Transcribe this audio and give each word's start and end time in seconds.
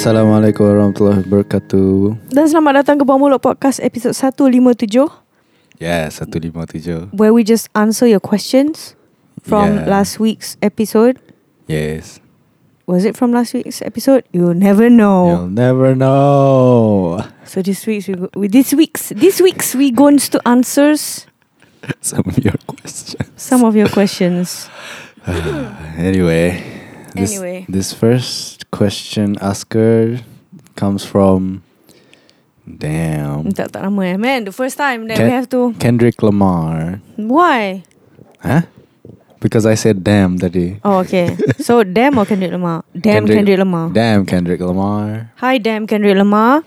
Assalamualaikum 0.00 0.64
warahmatullahi 0.64 1.20
wabarakatuh. 1.28 2.32
Dan 2.32 2.48
selamat 2.48 2.80
datang 2.80 2.96
ke 2.96 3.04
Bawah 3.04 3.20
Mulut 3.20 3.44
Podcast 3.44 3.84
episod 3.84 4.16
157 4.16 4.88
Ya, 5.76 6.08
yeah, 6.08 6.08
157. 6.08 7.12
Where 7.12 7.36
we 7.36 7.44
just 7.44 7.68
answer 7.76 8.08
your 8.08 8.16
questions 8.16 8.96
From 9.44 9.84
Yeah. 9.84 10.00
last 10.00 10.16
week's 10.16 10.56
episode 10.64 11.20
Yes. 11.68 12.16
Was 12.88 13.04
it 13.04 13.12
from 13.12 13.36
last 13.36 13.52
week's 13.52 13.84
episode? 13.84 14.24
You'll 14.32 14.56
never 14.56 14.88
know 14.88 15.44
You'll 15.44 15.52
never 15.52 15.92
know. 15.92 17.20
So 17.44 17.60
this 17.60 17.84
week's 17.84 18.08
we 18.08 18.16
go, 18.16 18.32
this 18.32 18.72
week's 18.72 19.12
This 19.12 19.44
week's 19.44 19.76
we 19.76 19.92
going 19.92 20.16
to 20.32 20.40
answers 20.48 21.28
Some 22.00 22.24
of 22.24 22.40
your 22.40 22.56
questions. 22.64 23.20
Some 23.36 23.68
of 23.68 23.76
your 23.76 23.92
questions 23.92 24.64
anyway. 26.00 26.56
This, 27.12 27.36
Anyway. 27.36 27.68
This 27.68 27.92
first 27.92 28.59
question 28.70 29.36
asker 29.40 30.20
comes 30.76 31.04
from 31.04 31.62
Damn. 32.70 33.50
Tak 33.50 33.74
tak 33.74 33.82
lama 33.82 34.14
Man 34.14 34.46
the 34.46 34.54
first 34.54 34.78
time 34.78 35.08
that 35.10 35.18
Can- 35.18 35.26
we 35.26 35.32
have 35.34 35.50
to 35.50 35.74
Kendrick 35.82 36.22
Lamar. 36.22 37.02
Why? 37.18 37.82
Huh? 38.38 38.62
Because 39.42 39.64
I 39.66 39.74
said 39.74 40.04
damn 40.04 40.38
tadi. 40.38 40.78
Oh 40.84 41.02
okay 41.02 41.34
So 41.66 41.82
damn 41.82 42.14
or 42.20 42.26
Kendrick 42.28 42.52
Lamar? 42.54 42.84
Damn 42.94 43.26
Kendrick- 43.26 43.36
Kendrick, 43.42 43.58
Lamar 43.58 43.86
Damn 43.90 44.22
Kendrick 44.28 44.60
Lamar. 44.62 45.32
Hi 45.42 45.58
damn 45.58 45.88
Kendrick 45.90 46.14
Lamar 46.14 46.62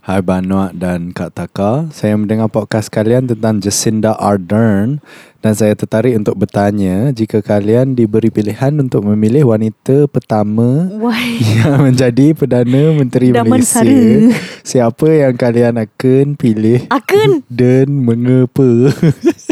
Hai 0.00 0.24
Banuak 0.24 0.80
dan 0.80 1.12
Kak 1.12 1.36
Taka 1.36 1.84
Saya 1.92 2.16
mendengar 2.16 2.48
podcast 2.48 2.88
kalian 2.88 3.28
tentang 3.28 3.60
Jacinda 3.60 4.16
Ardern 4.16 5.04
Dan 5.44 5.52
saya 5.52 5.76
tertarik 5.76 6.16
untuk 6.16 6.40
bertanya 6.40 7.12
Jika 7.12 7.44
kalian 7.44 7.92
diberi 7.92 8.32
pilihan 8.32 8.80
untuk 8.80 9.04
memilih 9.04 9.52
wanita 9.52 10.08
pertama 10.08 10.88
Why? 10.96 11.36
Yang 11.60 11.80
menjadi 11.84 12.26
Perdana 12.32 12.82
Menteri 12.96 13.28
Dah 13.28 13.44
Malaysia 13.44 13.84
mensara. 13.84 14.32
Siapa 14.64 15.06
yang 15.12 15.36
kalian 15.36 15.76
akan 15.76 16.26
pilih 16.32 16.88
Akan 16.88 17.44
Dan 17.52 18.00
mengapa 18.00 18.96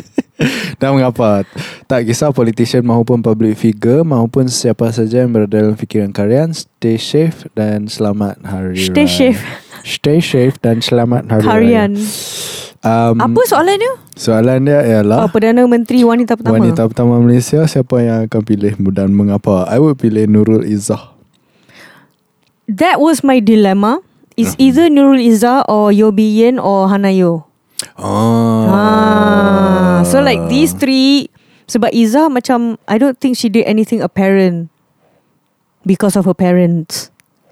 Dan 0.80 0.96
mengapa 0.96 1.44
Tak 1.84 2.08
kisah 2.08 2.32
politician 2.32 2.88
maupun 2.88 3.20
public 3.20 3.60
figure 3.60 4.00
Maupun 4.00 4.48
siapa 4.48 4.88
saja 4.96 5.28
yang 5.28 5.36
berada 5.36 5.60
dalam 5.60 5.76
fikiran 5.76 6.08
kalian 6.08 6.56
Stay 6.56 6.96
safe 6.96 7.44
dan 7.52 7.84
selamat 7.84 8.41
hari 8.48 8.88
Stay 8.88 9.04
raya 9.04 9.12
safe. 9.36 9.67
Stay 9.89 10.20
safe 10.20 10.61
dan 10.61 10.84
selamat 10.84 11.33
hari 11.33 11.48
Harian. 11.48 11.97
Um, 12.84 13.17
Apa 13.25 13.41
soalan 13.48 13.81
dia? 13.81 13.94
Soalan 14.14 14.69
dia 14.69 14.84
ialah 14.84 15.25
Oh, 15.25 15.31
Perdana 15.33 15.64
Menteri 15.64 16.05
Wanita 16.05 16.36
Pertama. 16.36 16.61
Wanita 16.61 16.84
pertama 16.86 17.17
Malaysia 17.19 17.64
Siapa 17.64 17.97
yang 17.98 18.28
akan 18.28 18.42
pilih 18.44 18.77
Dan 18.92 19.16
mengapa? 19.16 19.64
I 19.66 19.81
would 19.81 19.97
pilih 19.97 20.28
Nurul 20.28 20.62
Izzah. 20.62 21.16
That 22.69 23.00
was 23.00 23.25
my 23.25 23.41
dilemma. 23.41 24.05
It's 24.36 24.55
Hmm. 24.55 24.62
either 24.62 24.84
Nurul 24.92 25.19
Izzah 25.19 25.64
Or 25.66 25.89
Yo 25.91 26.12
Bi 26.12 26.28
Yen 26.39 26.61
Or 26.61 26.86
Hanayo 26.86 27.48
Oh 27.98 28.69
ah. 28.70 30.05
So 30.06 30.20
like 30.20 30.39
these 30.47 30.70
three 30.70 31.33
Sebab 31.66 31.91
Izzah 31.91 32.28
macam 32.31 32.77
I 32.86 33.00
don't 33.00 33.19
think 33.19 33.34
she 33.34 33.48
did 33.48 33.64
anything 33.64 34.05
apparent 34.05 34.69
Because 35.83 36.14
of 36.14 36.28
her 36.28 36.36
parents 36.36 37.09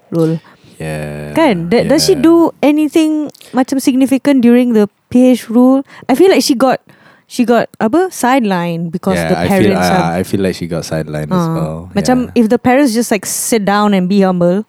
Rule 0.07 0.37
Yeah 0.77 1.33
Kan 1.33 1.69
That, 1.73 1.89
Does 1.89 2.05
she 2.05 2.13
do 2.13 2.53
anything 2.61 3.33
Macam 3.51 3.81
significant 3.81 4.41
During 4.41 4.73
the 4.77 4.85
PH 5.09 5.49
rule 5.49 5.81
I 6.05 6.13
feel 6.13 6.29
like 6.29 6.45
she 6.45 6.53
got 6.53 6.81
She 7.25 7.43
got 7.43 7.67
Apa 7.81 8.07
Sideline 8.13 8.87
Because 8.87 9.17
yeah, 9.17 9.29
the 9.33 9.37
I 9.37 9.45
feel, 9.49 9.73
parents 9.73 9.89
uh, 9.89 9.97
are 9.99 10.09
I 10.15 10.21
feel 10.23 10.41
like 10.45 10.55
she 10.55 10.69
got 10.69 10.85
sidelined 10.85 11.33
as 11.33 11.43
Ah. 11.43 11.53
well 11.53 11.75
Macam 11.91 12.29
yeah. 12.29 12.39
if 12.39 12.45
the 12.47 12.61
parents 12.61 12.93
just 12.93 13.09
like 13.09 13.25
sit 13.25 13.65
down 13.65 13.91
and 13.97 14.07
be 14.07 14.21
humble, 14.21 14.63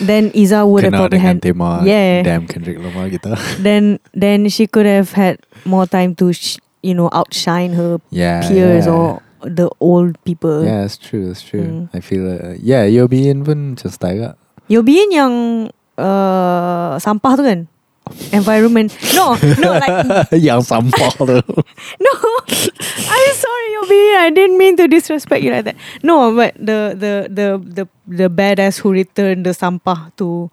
then 0.00 0.30
Izzah 0.30 0.68
would 0.68 0.84
have 0.84 0.92
Kena 0.92 0.98
probably 1.08 1.18
dengan 1.18 1.36
had. 1.38 1.42
tema 1.42 1.70
Yeah. 1.82 2.22
Damn 2.22 2.46
Kendrick 2.46 2.78
Lamar 2.78 3.08
kita 3.08 3.34
Then 3.66 3.98
then 4.12 4.48
she 4.52 4.66
could 4.66 4.86
have 4.86 5.12
had 5.16 5.40
more 5.64 5.86
time 5.86 6.14
to 6.20 6.32
sh- 6.36 6.58
you 6.82 6.94
know 6.94 7.08
outshine 7.10 7.72
her 7.74 7.98
Yeah 8.10 8.44
peers 8.46 8.86
yeah. 8.86 8.92
or 8.92 9.22
the 9.46 9.70
old 9.80 10.18
people. 10.24 10.64
Yeah, 10.64 10.84
it's 10.84 10.98
true, 10.98 11.30
it's 11.30 11.42
true. 11.42 11.86
Mm. 11.86 11.94
I 11.94 12.00
feel 12.00 12.26
uh, 12.26 12.54
yeah, 12.58 12.84
Yeo 12.84 13.06
Bee 13.08 13.30
Yin 13.30 13.46
pun 13.46 13.78
macam 13.78 13.90
style 13.90 14.18
kak. 14.18 14.34
Yeo 14.66 14.82
Bee 14.82 14.98
Yin 14.98 15.10
yang 15.14 15.34
uh, 15.96 16.98
sampah 16.98 17.32
tu 17.38 17.44
kan? 17.46 17.60
Environment. 18.30 18.86
No, 19.18 19.34
no, 19.58 19.68
like 19.82 20.30
Yang 20.46 20.70
sampah 20.70 21.10
tu. 21.18 21.26
no. 22.06 22.12
I'm 23.10 23.34
sorry, 23.34 23.66
Yeo 23.74 23.82
Bee 23.86 24.04
Yin. 24.10 24.18
I 24.18 24.30
didn't 24.30 24.58
mean 24.58 24.74
to 24.78 24.86
disrespect 24.86 25.42
you 25.42 25.50
like 25.50 25.66
that. 25.70 25.76
No, 26.02 26.34
but 26.34 26.54
the 26.58 26.94
the 26.94 27.12
the 27.30 27.48
the 27.58 27.84
the 28.06 28.28
badass 28.30 28.82
who 28.82 28.94
returned 28.94 29.46
the 29.46 29.54
sampah 29.54 30.14
to. 30.18 30.50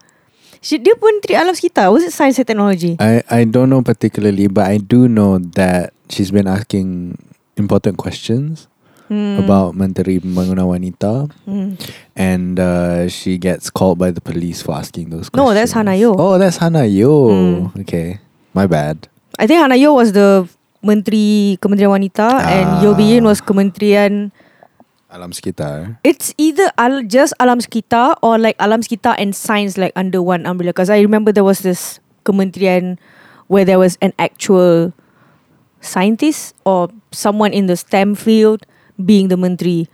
She, 0.64 0.80
dia 0.80 0.96
pun 0.96 1.20
treat 1.20 1.36
alam 1.36 1.52
sekitar. 1.52 1.92
Was 1.92 2.08
it 2.08 2.16
science 2.16 2.40
and 2.40 2.48
technology? 2.48 2.96
I 2.98 3.20
I 3.28 3.44
don't 3.44 3.68
know 3.68 3.84
particularly, 3.84 4.48
but 4.48 4.64
I 4.64 4.80
do 4.80 5.12
know 5.12 5.36
that 5.60 5.92
she's 6.08 6.32
been 6.32 6.48
asking 6.48 7.20
important 7.60 7.98
questions 7.98 8.72
Hmm. 9.14 9.38
about 9.46 9.78
Menteri 9.78 10.18
Pembangunan 10.18 10.66
Wanita, 10.66 11.30
Hmm. 11.46 11.78
and 12.18 12.58
uh, 12.58 13.06
she 13.06 13.38
gets 13.38 13.70
called 13.70 14.02
by 14.02 14.10
the 14.10 14.26
police 14.26 14.66
for 14.66 14.74
asking 14.74 15.14
those 15.14 15.30
questions. 15.30 15.38
No, 15.38 15.54
that's 15.54 15.70
Hannah 15.78 15.94
Yeoh. 15.94 16.18
Oh, 16.18 16.42
that's 16.42 16.58
Hannah 16.58 16.90
Yeoh. 16.90 17.30
Mm. 17.30 17.86
Okay, 17.86 18.18
my 18.58 18.66
bad. 18.66 19.06
I 19.38 19.46
think 19.46 19.62
Hannah 19.62 19.78
Yeoh 19.78 19.94
was 19.94 20.18
the 20.18 20.50
Menteri 20.82 21.62
Kementerian 21.62 21.94
Wanita 21.94 22.42
and 22.42 22.66
Ah. 22.66 22.82
Yeo 22.82 22.98
Bee 22.98 23.14
Yin 23.14 23.24
was 23.30 23.38
Kementerian 23.38 24.34
Alam 25.14 25.30
sekitar. 25.30 26.02
It's 26.02 26.34
either 26.42 26.74
al- 26.74 27.06
just 27.06 27.38
alam 27.38 27.62
sekitar 27.62 28.18
or 28.26 28.42
like 28.42 28.58
alam 28.58 28.82
sekitar 28.82 29.14
and 29.22 29.38
science 29.38 29.78
like 29.78 29.94
under 29.94 30.26
one 30.26 30.50
umbrella. 30.50 30.74
Because 30.74 30.90
I 30.90 31.06
remember 31.06 31.30
there 31.30 31.46
was 31.46 31.62
this 31.62 32.02
kementerian 32.26 32.98
where 33.46 33.62
there 33.62 33.78
was 33.78 33.94
an 34.02 34.10
actual 34.18 34.90
scientist 35.86 36.56
or 36.66 36.90
someone 37.14 37.54
in 37.54 37.68
the 37.70 37.78
STEM 37.78 38.16
field 38.18 38.66
being 39.04 39.28
the 39.28 39.38
menteri 39.38 39.88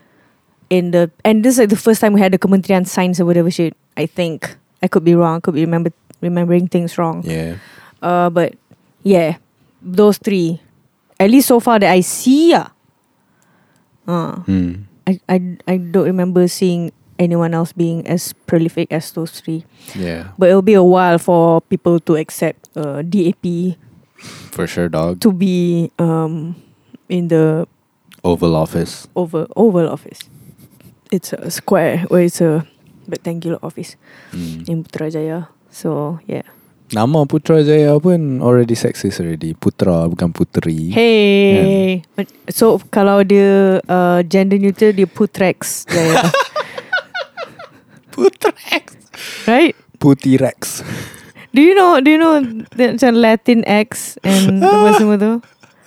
in 0.69 0.91
the 0.91 1.09
and 1.25 1.43
this 1.43 1.55
is 1.55 1.59
like 1.59 1.69
the 1.69 1.75
first 1.79 2.01
time 2.01 2.13
we 2.13 2.21
had 2.21 2.31
the 2.31 2.39
kementerian 2.39 2.85
science 2.87 3.19
or 3.19 3.25
whatever 3.25 3.49
shit. 3.51 3.75
I 3.97 4.05
think 4.05 4.55
I 4.81 4.87
could 4.87 5.03
be 5.03 5.15
wrong. 5.15 5.41
Could 5.41 5.55
be 5.55 5.61
remember 5.65 5.91
remembering 6.21 6.67
things 6.67 6.97
wrong. 6.97 7.23
Yeah. 7.25 7.57
Uh, 8.01 8.29
but 8.29 8.55
yeah, 9.03 9.37
those 9.81 10.17
three, 10.17 10.61
at 11.19 11.29
least 11.29 11.47
so 11.47 11.59
far 11.59 11.79
that 11.79 11.91
I 11.91 12.01
see, 12.01 12.51
yeah. 12.51 12.69
Uh, 14.07 14.41
Hmm. 14.47 14.89
I, 15.07 15.19
I, 15.27 15.37
I 15.67 15.77
don't 15.77 16.05
remember 16.05 16.47
seeing 16.47 16.91
anyone 17.17 17.53
else 17.53 17.73
being 17.73 18.05
as 18.07 18.33
prolific 18.45 18.91
as 18.91 19.11
those 19.11 19.39
three. 19.41 19.65
Yeah. 19.95 20.29
But 20.37 20.49
it'll 20.49 20.61
be 20.61 20.73
a 20.75 20.83
while 20.83 21.17
for 21.17 21.61
people 21.61 21.99
to 22.01 22.15
accept 22.15 22.69
uh, 22.77 23.01
DAP 23.01 23.75
For 24.53 24.67
sure, 24.67 24.87
dog. 24.89 25.19
to 25.21 25.31
be 25.33 25.91
um, 25.99 26.55
in 27.09 27.27
the 27.27 27.67
Oval 28.23 28.55
Office. 28.55 29.07
oval 29.15 29.47
oval 29.55 29.87
office. 29.87 30.19
It's 31.11 31.33
a 31.33 31.49
square 31.49 32.05
where 32.11 32.21
it's 32.21 32.41
a 32.41 32.67
rectangular 33.09 33.57
office 33.63 33.95
Hmm. 34.35 34.61
in 34.67 34.83
Putrajaya. 34.83 35.47
So 35.71 36.19
yeah. 36.27 36.45
Nama 36.89 37.25
Putrajaya 37.25 38.01
pun 38.01 38.41
already 38.41 38.73
sexist 38.73 39.21
already. 39.21 39.53
Putra 39.53 40.09
bukan 40.09 40.33
puteri. 40.33 40.89
Hey. 40.89 42.01
So 42.49 42.81
kalau 42.89 43.21
dia 43.21 43.77
uh, 43.85 44.19
gender 44.25 44.57
neutral 44.57 44.93
dia 44.93 45.05
Putrex 45.05 45.85
Jaya. 45.85 46.27
Putrex. 48.13 48.83
right? 49.47 49.75
Putirex. 49.99 50.81
Do 51.53 51.61
you 51.61 51.73
know 51.73 51.97
do 52.01 52.09
you 52.13 52.17
know 52.21 52.41
the, 52.77 52.93
macam 52.93 53.17
Latin 53.17 53.65
X 53.65 54.17
and 54.21 54.61
apa 54.65 54.97
semua 55.01 55.17
tu? 55.17 55.31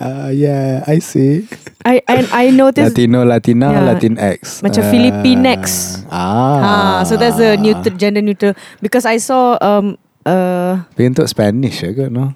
Ah 0.02 0.28
yeah, 0.28 0.82
I 0.82 0.98
see. 0.98 1.46
I 1.86 2.02
and 2.10 2.26
I 2.34 2.50
noticed 2.50 2.98
Latino, 2.98 3.22
Latina, 3.22 3.70
Yeah. 3.70 3.86
Latin 3.86 4.14
X. 4.18 4.58
Macam 4.58 4.82
Ah. 4.82 4.90
Filippinex. 4.90 5.62
Ah. 6.10 6.58
Ah, 6.58 6.98
so 7.06 7.14
that's 7.14 7.38
the 7.38 7.54
neutral, 7.54 7.94
gender 7.94 8.18
neutral 8.18 8.58
because 8.82 9.06
I 9.06 9.22
saw 9.22 9.54
um 9.62 9.94
uh 10.26 10.82
Tapi 10.90 11.06
untuk 11.06 11.30
Spanish 11.30 11.86
ya 11.86 11.94
ke 11.94 12.10
no? 12.10 12.34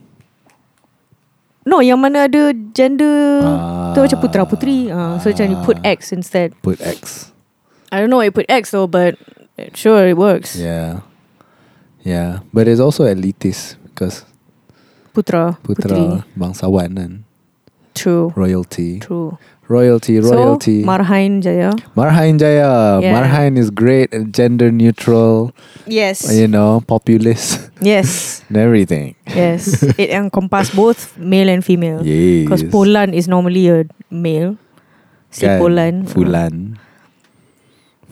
no 1.66 1.82
yang 1.82 1.98
mana 1.98 2.30
ada 2.30 2.54
gender 2.70 3.42
Ah. 3.42 3.90
tu 3.90 4.06
macam 4.06 4.18
putra 4.22 4.46
putri. 4.46 4.86
Uh, 4.86 5.18
so 5.18 5.34
macam 5.34 5.50
you 5.50 5.58
put 5.66 5.82
X 5.82 6.14
instead. 6.14 6.54
Put 6.62 6.78
X. 6.78 7.34
I 7.90 7.98
don't 7.98 8.06
know 8.06 8.22
why 8.22 8.30
you 8.30 8.34
put 8.34 8.46
X 8.46 8.70
though, 8.70 8.86
but 8.86 9.18
sure 9.74 10.06
it 10.06 10.14
works. 10.14 10.54
Yeah. 10.54 11.02
Yeah. 12.06 12.46
But 12.54 12.70
it's 12.70 12.78
also 12.78 13.02
elitist 13.10 13.82
because 13.90 14.22
Putra, 15.10 15.58
putra 15.66 15.90
putri. 15.90 16.02
bangsawan 16.38 16.90
kan. 16.94 17.12
True. 17.96 18.32
Royalty. 18.37 19.00
True. 19.00 19.38
Royalty, 19.66 20.20
royalty. 20.22 20.82
So 20.82 20.87
Marhaen 20.87 21.43
Jaya. 21.43 21.72
Marhaen 21.98 22.38
Jaya. 22.38 23.00
Yeah. 23.02 23.10
Marhaen 23.19 23.58
is 23.58 23.70
great, 23.75 24.14
and 24.14 24.31
gender 24.32 24.70
neutral, 24.70 25.50
Yes. 25.90 26.22
you 26.31 26.46
know, 26.46 26.84
populist 26.87 27.70
Yes. 27.82 28.44
and 28.48 28.58
everything. 28.58 29.16
Yes. 29.26 29.82
it 29.98 30.10
encompasses 30.14 30.70
both 30.70 31.19
male 31.19 31.48
and 31.50 31.64
female. 31.64 32.06
Yes. 32.06 32.44
Because 32.46 32.62
Polan 32.70 33.10
is 33.12 33.26
normally 33.26 33.66
a 33.66 33.84
male. 34.08 34.54
Say 35.34 35.49
Kan? 35.50 35.58
Polan. 35.60 35.94
Fulan. 36.06 36.78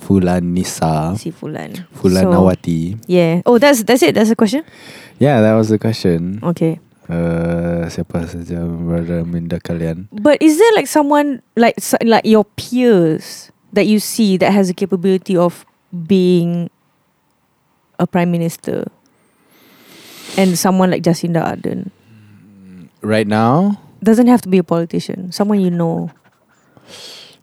Fulan 0.05 0.43
Nisa, 0.53 1.15
Si 1.17 1.31
Fulan. 1.31 1.87
Fulan 1.95 2.23
So, 2.23 2.31
Nawati. 2.35 2.99
Yeah. 3.07 3.41
Oh, 3.47 3.59
that's 3.59 3.85
that's 3.85 4.03
it. 4.03 4.15
That's 4.15 4.29
the 4.29 4.37
question. 4.37 4.65
Yeah, 5.19 5.41
that 5.41 5.55
was 5.55 5.69
the 5.71 5.79
question. 5.79 6.41
Okay. 6.43 6.81
Uh, 7.05 7.85
siapa 7.93 8.25
saja 8.25 8.65
minda 9.29 9.61
kalian? 9.61 10.09
But 10.09 10.41
is 10.41 10.57
there 10.57 10.73
like 10.73 10.89
someone 10.89 11.45
like 11.53 11.77
like 12.01 12.25
your 12.25 12.49
peers 12.57 13.53
that 13.77 13.85
you 13.85 14.01
see 14.01 14.41
that 14.41 14.57
has 14.57 14.73
the 14.73 14.77
capability 14.77 15.37
of 15.37 15.69
being 15.93 16.73
a 18.01 18.07
prime 18.09 18.33
minister, 18.33 18.89
and 20.41 20.57
someone 20.57 20.89
like 20.91 21.05
Jacinda 21.05 21.45
Ardern 21.45 21.93
Right 23.05 23.29
now, 23.29 23.85
doesn't 24.01 24.33
have 24.33 24.41
to 24.43 24.49
be 24.49 24.57
a 24.57 24.65
politician. 24.65 25.29
Someone 25.29 25.61
you 25.61 25.69
know. 25.69 26.09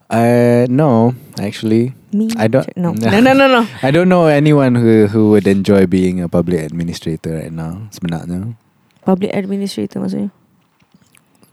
uh, 0.09 0.65
no, 0.73 1.13
actually, 1.37 1.93
Me? 2.09 2.33
I 2.35 2.49
don't- 2.49 2.65
No. 2.75 2.97
No. 2.97 3.19
No. 3.21 3.33
No. 3.37 3.45
no. 3.45 3.61
I 3.85 3.93
don't 3.93 4.09
know 4.09 4.25
anyone 4.25 4.73
who 4.73 5.05
who 5.05 5.29
would 5.37 5.45
enjoy 5.45 5.85
being 5.85 6.17
a 6.17 6.25
public 6.27 6.65
administrator 6.65 7.37
right 7.45 7.53
now. 7.53 7.85
Sebenarnya, 7.93 8.57
Public 9.06 9.33
administrator 9.33 9.98
maksudnya. 10.00 10.30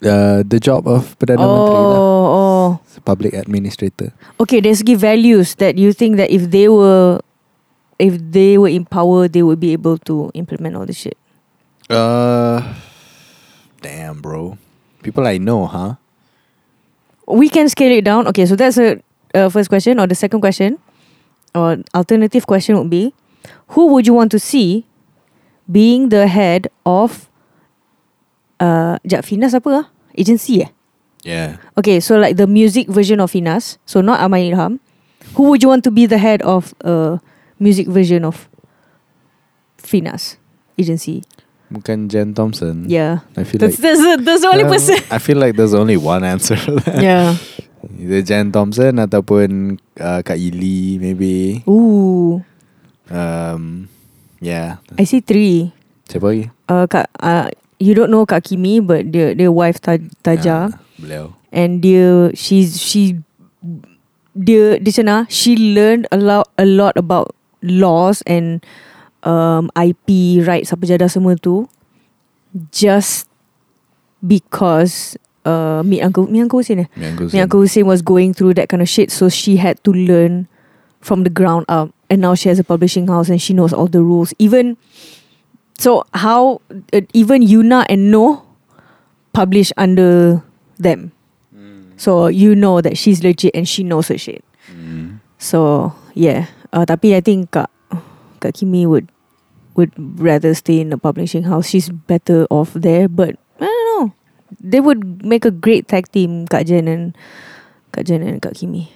uh, 0.04 0.46
the 0.46 0.60
job 0.62 0.86
of 0.86 1.18
perdana 1.18 1.42
menteri 1.42 1.82
lah, 1.90 1.98
Oh. 1.98 2.26
Oh. 2.28 2.68
public 3.04 3.32
administrator. 3.34 4.12
Okay. 4.38 4.60
There's 4.60 4.82
give 4.82 5.00
values 5.00 5.54
that 5.58 5.78
you 5.78 5.92
think 5.96 6.18
that 6.20 6.28
if 6.30 6.50
they 6.50 6.68
were, 6.68 7.18
if 7.98 8.18
they 8.20 8.58
were 8.58 8.68
in 8.68 8.84
power, 8.84 9.26
they 9.26 9.42
would 9.42 9.58
be 9.58 9.72
able 9.72 9.96
to 10.10 10.30
implement 10.34 10.76
all 10.76 10.84
this 10.84 10.98
shit. 10.98 11.16
Uh, 11.88 12.60
damn, 13.80 14.20
bro. 14.20 14.58
People 15.02 15.24
I 15.26 15.38
know, 15.38 15.64
huh? 15.66 15.96
we 17.28 17.48
can 17.48 17.68
scale 17.68 17.92
it 17.92 18.04
down. 18.04 18.26
Okay, 18.28 18.46
so 18.46 18.56
that's 18.56 18.78
a 18.78 19.00
uh, 19.34 19.48
first 19.48 19.68
question, 19.68 20.00
or 20.00 20.06
the 20.06 20.14
second 20.14 20.40
question, 20.40 20.78
or 21.54 21.76
alternative 21.94 22.46
question 22.46 22.76
would 22.78 22.90
be, 22.90 23.12
who 23.68 23.92
would 23.92 24.06
you 24.06 24.14
want 24.14 24.30
to 24.32 24.38
see 24.38 24.86
being 25.70 26.08
the 26.08 26.26
head 26.26 26.68
of 26.84 27.28
uh, 28.60 28.96
Jap 29.06 29.24
Finas 29.24 29.54
apa 29.54 29.70
ah? 29.70 29.86
Agency 30.14 30.62
eh? 30.62 30.70
Yeah. 31.26 31.58
Okay, 31.74 31.98
so 31.98 32.14
like 32.16 32.38
the 32.38 32.46
music 32.46 32.86
version 32.88 33.18
of 33.18 33.30
Finas, 33.30 33.76
so 33.84 34.00
not 34.00 34.22
Ahmad 34.22 34.42
Idham. 34.42 34.78
Who 35.34 35.50
would 35.50 35.62
you 35.62 35.68
want 35.68 35.82
to 35.84 35.90
be 35.90 36.06
the 36.06 36.16
head 36.18 36.40
of 36.42 36.72
uh, 36.82 37.18
music 37.58 37.90
version 37.90 38.24
of 38.24 38.48
Finas 39.78 40.38
Agency? 40.78 41.22
Bukan 41.68 42.08
Jen 42.08 42.32
Thompson. 42.32 42.88
Yeah, 42.88 43.20
I 43.36 43.44
feel 43.44 43.60
that's 43.60 43.76
like 43.76 43.82
that's 43.92 44.00
the, 44.00 44.14
that's 44.24 44.40
the 44.40 44.48
only 44.48 44.64
Uh, 44.64 44.72
person. 44.72 44.96
I 45.12 45.18
feel 45.20 45.36
like 45.36 45.52
there's 45.58 45.74
only 45.76 46.00
one 46.00 46.24
answer. 46.24 46.56
for 46.56 46.80
that. 46.86 47.02
yeah. 47.02 47.36
Either 48.00 48.22
Jen 48.24 48.50
Thompson 48.50 48.96
ataupun 48.98 49.76
uh, 50.00 50.20
Kak 50.24 50.38
Ili 50.40 50.96
maybe. 50.98 51.62
Ooh, 51.68 52.40
Um, 53.08 53.88
yeah. 54.40 54.80
I 54.96 55.04
see 55.04 55.20
three. 55.20 55.72
Siapa 56.08 56.24
lagi? 56.32 56.48
uh, 56.68 56.84
Kak, 56.88 57.08
uh, 57.20 57.48
you 57.78 57.94
don't 57.94 58.10
know 58.10 58.26
Kak 58.26 58.44
Kimi 58.50 58.80
but 58.82 59.10
dia 59.14 59.34
dia 59.34 59.50
wife 59.50 59.80
Taj, 59.80 60.02
Taja. 60.22 60.74
Ah, 60.74 60.78
beliau. 60.98 61.32
and 61.54 61.80
dia 61.82 62.30
she's 62.34 62.76
she 62.78 63.22
dia 64.34 64.78
di 64.78 64.90
sana 64.90 65.26
she 65.30 65.54
learned 65.56 66.06
a 66.10 66.18
lot 66.18 66.46
a 66.58 66.66
lot 66.66 66.94
about 66.98 67.34
laws 67.62 68.22
and 68.26 68.62
um, 69.26 69.70
IP 69.74 70.38
rights 70.46 70.70
apa 70.70 70.86
jadah 70.86 71.10
semua 71.10 71.34
tu 71.38 71.66
just 72.70 73.26
because 74.22 75.16
uh, 75.46 75.82
Mi 75.84 76.02
Uncle 76.02 76.26
Mi 76.26 76.42
Uncle 76.42 76.58
Hussein 76.60 76.86
eh? 76.86 76.88
Yang 76.98 77.34
Mi 77.34 77.38
Uncle 77.40 77.60
Hussein 77.62 77.86
was 77.86 78.02
going 78.02 78.34
through 78.34 78.54
that 78.54 78.68
kind 78.68 78.82
of 78.82 78.88
shit 78.88 79.10
so 79.10 79.28
she 79.28 79.56
had 79.58 79.78
to 79.84 79.90
learn 79.94 80.46
from 81.00 81.22
the 81.22 81.30
ground 81.30 81.64
up. 81.68 81.94
And 82.10 82.22
now 82.22 82.34
she 82.34 82.48
has 82.48 82.58
a 82.58 82.64
publishing 82.64 83.06
house 83.06 83.28
and 83.28 83.40
she 83.40 83.52
knows 83.52 83.72
all 83.72 83.86
the 83.86 84.02
rules. 84.02 84.32
Even 84.40 84.76
so 85.78 86.04
how 86.12 86.60
uh, 86.92 87.00
even 87.14 87.40
Yuna 87.40 87.86
and 87.88 88.10
No 88.10 88.44
publish 89.32 89.70
under 89.78 90.42
them. 90.78 91.12
So 91.98 92.30
you 92.30 92.54
know 92.54 92.78
that 92.80 92.94
she's 92.94 93.26
legit 93.26 93.54
and 93.58 93.66
she 93.66 93.82
knows 93.82 94.06
her 94.06 94.18
shit. 94.18 94.44
Mm. 94.70 95.18
so 95.38 95.90
yeah. 96.14 96.46
Uh, 96.70 96.86
tapi 96.86 97.18
I 97.18 97.20
think 97.20 97.50
Kak 97.50 97.70
Kak 98.38 98.54
Kimi 98.54 98.86
would 98.86 99.10
would 99.74 99.90
rather 99.98 100.54
stay 100.54 100.78
in 100.78 100.94
a 100.94 100.98
publishing 100.98 101.50
house. 101.50 101.66
She's 101.66 101.90
better 101.90 102.46
off 102.54 102.70
there 102.70 103.10
but 103.10 103.34
I 103.58 103.66
don't 103.66 103.86
know. 103.90 104.06
They 104.62 104.78
would 104.78 105.26
make 105.26 105.42
a 105.42 105.50
great 105.50 105.90
tag 105.90 106.06
team 106.14 106.46
Kak 106.46 106.70
Jen 106.70 106.86
and 106.86 107.18
Kak 107.90 108.06
Jen 108.06 108.22
and 108.22 108.38
Kak 108.38 108.54
Kimi. 108.54 108.94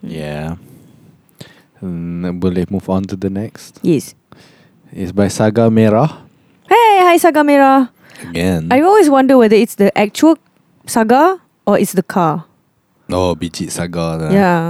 Yeah. 0.00 0.56
Hmm, 1.84 2.40
boleh 2.40 2.64
move 2.72 2.88
on 2.88 3.04
to 3.12 3.16
the 3.16 3.28
next. 3.28 3.76
yes 3.84 4.16
It's 4.94 5.10
by 5.10 5.26
Saga 5.26 5.66
Merah 5.74 6.22
hey 6.70 6.92
hi 7.02 7.16
Saga 7.18 7.42
Merah 7.42 7.90
again. 8.22 8.70
I 8.70 8.78
always 8.80 9.10
wonder 9.10 9.34
whether 9.36 9.58
it's 9.58 9.74
the 9.74 9.90
actual 9.98 10.38
Saga 10.86 11.42
or 11.66 11.74
it's 11.78 11.92
the 11.98 12.06
car 12.06 12.46
oh, 13.10 13.34
biji 13.34 13.66
Saga. 13.70 14.22
lah. 14.22 14.30
yeah 14.30 14.62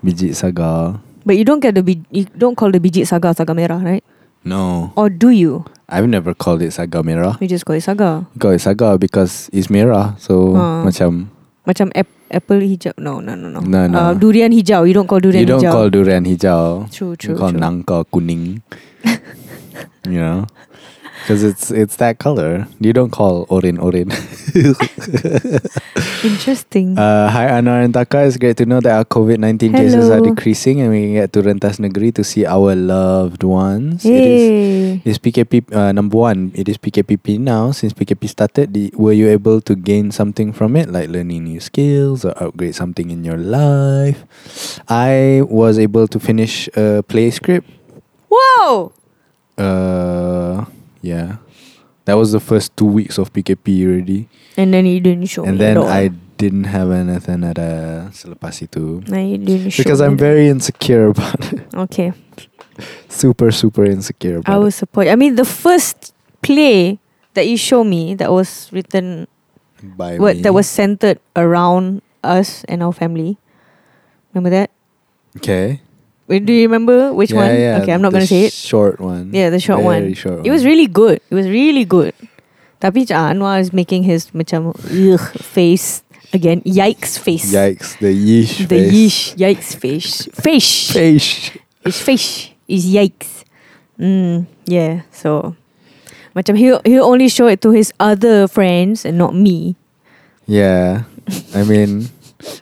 Biji 0.00 0.32
Saga. 0.34 0.96
but 1.28 1.36
you 1.36 1.44
don't 1.44 1.60
get 1.60 1.76
the 1.76 1.84
you 2.10 2.24
don't 2.40 2.56
call 2.56 2.72
the 2.72 2.80
biji 2.80 3.04
Saga 3.06 3.34
Saga 3.36 3.52
Merah 3.52 3.84
right 3.84 4.04
No, 4.48 4.90
or 4.98 5.06
do 5.06 5.30
you 5.30 5.62
I've 5.92 6.08
never 6.10 6.32
called 6.34 6.64
it 6.66 6.72
Saga 6.72 7.04
Merah. 7.04 7.36
you 7.38 7.46
just 7.46 7.62
call 7.68 7.76
it 7.76 7.84
Saga 7.84 8.24
Call 8.40 8.56
it 8.56 8.64
Saga 8.64 8.96
because 8.98 9.46
it's 9.52 9.68
merah. 9.68 10.16
So 10.18 10.56
Ah. 10.56 10.82
macam 10.82 11.28
Macam 11.62 11.92
ap- 11.94 12.10
apple 12.32 12.60
hijau. 12.66 12.92
No, 12.98 13.20
no, 13.20 13.34
no, 13.36 13.48
no. 13.50 13.60
No, 13.60 13.86
no. 13.88 13.98
Uh, 13.98 14.14
durian 14.14 14.52
hijau. 14.52 14.86
You 14.88 14.94
don't 14.94 15.06
call 15.06 15.20
durian 15.20 15.40
you 15.40 15.46
don't 15.46 15.60
hijau. 15.62 15.72
call 15.72 15.90
durian 15.90 16.24
hijau. 16.24 16.88
True, 16.90 17.10
you 17.10 17.16
true, 17.16 17.36
call 17.36 17.50
true. 17.50 17.60
nangka 17.60 18.04
kuning. 18.12 18.60
you 20.08 20.20
know, 20.20 20.46
because 21.22 21.46
it's 21.46 21.70
it's 21.70 21.96
that 21.96 22.18
color. 22.18 22.66
You 22.82 22.92
don't 22.92 23.10
call 23.10 23.46
orin 23.48 23.78
orin. 23.78 24.10
Interesting. 26.26 26.98
Uh, 26.98 27.30
hi 27.30 27.46
Anwar 27.46 27.86
and 27.86 27.94
Taka, 27.94 28.26
it's 28.26 28.36
great 28.36 28.58
to 28.58 28.66
know 28.66 28.80
that 28.80 28.90
our 28.90 29.04
COVID 29.06 29.38
19 29.38 29.72
cases 29.72 30.10
are 30.10 30.20
decreasing 30.20 30.80
and 30.82 30.90
we 30.90 31.02
can 31.02 31.12
get 31.14 31.32
to 31.32 31.42
Rentas 31.42 31.78
Negeri 31.78 32.12
to 32.14 32.24
see 32.24 32.44
our 32.44 32.74
loved 32.74 33.42
ones. 33.42 34.04
It 34.04 34.12
is 34.12 34.50
hey. 34.50 35.02
It's 35.04 35.18
PKP 35.18 35.72
uh, 35.72 35.92
number 35.92 36.18
one. 36.18 36.52
It 36.54 36.68
is 36.68 36.78
PKPP 36.78 37.38
now. 37.38 37.70
Since 37.70 37.92
PKP 37.94 38.28
started, 38.28 38.74
the, 38.74 38.90
were 38.94 39.12
you 39.12 39.28
able 39.28 39.60
to 39.62 39.74
gain 39.74 40.10
something 40.10 40.52
from 40.52 40.76
it, 40.76 40.90
like 40.90 41.08
learning 41.08 41.44
new 41.44 41.60
skills 41.60 42.24
or 42.24 42.34
upgrade 42.42 42.74
something 42.74 43.10
in 43.10 43.24
your 43.24 43.38
life? 43.38 44.24
I 44.88 45.42
was 45.46 45.78
able 45.78 46.08
to 46.08 46.20
finish 46.20 46.68
a 46.74 47.02
play 47.02 47.30
script. 47.30 47.68
Whoa. 48.28 48.92
Uh, 49.58 50.64
yeah, 51.02 51.42
that 52.06 52.14
was 52.14 52.32
the 52.32 52.40
first 52.40 52.72
two 52.76 52.86
weeks 52.88 53.18
of 53.18 53.32
PKP 53.32 53.84
already, 53.84 54.28
And 54.56 54.72
then 54.72 54.86
you 54.86 54.98
didn't 55.00 55.26
show 55.26 55.42
me. 55.42 55.48
and 55.50 55.58
me 55.58 55.64
then 55.64 55.76
at 55.76 55.82
all. 55.82 55.88
I 55.90 56.10
didn't 56.38 56.64
have 56.70 56.90
anything 56.90 57.44
at 57.46 57.58
a 57.58 58.08
selepas 58.10 58.58
itu 58.62 58.98
No, 59.06 59.18
you 59.20 59.38
didn't 59.38 59.70
show 59.70 59.82
because 59.82 60.00
me 60.02 60.06
I'm 60.10 60.16
that. 60.18 60.24
very 60.26 60.46
insecure 60.48 61.10
about 61.14 61.38
it. 61.52 61.62
Okay. 61.86 62.10
Super, 63.08 63.52
super 63.52 63.84
insecure 63.84 64.40
I 64.42 64.56
about 64.56 64.64
will 64.64 64.74
support. 64.74 65.06
I 65.06 65.14
mean, 65.14 65.36
the 65.36 65.44
first 65.46 66.16
play 66.40 66.98
that 67.34 67.46
you 67.46 67.56
show 67.56 67.84
me 67.84 68.14
that 68.16 68.32
was 68.32 68.68
written, 68.72 69.28
it. 69.78 69.96
By 69.96 70.16
what 70.18 70.36
me. 70.36 70.42
that 70.42 70.54
was 70.54 70.66
centered 70.66 71.18
around 71.36 72.02
us 72.24 72.64
and 72.70 72.82
our 72.82 72.92
family. 72.94 73.36
Remember 74.32 74.50
that? 74.50 74.70
okay. 75.38 75.82
Do 76.28 76.52
you 76.52 76.64
remember 76.64 77.12
which 77.12 77.32
Yeah, 77.32 77.38
one? 77.44 77.54
yeah, 77.60 77.78
okay, 77.82 77.92
I'm 77.92 78.00
not 78.00 78.12
gonna 78.12 78.26
say 78.26 78.46
it. 78.46 78.52
Short 78.52 79.00
one. 79.00 79.30
Yeah, 79.34 79.50
the 79.50 79.60
short 79.60 79.82
Very 79.82 80.10
one. 80.10 80.14
Short 80.14 80.46
It 80.46 80.50
was 80.50 80.64
really 80.64 80.86
good. 80.86 81.20
It 81.30 81.34
was 81.34 81.46
really 81.46 81.84
good. 81.84 82.14
Tapi 82.80 83.06
Anwar 83.06 83.60
is 83.60 83.70
making 83.70 84.02
his 84.02 84.30
macam 84.34 84.74
ugh, 84.74 85.24
face 85.38 86.02
again. 86.34 86.62
Yikes 86.66 87.18
face. 87.18 87.52
Yikes! 87.52 87.98
The 88.02 88.10
yeesh. 88.10 88.66
The 88.66 88.80
face. 88.80 88.90
yeesh. 88.90 89.18
Yikes 89.38 89.70
face. 89.76 90.10
Face. 90.34 90.72
Face. 90.90 91.30
His 91.86 91.98
face 92.02 92.50
is 92.66 92.86
yikes. 92.86 93.46
Mm, 93.98 94.46
yeah. 94.66 95.06
So 95.14 95.54
macam 96.34 96.56
he 96.58 96.74
he 96.82 96.98
only 96.98 97.28
show 97.28 97.46
it 97.46 97.60
to 97.62 97.70
his 97.70 97.92
other 98.00 98.48
friends 98.48 99.04
and 99.04 99.18
not 99.18 99.34
me. 99.34 99.76
Yeah. 100.46 101.06
I 101.54 101.62
mean, 101.62 102.10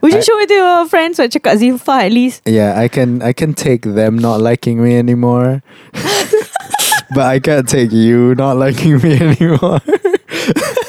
Would 0.03 0.13
you 0.13 0.19
I- 0.19 0.23
show 0.23 0.39
it 0.39 0.49
to 0.49 0.55
your 0.55 0.89
friends 0.89 1.19
or 1.21 1.29
cakap 1.29 1.57
Zilfa 1.59 2.05
at 2.07 2.13
least? 2.13 2.43
yeah. 2.47 2.79
I 2.79 2.89
can 2.89 3.23
I 3.23 3.33
can 3.33 3.55
take 3.55 3.83
them 3.83 4.19
not 4.19 4.41
liking 4.41 4.83
me 4.83 4.97
anymore, 4.97 5.63
but 7.15 7.25
I 7.27 7.41
can't 7.41 7.69
take 7.69 7.93
you 7.93 8.35
not 8.35 8.57
liking 8.57 8.99
me 9.01 9.19
anymore. 9.21 9.81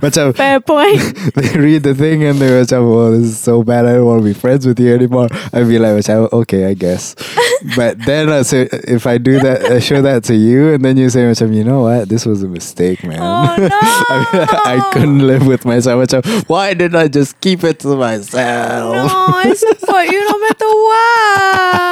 Macam 0.00 0.34
Fair 0.36 0.60
point. 0.60 1.00
they 1.34 1.58
read 1.58 1.82
the 1.82 1.94
thing 1.94 2.24
and 2.24 2.38
they 2.38 2.48
macam, 2.48 2.84
oh, 2.84 3.12
this 3.12 3.28
is 3.28 3.38
so 3.40 3.62
bad. 3.62 3.86
I 3.86 3.94
don't 3.94 4.06
want 4.06 4.20
to 4.20 4.24
be 4.24 4.34
friends 4.34 4.66
with 4.66 4.78
you 4.78 4.94
anymore. 4.94 5.28
I'd 5.52 5.68
be 5.68 5.78
like, 5.78 5.96
macam, 5.96 6.32
okay, 6.32 6.66
I 6.66 6.74
guess. 6.74 7.14
but 7.76 7.98
then 8.04 8.28
I 8.28 8.42
say, 8.42 8.68
if 8.72 9.06
I 9.06 9.18
do 9.18 9.40
that, 9.40 9.64
I 9.64 9.78
show 9.78 10.02
that 10.02 10.24
to 10.24 10.34
you, 10.34 10.74
and 10.74 10.84
then 10.84 10.96
you 10.96 11.08
say, 11.08 11.24
macam, 11.24 11.54
you 11.54 11.64
know 11.64 11.82
what, 11.82 12.08
this 12.08 12.26
was 12.26 12.42
a 12.42 12.48
mistake, 12.48 13.02
man. 13.04 13.18
Oh, 13.20 13.56
no. 13.56 13.68
I, 13.72 14.16
mean, 14.32 14.48
I 14.64 14.90
couldn't 14.92 15.26
live 15.26 15.46
with 15.46 15.64
myself. 15.64 16.08
Macam, 16.08 16.48
why 16.48 16.74
did 16.74 16.94
I 16.94 17.08
just 17.08 17.40
keep 17.40 17.64
it 17.64 17.80
to 17.80 17.96
myself? 17.96 18.94
no, 18.94 19.08
I 19.08 19.52
support 19.54 20.06
you 20.06 20.20
no 20.20 20.38
matter 20.38 20.66
what? 20.66 21.85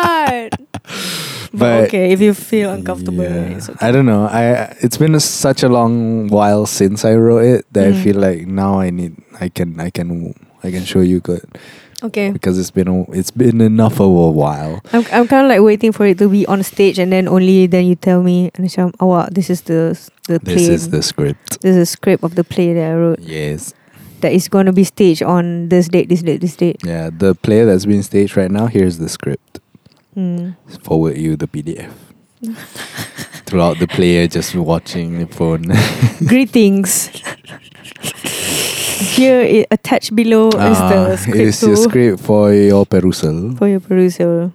But, 1.64 1.88
okay, 1.88 2.12
if 2.12 2.21
you 2.21 2.35
feel 2.37 2.71
uncomfortable, 2.71 3.25
Yeah. 3.25 3.56
okay. 3.56 3.75
I 3.80 3.88
don't 3.90 4.04
know. 4.04 4.28
I 4.28 4.76
it's 4.85 4.97
been 5.00 5.14
a, 5.16 5.21
such 5.21 5.64
a 5.64 5.68
long 5.73 6.28
while 6.28 6.66
since 6.68 7.04
I 7.09 7.16
wrote 7.16 7.44
it 7.44 7.64
that 7.73 7.88
I 7.88 7.92
Mm. 7.97 8.02
feel 8.04 8.16
like 8.21 8.44
now 8.44 8.78
I 8.80 8.92
need 8.92 9.16
I 9.40 9.49
can 9.49 9.80
I 9.80 9.88
can 9.90 10.35
I 10.62 10.71
can 10.71 10.85
show 10.85 11.00
you 11.00 11.21
good 11.21 11.44
Okay. 12.04 12.30
because 12.37 12.61
it's 12.61 12.71
been 12.73 12.88
a, 12.88 13.09
it's 13.16 13.33
been 13.33 13.61
enough 13.64 13.97
of 14.00 14.12
a 14.12 14.30
while. 14.30 14.85
I'm 14.92 15.04
I'm 15.12 15.25
kind 15.28 15.44
of 15.44 15.49
like 15.49 15.64
waiting 15.64 15.92
for 15.92 16.04
it 16.04 16.21
to 16.21 16.28
be 16.28 16.44
on 16.47 16.61
stage 16.62 17.00
and 17.00 17.09
then 17.12 17.28
only 17.28 17.64
then 17.64 17.88
you 17.88 17.97
tell 17.97 18.21
me 18.21 18.52
and 18.54 18.68
macam 18.68 18.92
awak 19.00 19.33
this 19.33 19.49
is 19.49 19.64
the 19.64 19.97
the 20.28 20.37
play. 20.40 20.56
This 20.61 20.68
is 20.68 20.83
the 20.92 21.00
script. 21.00 21.61
this 21.64 21.76
is 21.76 21.80
the 21.80 21.90
script 21.90 22.21
of 22.25 22.37
the 22.37 22.44
play 22.44 22.73
that 22.76 22.92
I 22.92 22.94
wrote 22.97 23.21
Yes. 23.25 23.73
that 24.25 24.33
is 24.33 24.49
going 24.49 24.64
to 24.64 24.73
be 24.73 24.85
staged 24.88 25.21
on 25.21 25.68
this 25.68 25.88
date, 25.88 26.09
this 26.09 26.25
date, 26.25 26.40
this 26.40 26.56
date. 26.56 26.80
Yeah, 26.80 27.12
the 27.12 27.37
play 27.37 27.64
that's 27.68 27.85
being 27.85 28.00
staged 28.00 28.37
right 28.40 28.49
now. 28.52 28.73
Here's 28.73 28.97
the 28.97 29.09
script. 29.12 29.61
Hmm. 30.14 30.50
Forward 30.83 31.16
you 31.18 31.37
the 31.37 31.47
PDF. 31.47 31.90
Throughout 33.47 33.78
the 33.78 33.87
play, 33.87 34.26
just 34.28 34.54
watching 34.54 35.18
the 35.18 35.26
phone. 35.26 35.64
Greetings. 36.26 37.11
Here, 39.14 39.42
i- 39.42 39.66
attached 39.71 40.14
below 40.14 40.49
is 40.49 40.78
the 40.90 41.12
Ah, 41.12 41.16
script 41.16 41.38
It's 41.38 41.62
your 41.62 41.76
script 41.76 42.21
for 42.23 42.52
your 42.52 42.87
perusal. 42.87 43.56
for 43.56 43.68
your 43.68 43.80
perusal. 43.80 44.52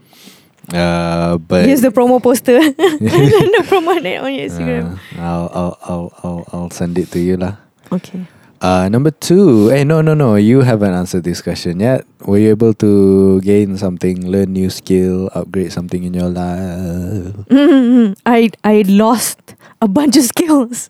Uh, 0.73 1.37
but 1.37 1.65
Here's 1.65 1.81
the 1.81 1.89
promo 1.89 2.21
poster. 2.21 2.59
the 2.71 3.63
promo 3.67 3.97
on 3.97 4.03
your 4.33 4.47
Instagram. 4.49 4.99
Uh, 5.17 5.21
I'll, 5.21 5.49
I'll 5.53 5.77
I'll 5.83 6.09
I'll 6.23 6.43
I'll 6.53 6.69
send 6.71 6.97
it 6.99 7.09
to 7.11 7.19
you 7.19 7.37
lah. 7.37 7.55
okay. 7.91 8.25
Uh, 8.61 8.89
number 8.89 9.11
two. 9.11 9.69
Hey, 9.69 9.83
no, 9.85 10.01
no, 10.01 10.13
no. 10.13 10.35
You 10.35 10.61
haven't 10.61 10.93
answered 10.93 11.23
this 11.23 11.41
question 11.41 11.79
yet. 11.79 12.05
Were 12.25 12.37
you 12.37 12.49
able 12.49 12.73
to 12.75 13.39
gain 13.41 13.77
something, 13.77 14.29
learn 14.29 14.51
new 14.51 14.69
skill, 14.69 15.29
upgrade 15.33 15.71
something 15.71 16.03
in 16.03 16.13
your 16.13 16.27
life? 16.27 17.35
Mm-hmm. 17.47 18.19
I 18.25 18.51
I 18.63 18.83
lost 18.87 19.55
a 19.81 19.87
bunch 19.87 20.17
of 20.17 20.23
skills, 20.23 20.89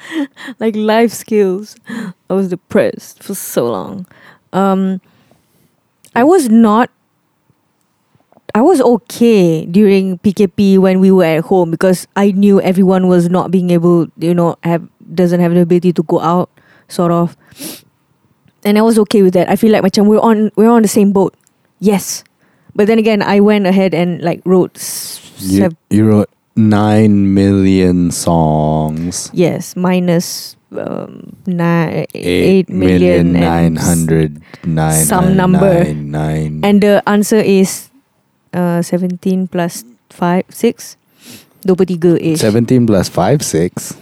like 0.58 0.74
life 0.74 1.12
skills. 1.12 1.76
I 2.30 2.32
was 2.32 2.48
depressed 2.48 3.22
for 3.22 3.34
so 3.34 3.68
long. 3.70 4.06
Um, 4.52 5.00
I 6.16 6.24
was 6.24 6.48
not. 6.48 6.88
I 8.54 8.60
was 8.60 8.80
okay 8.80 9.64
during 9.64 10.18
PKP 10.20 10.76
when 10.78 11.00
we 11.00 11.10
were 11.10 11.24
at 11.24 11.44
home 11.44 11.70
because 11.70 12.06
I 12.16 12.32
knew 12.32 12.60
everyone 12.60 13.08
was 13.08 13.28
not 13.28 13.50
being 13.50 13.70
able, 13.70 14.08
you 14.18 14.34
know, 14.34 14.56
have 14.62 14.88
doesn't 15.14 15.40
have 15.40 15.54
the 15.54 15.60
ability 15.60 15.92
to 15.94 16.02
go 16.02 16.20
out, 16.20 16.50
sort 16.92 17.12
of. 17.12 17.36
And 18.64 18.78
I 18.78 18.82
was 18.82 18.98
okay 19.08 19.22
with 19.22 19.34
that. 19.34 19.48
I 19.48 19.56
feel 19.56 19.72
like 19.72 19.82
macam 19.82 20.06
we're 20.06 20.20
on 20.20 20.52
we're 20.54 20.70
on 20.70 20.84
the 20.84 20.92
same 20.92 21.10
boat. 21.10 21.34
Yes. 21.80 22.22
But 22.76 22.86
then 22.86 23.00
again, 23.00 23.24
I 23.24 23.40
went 23.40 23.66
ahead 23.66 23.92
and 23.96 24.20
like 24.20 24.40
wrote. 24.44 24.76
You, 25.40 25.74
you 25.90 26.06
wrote 26.06 26.30
nine 26.54 27.34
million 27.34 28.12
songs. 28.12 29.30
Yes, 29.32 29.74
minus 29.74 30.56
um, 30.70 31.36
some 35.04 35.36
number. 35.36 35.84
Nine, 35.84 36.10
nine. 36.10 36.60
And 36.62 36.80
the 36.80 37.02
answer 37.08 37.40
is 37.40 37.90
uh, 38.54 38.80
seventeen 38.80 39.48
plus 39.48 39.84
five 40.08 40.44
six. 40.48 40.96
17 42.40 42.86
plus 42.86 43.08
5, 43.08 43.42
6 43.42 44.01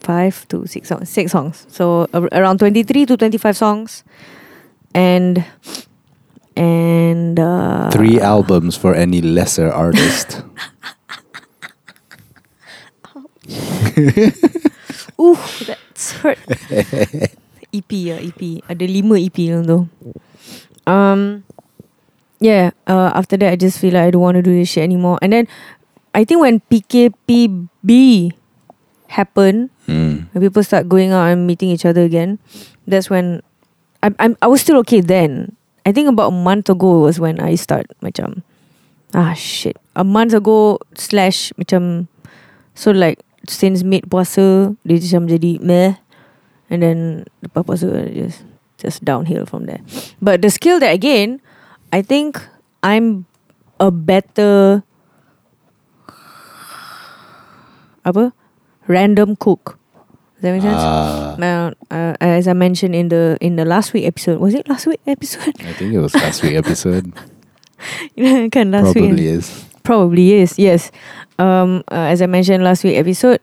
five 0.00 0.46
to 0.48 0.66
six 0.66 0.88
songs, 0.88 1.08
six 1.08 1.32
songs. 1.32 1.66
So 1.68 2.06
around 2.12 2.58
twenty 2.58 2.82
three 2.82 3.06
to 3.06 3.16
twenty 3.16 3.38
five 3.38 3.56
songs, 3.56 4.04
and 4.94 5.44
and 6.56 7.38
uh, 7.38 7.90
three 7.90 8.20
albums 8.20 8.76
for 8.76 8.94
any 8.94 9.20
lesser 9.20 9.70
artist. 9.70 10.42
Oh. 15.18 15.32
Ooh, 15.32 15.38
that's 15.64 16.12
hurt. 16.20 16.38
EP 17.72 17.90
ya, 17.92 18.20
EP. 18.20 18.62
Ada 18.68 18.84
lima 18.84 19.16
EP 19.18 19.34
dalam 19.34 19.64
tu. 19.64 19.78
Um, 20.88 21.44
yeah. 22.40 22.70
Uh, 22.88 23.12
after 23.12 23.36
that, 23.40 23.52
I 23.52 23.56
just 23.56 23.80
feel 23.80 23.94
like 23.94 24.08
I 24.08 24.10
don't 24.12 24.24
want 24.24 24.36
to 24.36 24.44
do 24.44 24.54
this 24.54 24.70
shit 24.70 24.84
anymore. 24.84 25.18
And 25.20 25.32
then, 25.32 25.44
I 26.14 26.24
think 26.24 26.40
when 26.40 26.60
PKPB 26.70 28.32
happened, 29.08 29.70
Hmm. 29.88 30.28
when 30.36 30.44
people 30.44 30.60
start 30.60 30.84
going 30.84 31.16
out 31.16 31.32
and 31.32 31.48
meeting 31.48 31.72
each 31.72 31.88
other 31.88 32.04
again, 32.04 32.36
that's 32.84 33.08
when 33.08 33.40
I 34.04 34.12
I'm 34.20 34.36
I 34.44 34.46
was 34.46 34.60
still 34.60 34.76
okay 34.84 35.00
then. 35.00 35.56
I 35.88 35.96
think 35.96 36.12
about 36.12 36.28
a 36.28 36.36
month 36.36 36.68
ago 36.68 37.08
was 37.08 37.16
when 37.16 37.40
I 37.40 37.56
start 37.56 37.88
macam 38.04 38.44
ah 39.16 39.32
shit. 39.32 39.80
A 39.96 40.04
month 40.04 40.36
ago 40.36 40.76
slash 40.92 41.56
macam 41.56 42.12
so 42.76 42.92
like 42.92 43.24
since 43.48 43.80
mid 43.80 44.04
puasa 44.12 44.76
dia 44.84 45.00
macam 45.00 45.24
jadi 45.24 45.56
meh 45.64 45.96
and 46.68 46.84
then 46.84 47.24
lepas 47.40 47.64
puasa 47.64 47.88
just 48.12 48.44
just 48.76 49.00
downhill 49.00 49.48
from 49.48 49.64
there. 49.64 49.80
But 50.20 50.44
the 50.44 50.52
skill 50.52 50.78
that 50.84 50.92
I 50.92 51.00
gain, 51.00 51.40
I 51.96 52.04
think 52.04 52.44
I'm 52.84 53.24
a 53.80 53.88
better 53.88 54.84
apa 58.04 58.36
random 58.88 59.36
cook. 59.36 59.78
Does 60.38 60.42
that 60.42 60.52
make 60.54 60.62
sense? 60.62 60.78
Ah, 60.78 61.34
Now, 61.38 61.74
uh, 61.90 62.14
as 62.20 62.46
I 62.48 62.54
mentioned 62.54 62.94
in 62.94 63.08
the 63.10 63.36
in 63.40 63.56
the 63.58 63.66
last 63.66 63.92
week 63.92 64.06
episode, 64.06 64.38
was 64.40 64.54
it 64.54 64.68
last 64.68 64.86
week 64.86 65.02
episode? 65.06 65.54
I 65.66 65.74
think 65.74 65.92
it 65.94 66.00
was 66.00 66.14
last 66.14 66.42
week 66.42 66.54
episode. 66.56 67.10
kan 68.54 68.70
last 68.70 68.94
Probably 68.94 69.18
week. 69.18 69.38
is. 69.38 69.46
Probably 69.82 70.26
is. 70.38 70.58
Yes. 70.58 70.90
Um, 71.38 71.82
uh, 71.90 72.10
as 72.10 72.22
I 72.22 72.26
mentioned 72.26 72.62
last 72.62 72.82
week 72.82 72.96
episode, 72.98 73.38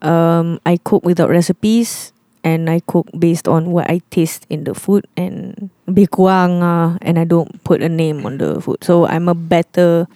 um, 0.00 0.60
I 0.64 0.76
cook 0.80 1.04
without 1.04 1.28
recipes 1.28 2.12
and 2.44 2.68
I 2.68 2.80
cook 2.84 3.08
based 3.16 3.46
on 3.48 3.70
what 3.72 3.88
I 3.88 4.00
taste 4.10 4.44
in 4.48 4.64
the 4.64 4.74
food 4.74 5.06
and 5.16 5.70
lebih 5.88 6.10
kurang 6.12 6.60
uh, 6.64 6.96
and 7.04 7.18
I 7.18 7.24
don't 7.24 7.60
put 7.64 7.80
a 7.84 7.88
name 7.88 8.24
on 8.24 8.38
the 8.40 8.60
food. 8.60 8.80
So 8.84 9.04
I'm 9.06 9.28
a 9.28 9.34
better 9.36 10.08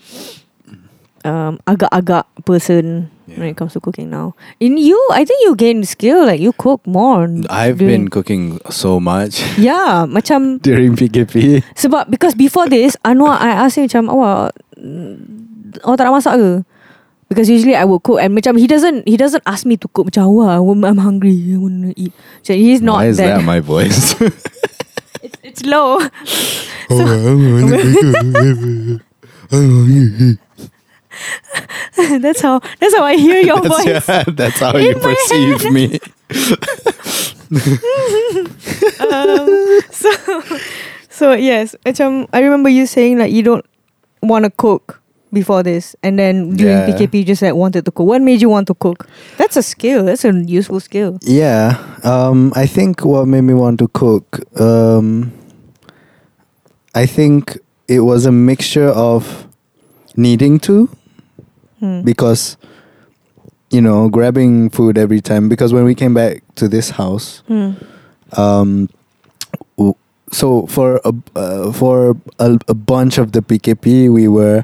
um, 1.24 1.58
agak-agak 1.66 2.24
person 2.44 3.10
when 3.26 3.50
it 3.50 3.56
comes 3.58 3.74
to 3.74 3.82
cooking 3.82 4.06
now. 4.08 4.38
In 4.62 4.78
you, 4.78 4.94
I 5.10 5.26
think 5.26 5.42
you 5.42 5.58
gain 5.58 5.82
skill. 5.82 6.22
Like 6.24 6.38
you 6.38 6.54
cook 6.54 6.86
more. 6.86 7.26
I've 7.50 7.78
during- 7.82 8.06
been 8.06 8.14
cooking 8.14 8.62
so 8.70 9.02
much 9.02 9.42
Yeah, 9.58 10.06
macam 10.06 10.58
during 10.66 10.94
PKP. 10.94 11.66
sebab 11.74 12.06
because 12.06 12.38
before 12.38 12.70
this 12.70 12.94
Anwar 13.02 13.34
I 13.36 13.50
ask 13.66 13.74
him 13.74 13.90
macam 13.90 14.06
awak 14.14 14.54
awak 15.82 15.96
tak 15.98 16.04
nak 16.06 16.14
masak 16.22 16.34
ke? 16.38 16.50
Because 17.26 17.50
usually 17.50 17.74
I 17.74 17.82
will 17.82 17.98
cook 17.98 18.22
and 18.22 18.30
macam 18.38 18.54
he 18.54 18.70
doesn't 18.70 19.02
he 19.02 19.18
doesn't 19.18 19.42
ask 19.50 19.66
me 19.66 19.74
to 19.82 19.90
cook 19.90 20.06
macam 20.14 20.30
awak 20.30 20.62
I'm 20.62 21.02
hungry 21.02 21.34
I 21.50 21.58
want 21.58 21.90
to 21.90 21.92
eat. 21.98 22.14
So 22.46 22.54
he's 22.54 22.78
not 22.78 23.02
Why 23.02 23.10
is 23.10 23.18
that 23.18 23.42
my 23.42 23.58
voice? 23.58 24.14
it's, 25.26 25.38
it's 25.42 25.62
low. 25.66 25.98
that's 32.20 32.40
how 32.40 32.60
that's 32.80 32.94
how 32.96 33.04
I 33.04 33.16
hear 33.16 33.40
your 33.40 33.60
that's, 33.64 33.84
voice. 33.84 34.08
yeah, 34.08 34.24
that's 34.28 34.58
how 34.60 34.76
you 34.76 34.94
perceive 34.94 35.62
head. 35.62 35.72
me. 35.72 35.98
um, 39.10 39.80
so 39.90 40.10
so 41.08 41.32
yes, 41.32 41.74
macam 41.84 42.28
I 42.32 42.40
remember 42.40 42.68
you 42.68 42.86
saying 42.86 43.18
like 43.18 43.32
you 43.32 43.42
don't 43.42 43.64
want 44.22 44.44
to 44.44 44.50
cook 44.50 45.00
before 45.32 45.62
this, 45.62 45.96
and 46.02 46.18
then 46.18 46.56
during 46.56 46.76
Yeah. 46.78 46.86
PKP 46.96 47.14
you 47.20 47.24
just 47.24 47.42
like 47.42 47.54
wanted 47.54 47.84
to 47.84 47.90
cook. 47.92 48.06
What 48.06 48.22
made 48.22 48.40
you 48.40 48.48
want 48.48 48.66
to 48.68 48.74
cook? 48.74 49.06
That's 49.36 49.56
a 49.56 49.62
skill. 49.62 50.04
That's 50.04 50.24
a 50.24 50.32
useful 50.32 50.80
skill. 50.80 51.18
Yeah, 51.22 51.76
um, 52.04 52.52
I 52.56 52.66
think 52.66 53.04
what 53.04 53.26
made 53.26 53.42
me 53.42 53.54
want 53.54 53.78
to 53.80 53.88
cook, 53.88 54.40
um, 54.60 55.32
I 56.94 57.06
think 57.06 57.58
it 57.88 58.00
was 58.00 58.24
a 58.26 58.32
mixture 58.32 58.88
of 58.88 59.46
needing 60.16 60.58
to 60.60 60.88
Hmm. 61.80 62.00
because 62.02 62.56
you 63.70 63.80
know 63.80 64.08
grabbing 64.08 64.70
food 64.70 64.96
every 64.96 65.20
time 65.20 65.48
because 65.48 65.72
when 65.72 65.84
we 65.84 65.94
came 65.94 66.14
back 66.14 66.42
to 66.56 66.68
this 66.68 66.90
house 66.90 67.42
Hmm. 67.48 67.72
um 68.36 68.88
so 70.32 70.66
for 70.66 71.00
a 71.04 71.12
uh, 71.36 71.72
for 71.72 72.16
a, 72.38 72.58
a 72.68 72.74
bunch 72.74 73.18
of 73.18 73.32
the 73.32 73.40
PKP 73.42 74.10
we 74.12 74.26
were 74.28 74.62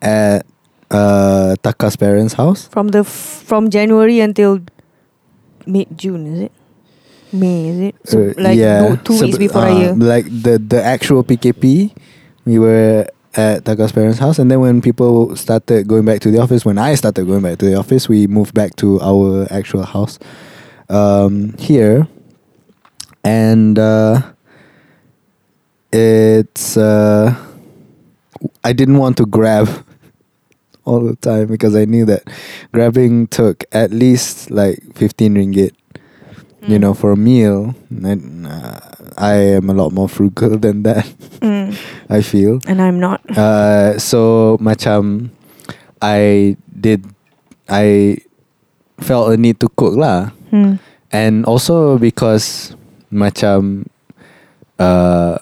at 0.00 0.46
uh 0.90 1.54
Taka's 1.62 1.96
parents 1.96 2.34
house 2.34 2.66
From 2.68 2.88
the 2.88 3.00
f- 3.00 3.42
from 3.44 3.68
January 3.70 4.20
until 4.20 4.60
mid 5.66 5.86
June, 5.96 6.26
is 6.26 6.40
it? 6.48 6.52
May 7.32 7.68
is 7.68 7.78
it? 7.92 7.94
So 8.04 8.30
Uh, 8.30 8.34
like 8.36 8.58
no, 8.58 8.96
two 9.04 9.16
So, 9.16 9.24
weeks 9.26 9.38
before 9.38 9.62
uh, 9.64 9.72
a 9.72 9.78
year. 9.78 9.92
Like 9.94 10.26
the 10.28 10.58
the 10.58 10.80
actual 10.82 11.22
PKP, 11.24 11.92
we 12.44 12.58
were 12.58 13.06
at 13.34 13.64
Taka's 13.64 13.92
parents' 13.92 14.18
house, 14.18 14.38
and 14.38 14.50
then 14.50 14.60
when 14.60 14.82
people 14.82 15.34
started 15.36 15.88
going 15.88 16.04
back 16.04 16.20
to 16.20 16.30
the 16.30 16.38
office, 16.40 16.64
when 16.64 16.78
I 16.78 16.94
started 16.94 17.26
going 17.26 17.42
back 17.42 17.58
to 17.58 17.66
the 17.66 17.76
office, 17.76 18.08
we 18.08 18.26
moved 18.26 18.54
back 18.54 18.76
to 18.76 19.00
our 19.00 19.46
actual 19.50 19.84
house 19.84 20.18
um, 20.88 21.54
here, 21.58 22.06
and 23.24 23.78
uh, 23.78 24.20
it's 25.92 26.76
uh, 26.76 27.34
I 28.64 28.72
didn't 28.72 28.98
want 28.98 29.16
to 29.18 29.26
grab 29.26 29.68
all 30.84 31.00
the 31.04 31.16
time 31.16 31.46
because 31.46 31.74
I 31.76 31.84
knew 31.84 32.04
that 32.06 32.24
grabbing 32.72 33.28
took 33.28 33.64
at 33.72 33.90
least 33.92 34.50
like 34.50 34.80
15 34.94 35.34
ringgit. 35.34 35.72
You 36.68 36.76
Mm. 36.78 36.80
know, 36.80 36.94
for 36.94 37.10
a 37.10 37.16
meal, 37.16 37.74
and 37.90 38.46
uh, 38.46 38.78
I 39.16 39.60
am 39.60 39.70
a 39.70 39.74
lot 39.74 39.92
more 39.92 40.08
frugal 40.08 40.58
than 40.58 40.82
that. 40.82 41.06
Mm. 41.40 41.76
I 42.10 42.22
feel. 42.22 42.60
And 42.66 42.80
I'm 42.80 43.00
not. 43.00 43.20
Uh, 43.30 43.98
so 43.98 44.58
macam 44.60 45.30
I 46.00 46.56
did 46.68 47.06
I 47.68 48.18
felt 49.00 49.32
a 49.32 49.36
need 49.36 49.60
to 49.60 49.68
cook 49.76 49.96
lah. 49.96 50.30
Hmm. 50.50 50.76
And 51.12 51.44
also 51.44 51.98
because 51.98 52.74
macam 53.12 53.86
uh, 54.78 55.36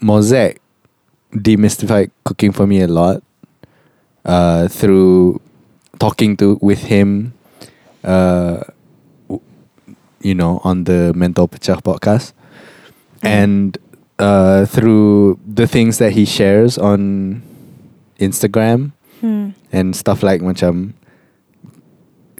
Mosaic 0.00 0.60
demystified 1.32 2.10
cooking 2.24 2.52
for 2.52 2.66
me 2.66 2.80
a 2.80 2.88
lot 2.88 3.22
uh, 4.24 4.68
through 4.68 5.40
talking 5.98 6.36
to 6.36 6.58
with 6.60 6.84
him 6.88 7.32
uh, 8.04 8.60
you 10.20 10.34
know 10.34 10.60
on 10.64 10.84
the 10.84 11.12
Mental 11.14 11.48
Pecah 11.48 11.80
podcast 11.82 12.32
and 13.22 13.78
uh, 14.18 14.66
through 14.66 15.38
the 15.46 15.66
things 15.66 15.98
that 15.98 16.12
he 16.12 16.24
shares 16.24 16.78
on 16.78 17.42
Instagram 18.18 18.92
Hmm. 19.18 19.50
and 19.74 19.98
stuff 19.98 20.22
like 20.22 20.38
macam 20.42 20.94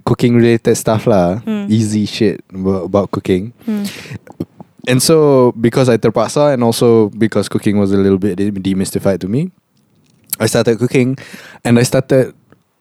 cooking 0.06 0.38
related 0.38 0.78
stuff 0.78 1.06
lah 1.10 1.42
Hmm. 1.44 1.66
easy 1.68 2.06
shit 2.06 2.40
about, 2.54 3.10
cooking 3.10 3.52
Hmm. 3.66 3.84
and 4.86 5.02
so 5.02 5.50
because 5.58 5.90
I 5.90 5.98
terpaksa 5.98 6.54
and 6.54 6.62
also 6.64 7.10
because 7.12 7.50
cooking 7.50 7.76
was 7.76 7.92
a 7.92 7.98
little 7.98 8.16
bit 8.16 8.38
demystified 8.38 9.20
to 9.20 9.28
me 9.28 9.50
I 10.40 10.46
started 10.46 10.78
cooking 10.78 11.18
and 11.66 11.76
I 11.78 11.84
started 11.84 12.32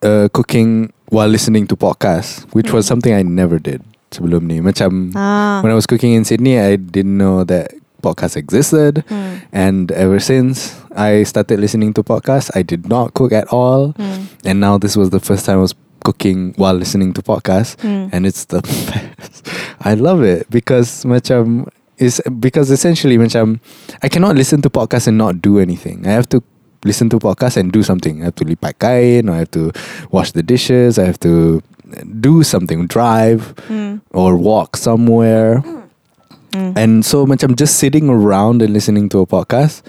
uh, 0.06 0.30
cooking 0.32 0.94
while 1.10 1.28
listening 1.28 1.66
to 1.68 1.76
podcasts 1.76 2.46
which 2.54 2.72
was 2.72 2.86
something 2.86 3.12
I 3.12 3.26
never 3.26 3.58
did 3.60 3.82
sebelum 4.14 4.46
ni 4.48 4.62
macam 4.62 5.12
Ah. 5.18 5.60
when 5.66 5.74
I 5.74 5.76
was 5.76 5.90
cooking 5.90 6.14
in 6.16 6.24
Sydney 6.24 6.56
I 6.62 6.78
didn't 6.80 7.18
know 7.18 7.44
that 7.44 7.76
podcasts 8.08 8.36
existed 8.40 9.04
Hmm. 9.12 9.44
and 9.52 9.92
ever 9.92 10.20
since 10.20 10.76
I 10.96 11.24
started 11.28 11.60
listening 11.60 11.92
to 12.00 12.04
podcasts 12.04 12.50
I 12.56 12.64
did 12.64 12.88
not 12.88 13.14
cook 13.14 13.32
at 13.36 13.48
all 13.52 13.92
Hmm. 14.00 14.32
and 14.48 14.60
now 14.64 14.78
this 14.80 14.96
was 14.96 15.10
the 15.12 15.20
first 15.20 15.46
time 15.46 15.60
I 15.60 15.66
was 15.68 15.76
cooking 16.08 16.54
while 16.56 16.74
listening 16.78 17.12
to 17.14 17.22
podcasts 17.22 17.76
Hmm. 17.84 18.08
and 18.16 18.24
it's 18.26 18.46
the 18.48 18.62
best. 18.92 19.44
I 19.84 19.94
love 20.00 20.24
it 20.24 20.48
because 20.50 21.04
macam 21.04 21.68
is 21.98 22.22
because 22.40 22.70
essentially 22.72 23.18
macam 23.18 23.60
I 24.06 24.08
cannot 24.08 24.38
listen 24.38 24.62
to 24.64 24.70
podcasts 24.70 25.08
and 25.12 25.18
not 25.18 25.42
do 25.42 25.58
anything. 25.60 26.06
I 26.08 26.14
have 26.16 26.30
to 26.32 26.40
listen 26.86 27.10
to 27.10 27.18
podcasts 27.18 27.58
and 27.58 27.74
do 27.74 27.82
something. 27.82 28.22
I 28.22 28.30
have 28.30 28.38
to 28.40 28.46
lipat 28.46 28.78
kain, 28.80 29.28
or 29.28 29.34
I 29.34 29.42
have 29.44 29.52
to 29.58 29.74
wash 30.14 30.32
the 30.32 30.46
dishes, 30.46 31.02
I 31.02 31.10
have 31.10 31.18
to 31.26 31.60
do 32.22 32.46
something, 32.46 32.86
drive 32.88 33.58
Hmm. 33.68 34.06
or 34.14 34.38
walk 34.38 34.78
somewhere. 34.78 35.66
Hmm. 36.58 36.78
And 36.78 37.06
so 37.06 37.26
macam 37.30 37.54
just 37.56 37.78
sitting 37.78 38.10
around 38.10 38.62
and 38.66 38.74
listening 38.74 39.10
to 39.14 39.20
a 39.22 39.28
podcast, 39.30 39.82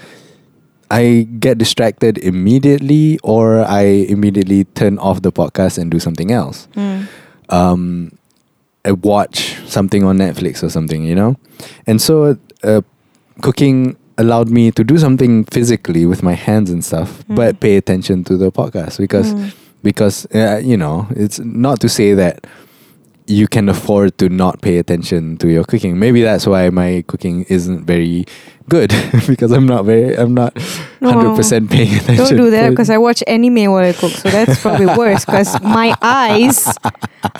I 0.91 1.25
get 1.39 1.57
distracted 1.57 2.17
immediately 2.21 3.17
or 3.23 3.61
I 3.65 4.05
immediately 4.09 4.65
turn 4.77 4.97
off 4.97 5.21
the 5.21 5.31
podcast 5.31 5.77
and 5.77 5.89
do 5.89 5.99
something 5.99 6.31
else. 6.31 6.67
Hmm. 6.77 7.09
Um, 7.49 7.83
I 8.85 8.93
watch 8.93 9.57
something 9.65 10.03
on 10.03 10.17
Netflix 10.17 10.63
or 10.63 10.69
something, 10.69 11.03
you 11.03 11.15
know? 11.15 11.35
And 11.85 12.01
so 12.01 12.37
uh, 12.63 12.81
cooking 13.41 13.97
allowed 14.17 14.49
me 14.49 14.71
to 14.71 14.83
do 14.83 14.97
something 14.97 15.45
physically 15.45 16.05
with 16.05 16.23
my 16.23 16.33
hands 16.33 16.69
and 16.69 16.83
stuff, 16.83 17.23
Mm. 17.27 17.35
but 17.35 17.59
pay 17.59 17.77
attention 17.77 18.23
to 18.27 18.35
the 18.35 18.51
podcast 18.51 18.97
because 18.99 19.31
Hmm. 19.31 19.55
because 19.81 20.27
uh, 20.35 20.59
you 20.59 20.75
know 20.75 21.07
it's 21.15 21.39
not 21.39 21.79
to 21.79 21.87
say 21.87 22.11
that 22.13 22.43
you 23.29 23.47
can 23.47 23.69
afford 23.69 24.17
to 24.17 24.27
not 24.27 24.59
pay 24.61 24.77
attention 24.79 25.37
to 25.37 25.47
your 25.47 25.63
cooking 25.63 25.99
maybe 25.99 26.21
that's 26.25 26.47
why 26.47 26.69
my 26.71 27.03
cooking 27.07 27.45
isn't 27.47 27.85
very 27.85 28.25
good 28.69 28.89
because 29.27 29.51
i'm 29.51 29.65
not 29.69 29.85
very 29.85 30.17
i'm 30.17 30.33
not 30.33 30.51
No. 31.01 31.13
100% 31.13 31.69
paying 31.69 31.93
attention 31.95 32.25
Don't 32.25 32.37
do 32.45 32.49
that 32.51 32.69
because 32.71 32.89
I 32.89 32.97
watch 32.97 33.23
anime 33.27 33.71
while 33.71 33.85
I 33.85 33.93
cook, 33.93 34.11
so 34.11 34.29
that's 34.29 34.59
probably 34.61 34.87
worse 34.99 35.23
because 35.23 35.55
my 35.61 35.95
eyes 36.01 36.67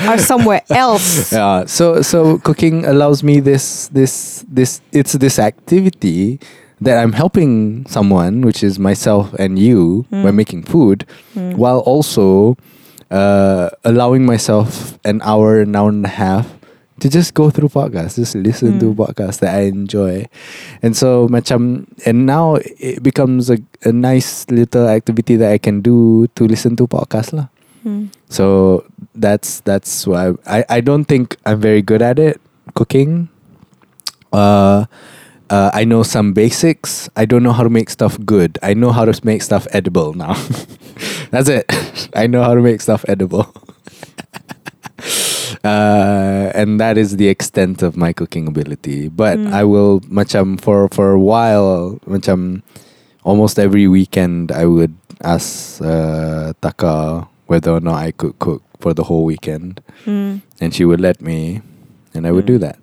are 0.08 0.18
somewhere 0.18 0.62
else. 0.70 1.34
yeah 1.34 1.66
so 1.66 2.02
so 2.02 2.38
cooking 2.40 2.86
allows 2.86 3.24
me 3.24 3.40
this 3.42 3.90
this 3.90 4.46
this 4.48 4.80
it's 4.94 5.14
this 5.14 5.40
activity 5.40 6.40
that 6.82 6.96
i'm 7.04 7.12
helping 7.12 7.84
someone 7.92 8.42
which 8.48 8.64
is 8.64 8.80
myself 8.80 9.34
and 9.36 9.60
you 9.60 10.06
by 10.10 10.32
Mm. 10.32 10.36
making 10.40 10.62
food 10.64 11.04
Hmm. 11.36 11.52
while 11.60 11.80
also 11.84 12.56
uh, 13.12 13.70
allowing 13.84 14.26
myself 14.26 14.98
an 15.06 15.22
hour, 15.24 15.62
an 15.62 15.76
hour 15.76 15.90
and 15.90 16.06
a 16.06 16.10
half 16.10 16.48
to 17.00 17.08
just 17.10 17.34
go 17.34 17.50
through 17.50 17.70
podcasts, 17.70 18.16
just 18.20 18.36
listen 18.36 18.78
to 18.80 18.92
Mm. 18.92 18.96
podcasts 19.00 19.40
that 19.40 19.56
I 19.56 19.72
enjoy. 19.72 20.28
And 20.84 20.96
so 20.96 21.28
macam 21.32 21.88
and 22.06 22.26
now 22.28 22.60
it 22.60 23.02
becomes 23.02 23.50
a, 23.50 23.58
a 23.88 23.92
nice 23.96 24.44
little 24.52 24.84
activity 24.88 25.38
that 25.40 25.52
I 25.52 25.58
can 25.58 25.80
do 25.80 26.28
to 26.36 26.44
listen 26.44 26.76
to 26.76 26.88
podcasts 26.88 27.32
lah. 27.32 27.48
Hmm. 27.88 28.12
So 28.28 28.84
that's 29.16 29.64
that's 29.64 30.04
why 30.04 30.36
I, 30.44 30.68
I 30.68 30.80
don't 30.84 31.08
think 31.08 31.40
I'm 31.48 31.64
very 31.64 31.80
good 31.82 32.04
at 32.04 32.20
it 32.20 32.36
cooking. 32.76 33.32
Uh, 34.36 34.86
uh, 35.50 35.72
I 35.74 35.88
know 35.88 36.04
some 36.04 36.34
basics. 36.36 37.08
I 37.16 37.24
don't 37.26 37.42
know 37.42 37.56
how 37.56 37.64
to 37.64 37.72
make 37.72 37.90
stuff 37.90 38.20
good. 38.28 38.60
I 38.62 38.76
know 38.76 38.92
how 38.92 39.08
to 39.08 39.16
make 39.24 39.42
stuff 39.42 39.66
edible 39.72 40.14
now. 40.14 40.36
that's 41.32 41.50
it. 41.50 41.66
I 42.16 42.28
know 42.28 42.44
how 42.44 42.54
to 42.54 42.62
make 42.62 42.82
stuff 42.82 43.06
edible. 43.08 43.48
uh, 45.64 46.52
and 46.54 46.80
that 46.80 46.98
is 46.98 47.18
the 47.18 47.28
extent 47.28 47.82
of 47.82 47.96
my 47.98 48.14
cooking 48.14 48.48
ability. 48.48 49.08
But 49.10 49.38
Mm. 49.40 49.54
I 49.54 49.64
will 49.64 50.00
macam 50.12 50.60
for 50.60 50.88
for 50.92 51.12
a 51.12 51.20
while 51.20 52.00
macam 52.08 52.62
almost 53.24 53.60
every 53.60 53.88
weekend 53.88 54.52
I 54.52 54.66
would 54.66 54.94
ask 55.24 55.82
uh, 55.84 56.54
Taka 56.62 57.28
whether 57.48 57.72
or 57.72 57.82
not 57.82 57.96
I 58.00 58.12
could 58.12 58.38
cook 58.40 58.64
for 58.80 58.94
the 58.94 59.04
whole 59.04 59.26
weekend, 59.28 59.82
Hmm. 60.08 60.40
and 60.64 60.72
she 60.72 60.86
would 60.88 61.02
let 61.04 61.20
me, 61.20 61.60
and 62.16 62.24
I 62.24 62.32
would 62.32 62.46
Mm. 62.48 62.54
do 62.56 62.58
that. 62.64 62.78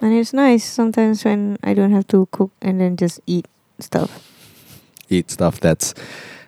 And 0.00 0.16
it's 0.16 0.32
nice 0.32 0.64
sometimes 0.64 1.24
when 1.28 1.60
I 1.60 1.74
don't 1.76 1.92
have 1.92 2.08
to 2.08 2.24
cook 2.32 2.52
and 2.64 2.80
then 2.80 2.96
just 2.96 3.20
eat 3.28 3.44
stuff. 3.76 4.08
Eat 5.12 5.28
stuff 5.28 5.60
that's 5.60 5.92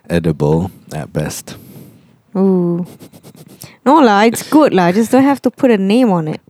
edible 0.09 0.71
at 0.93 1.11
best. 1.13 1.57
Ooh. 2.35 2.85
No 3.85 3.99
lah, 3.99 4.23
it's 4.23 4.43
good 4.49 4.73
lah. 4.73 4.85
I 4.85 4.91
just 4.91 5.11
don't 5.11 5.23
have 5.23 5.41
to 5.43 5.51
put 5.51 5.71
a 5.71 5.77
name 5.77 6.11
on 6.11 6.27
it. 6.27 6.41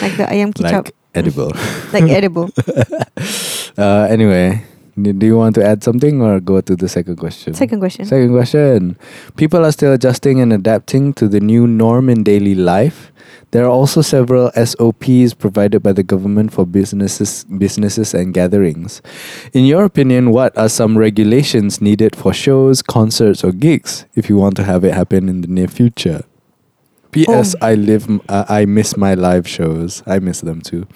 Like 0.00 0.16
the 0.16 0.26
ayam 0.26 0.52
kicap. 0.52 0.90
Like 0.90 0.94
edible. 1.14 1.52
Like, 1.92 2.08
edible. 2.10 2.50
uh, 3.78 4.06
anyway, 4.10 4.64
do 5.00 5.26
you 5.26 5.36
want 5.36 5.54
to 5.56 5.64
add 5.64 5.82
something 5.82 6.20
or 6.22 6.40
go 6.40 6.60
to 6.60 6.76
the 6.76 6.88
second 6.88 7.16
question? 7.16 7.54
Second 7.54 7.80
question. 7.80 8.04
Second 8.04 8.32
question. 8.32 8.96
People 9.36 9.64
are 9.64 9.72
still 9.72 9.92
adjusting 9.92 10.40
and 10.40 10.52
adapting 10.52 11.12
to 11.14 11.28
the 11.28 11.40
new 11.40 11.66
norm 11.66 12.08
in 12.08 12.22
daily 12.22 12.54
life. 12.54 13.12
There 13.52 13.64
are 13.64 13.70
also 13.70 14.00
several 14.00 14.50
SOPs 14.52 15.34
provided 15.34 15.82
by 15.82 15.92
the 15.92 16.02
government 16.04 16.52
for 16.52 16.64
businesses 16.64 17.44
businesses 17.44 18.14
and 18.14 18.32
gatherings. 18.32 19.02
In 19.52 19.64
your 19.64 19.84
opinion, 19.84 20.30
what 20.30 20.56
are 20.56 20.68
some 20.68 20.96
regulations 20.96 21.80
needed 21.80 22.14
for 22.14 22.32
shows, 22.32 22.80
concerts 22.82 23.42
or 23.42 23.50
gigs 23.50 24.06
if 24.14 24.28
you 24.30 24.36
want 24.36 24.54
to 24.56 24.64
have 24.64 24.84
it 24.84 24.94
happen 24.94 25.28
in 25.28 25.40
the 25.40 25.48
near 25.48 25.66
future? 25.68 26.22
PS 27.10 27.56
Oh. 27.58 27.66
I 27.66 27.74
live 27.74 28.06
uh, 28.28 28.44
I 28.48 28.66
miss 28.66 28.96
my 28.96 29.14
live 29.14 29.48
shows. 29.48 30.02
I 30.06 30.20
miss 30.20 30.42
them 30.42 30.60
too. 30.60 30.86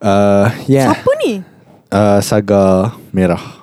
Uh 0.00 0.54
yeah. 0.68 0.94
Siapa 0.94 1.10
ni? 1.24 1.42
Uh 1.94 2.18
Saga 2.18 2.90
Merah. 3.14 3.62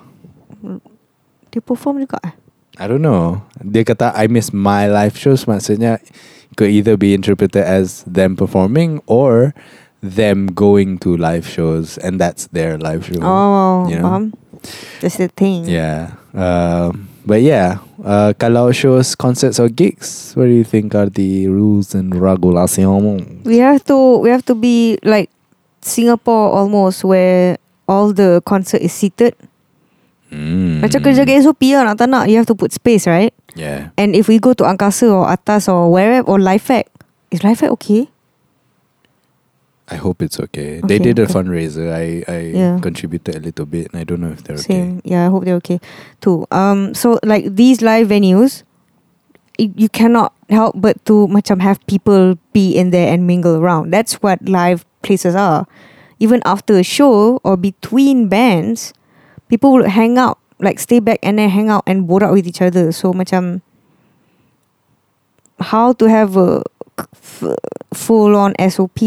Dia 1.52 1.60
perform 1.60 2.00
juga 2.00 2.16
eh? 2.24 2.32
I 2.80 2.88
don't 2.88 3.04
know. 3.04 3.44
Dia 3.60 3.84
kata 3.84 4.16
I 4.16 4.24
miss 4.32 4.56
my 4.56 4.88
live 4.88 5.12
shows 5.20 5.44
maksudnya 5.44 6.00
could 6.56 6.72
either 6.72 6.96
be 6.96 7.12
interpreted 7.12 7.60
as 7.60 8.00
them 8.08 8.32
performing 8.32 9.04
or 9.04 9.52
them 10.00 10.48
going 10.48 10.98
to 10.98 11.16
live 11.16 11.44
shows 11.44 11.96
and 12.00 12.16
that's 12.16 12.48
their 12.50 12.76
live 12.80 13.04
show. 13.04 13.20
Oh, 13.20 13.88
you 13.88 14.00
know? 14.00 14.08
faham. 14.08 14.24
That's 15.00 15.16
the 15.16 15.28
thing. 15.28 15.68
Yeah. 15.68 16.16
Um, 16.34 17.12
but 17.24 17.42
yeah, 17.42 17.78
uh, 18.02 18.34
kalau 18.34 18.74
shows, 18.74 19.14
concerts 19.14 19.60
or 19.60 19.68
gigs, 19.68 20.34
what 20.34 20.50
do 20.50 20.54
you 20.56 20.64
think 20.64 20.94
are 20.94 21.06
the 21.08 21.46
rules 21.46 21.94
and 21.94 22.14
regulations? 22.16 23.44
We 23.44 23.58
have 23.62 23.84
to 23.86 24.18
we 24.18 24.30
have 24.30 24.44
to 24.50 24.54
be 24.54 24.98
like 25.04 25.30
Singapore 25.82 26.50
almost 26.50 27.04
where 27.04 27.58
all 27.88 28.12
the 28.12 28.40
concert 28.44 28.80
is 28.80 28.92
seated. 28.92 29.34
Mm. 30.32 30.80
Macam 30.80 31.04
kerja 31.04 31.28
SOP 31.44 31.60
lah 31.76 31.92
nak 31.92 31.96
tak 32.00 32.08
nak 32.08 32.24
you 32.24 32.40
have 32.40 32.48
to 32.48 32.56
put 32.56 32.72
space 32.72 33.04
right? 33.04 33.36
Yeah. 33.52 33.92
And 34.00 34.16
if 34.16 34.32
we 34.32 34.40
go 34.40 34.56
to 34.56 34.64
Angkasa 34.64 35.12
or 35.12 35.28
Atas 35.28 35.68
or 35.68 35.92
wherever 35.92 36.24
or 36.24 36.40
Live 36.40 36.64
Fact, 36.64 36.88
is 37.28 37.44
Live 37.44 37.60
Fact 37.60 37.72
okay? 37.80 38.08
I 39.92 39.96
hope 40.00 40.22
it's 40.24 40.40
okay. 40.40 40.80
They 40.80 40.96
Okay, 40.96 41.12
did 41.12 41.18
a 41.20 41.28
okay. 41.28 41.36
fundraiser. 41.36 41.92
I 41.92 42.24
I 42.24 42.38
Yeah. 42.56 42.80
contributed 42.80 43.36
a 43.36 43.42
little 43.44 43.68
bit, 43.68 43.92
and 43.92 44.00
I 44.00 44.04
don't 44.08 44.24
know 44.24 44.32
if 44.32 44.40
they're 44.40 44.56
Same. 44.56 45.04
Yeah, 45.04 45.26
I 45.26 45.28
hope 45.28 45.44
they're 45.44 45.60
okay 45.60 45.84
too. 46.24 46.48
Um, 46.48 46.96
so 46.96 47.20
like 47.20 47.44
these 47.60 47.84
live 47.84 48.08
venues, 48.08 48.64
y- 49.60 49.74
you 49.76 49.92
cannot 49.92 50.32
help 50.48 50.80
but 50.80 50.96
to 51.12 51.28
macam 51.28 51.60
have 51.60 51.76
people 51.84 52.40
be 52.56 52.72
in 52.72 52.88
there 52.88 53.12
and 53.12 53.28
mingle 53.28 53.60
around. 53.60 53.92
That's 53.92 54.16
what 54.24 54.40
live 54.48 54.88
places 55.04 55.36
are. 55.36 55.68
Even 56.22 56.38
after 56.46 56.78
a 56.78 56.86
show 56.86 57.42
or 57.42 57.58
between 57.58 58.30
bands, 58.30 58.94
people 59.50 59.74
will 59.74 59.90
hang 59.90 60.18
out, 60.22 60.38
like 60.62 60.78
stay 60.78 61.02
back 61.02 61.18
and 61.18 61.42
then 61.42 61.50
hang 61.50 61.66
out 61.66 61.82
and 61.82 62.06
borak 62.06 62.30
with 62.30 62.46
each 62.46 62.62
other. 62.62 62.94
So 62.94 63.10
macam 63.10 63.58
how 65.58 65.92
to 65.98 66.06
have 66.06 66.38
a 66.38 66.62
f- 67.10 67.58
full 67.90 68.36
on 68.38 68.54
SOP 68.62 69.02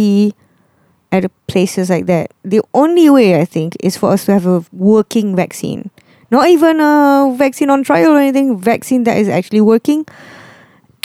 at 1.12 1.32
places 1.48 1.90
like 1.90 2.06
that. 2.08 2.34
The 2.44 2.62
only 2.74 3.10
way 3.10 3.40
I 3.40 3.46
think 3.46 3.76
is 3.80 3.96
for 3.96 4.12
us 4.12 4.26
to 4.26 4.34
have 4.34 4.46
a 4.46 4.66
working 4.72 5.36
vaccine. 5.36 5.92
Not 6.32 6.48
even 6.48 6.80
a 6.82 7.34
vaccine 7.38 7.70
on 7.70 7.84
trial 7.84 8.12
or 8.12 8.20
anything, 8.20 8.60
vaccine 8.60 9.04
that 9.04 9.18
is 9.18 9.30
actually 9.30 9.62
working. 9.62 10.06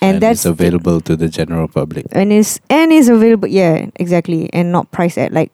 And, 0.03 0.23
that's 0.23 0.40
it's 0.40 0.46
available 0.46 1.01
to 1.03 1.14
the 1.14 1.29
general 1.29 1.68
public. 1.68 2.07
and 2.12 2.33
is 2.33 2.59
and 2.70 2.90
is 2.90 3.11
available 3.11 3.46
yeah, 3.46 3.92
exactly. 3.96 4.49
And 4.53 4.73
not 4.73 4.90
priced 4.90 5.18
at 5.18 5.33
like 5.33 5.53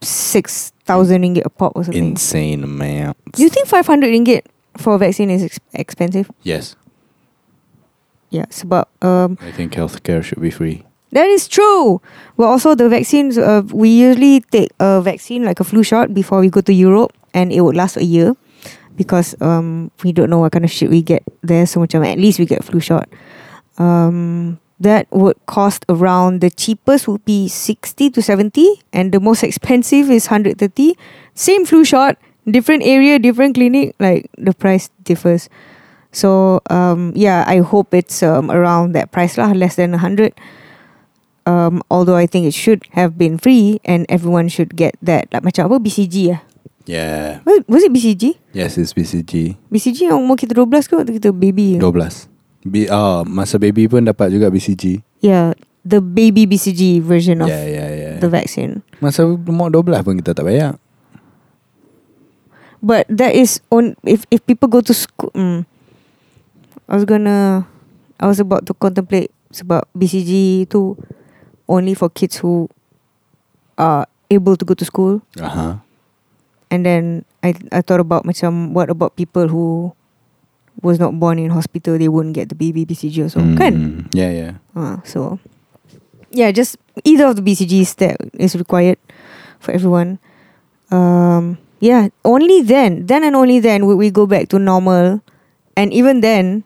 six 0.00 0.72
thousand 0.84 1.22
ringgit 1.22 1.44
a 1.44 1.50
pop 1.50 1.72
or 1.74 1.84
something. 1.84 2.14
Insane 2.16 2.64
amounts. 2.64 3.36
Do 3.36 3.42
you 3.42 3.48
think 3.50 3.66
five 3.66 3.86
hundred 3.86 4.10
ringgit 4.14 4.46
for 4.76 4.94
a 4.94 4.98
vaccine 4.98 5.30
is 5.30 5.42
ex- 5.42 5.58
expensive? 5.74 6.30
yes, 6.42 6.76
Yeah, 8.28 8.44
sebab 8.52 8.84
um 9.00 9.40
I 9.40 9.50
think 9.56 9.72
healthcare 9.72 10.20
should 10.20 10.40
be 10.44 10.52
free. 10.52 10.84
That 11.16 11.24
is 11.32 11.48
true. 11.48 12.04
Well, 12.36 12.52
also 12.52 12.76
the 12.76 12.84
vaccines. 12.92 13.40
Uh, 13.40 13.64
we 13.72 13.88
usually 13.88 14.44
take 14.52 14.68
a 14.76 15.00
vaccine 15.00 15.40
like 15.48 15.56
a 15.56 15.64
flu 15.64 15.80
shot 15.80 16.12
before 16.12 16.44
we 16.44 16.52
go 16.52 16.60
to 16.60 16.74
Europe, 16.76 17.16
and 17.32 17.48
it 17.48 17.64
would 17.64 17.72
last 17.72 17.96
a 17.96 18.04
year 18.04 18.36
because 19.00 19.32
um 19.40 19.88
we 20.04 20.12
don't 20.12 20.28
know 20.28 20.44
what 20.44 20.52
kind 20.52 20.68
of 20.68 20.70
shit 20.70 20.92
we 20.92 21.00
get 21.00 21.24
there. 21.40 21.64
So 21.64 21.80
much 21.80 21.96
at 21.96 22.20
least 22.20 22.36
we 22.36 22.44
get 22.44 22.60
a 22.60 22.66
flu 22.68 22.78
shot. 22.84 23.08
Um, 23.80 24.60
that 24.80 25.06
would 25.10 25.36
cost 25.46 25.84
around 25.88 26.40
the 26.40 26.50
cheapest 26.50 27.08
would 27.08 27.24
be 27.24 27.48
sixty 27.48 28.10
to 28.10 28.22
seventy, 28.22 28.82
and 28.92 29.12
the 29.12 29.20
most 29.20 29.42
expensive 29.42 30.10
is 30.10 30.26
hundred 30.26 30.58
thirty. 30.58 30.96
Same 31.34 31.66
flu 31.66 31.84
shot, 31.84 32.16
different 32.46 32.82
area, 32.84 33.18
different 33.18 33.54
clinic. 33.54 33.94
Like 33.98 34.30
the 34.38 34.54
price 34.54 34.90
differs. 35.02 35.48
So 36.12 36.60
um, 36.70 37.12
yeah, 37.14 37.44
I 37.46 37.58
hope 37.58 37.92
it's 37.92 38.22
um, 38.22 38.50
around 38.50 38.92
that 38.92 39.12
price 39.12 39.36
lah, 39.36 39.52
less 39.52 39.76
than 39.76 39.94
a 39.94 39.98
hundred. 39.98 40.32
Um, 41.48 41.80
although 41.90 42.16
I 42.16 42.26
think 42.26 42.44
it 42.44 42.52
should 42.52 42.84
have 42.92 43.16
been 43.16 43.38
free 43.38 43.80
and 43.84 44.04
everyone 44.08 44.48
should 44.48 44.76
get 44.76 45.00
that. 45.00 45.32
Like 45.32 45.42
macam 45.42 45.72
apa 45.72 45.80
BCG 45.80 46.36
ah? 46.36 46.40
Yeah. 46.88 47.40
Was, 47.44 47.60
was 47.68 47.82
it 47.84 47.92
BCG? 47.92 48.40
Yes, 48.56 48.80
it's 48.80 48.96
BCG. 48.96 49.60
BCG 49.68 50.08
yang 50.08 50.24
umur 50.24 50.40
kita 50.40 50.56
12 50.56 50.88
ke 50.88 50.92
waktu 50.96 51.12
kita 51.20 51.32
baby? 51.36 51.76
12. 51.76 52.37
B 52.68 52.86
ah 52.88 53.24
masa 53.24 53.56
baby 53.56 53.88
pun 53.88 54.04
dapat 54.04 54.30
juga 54.32 54.52
BCG. 54.52 55.00
Yeah, 55.24 55.56
the 55.82 55.98
baby 56.04 56.44
BCG 56.46 57.02
version 57.02 57.40
of 57.42 57.48
Yeah, 57.50 57.64
yeah, 57.66 57.90
yeah. 57.90 58.14
the 58.20 58.28
vaccine. 58.30 58.84
Masa 59.02 59.24
umur 59.26 59.72
12 59.72 60.04
pun 60.06 60.14
kita 60.20 60.36
tak 60.36 60.44
payah. 60.46 60.76
But 62.78 63.10
that 63.10 63.34
is 63.34 63.58
on 63.74 63.98
if 64.06 64.22
if 64.30 64.44
people 64.46 64.70
go 64.70 64.78
to 64.84 64.94
school. 64.94 65.34
Mm, 65.34 65.66
I 66.86 66.92
was 66.94 67.04
gonna, 67.04 67.66
I 68.22 68.24
was 68.30 68.38
about 68.38 68.64
to 68.70 68.74
contemplate 68.78 69.34
sebab 69.50 69.82
BCG 69.98 70.64
tu 70.70 70.94
only 71.66 71.98
for 71.98 72.06
kids 72.08 72.38
who 72.38 72.70
are 73.74 74.06
able 74.30 74.54
to 74.54 74.64
go 74.64 74.78
to 74.78 74.86
school. 74.86 75.20
Aha. 75.42 75.82
And 76.70 76.86
then 76.86 77.26
I 77.42 77.56
I 77.74 77.82
thought 77.82 77.98
about 77.98 78.22
macam 78.22 78.76
what 78.76 78.92
about 78.92 79.18
people 79.18 79.48
who 79.50 79.90
was 80.82 80.98
not 80.98 81.18
born 81.18 81.38
in 81.38 81.50
hospital 81.50 81.98
they 81.98 82.08
won't 82.08 82.32
get 82.34 82.48
the 82.48 82.54
baby 82.54 82.86
BCG 82.86 83.22
also 83.26 83.40
kan? 83.58 83.72
Mm, 83.74 83.98
Yeah, 84.14 84.30
yeah. 84.30 84.52
Uh, 84.76 84.98
so 85.02 85.38
yeah, 86.30 86.50
just 86.52 86.76
either 87.04 87.26
of 87.26 87.36
the 87.36 87.42
BCGs 87.42 87.96
that 87.98 88.16
is 88.38 88.54
required 88.54 88.98
for 89.58 89.72
everyone. 89.72 90.18
Um, 90.90 91.58
yeah, 91.80 92.08
only 92.24 92.62
then, 92.62 93.06
then 93.06 93.22
and 93.24 93.34
only 93.36 93.60
then 93.60 93.86
would 93.86 93.96
we 93.96 94.10
go 94.10 94.26
back 94.26 94.48
to 94.50 94.58
normal, 94.58 95.20
and 95.76 95.92
even 95.92 96.20
then, 96.20 96.64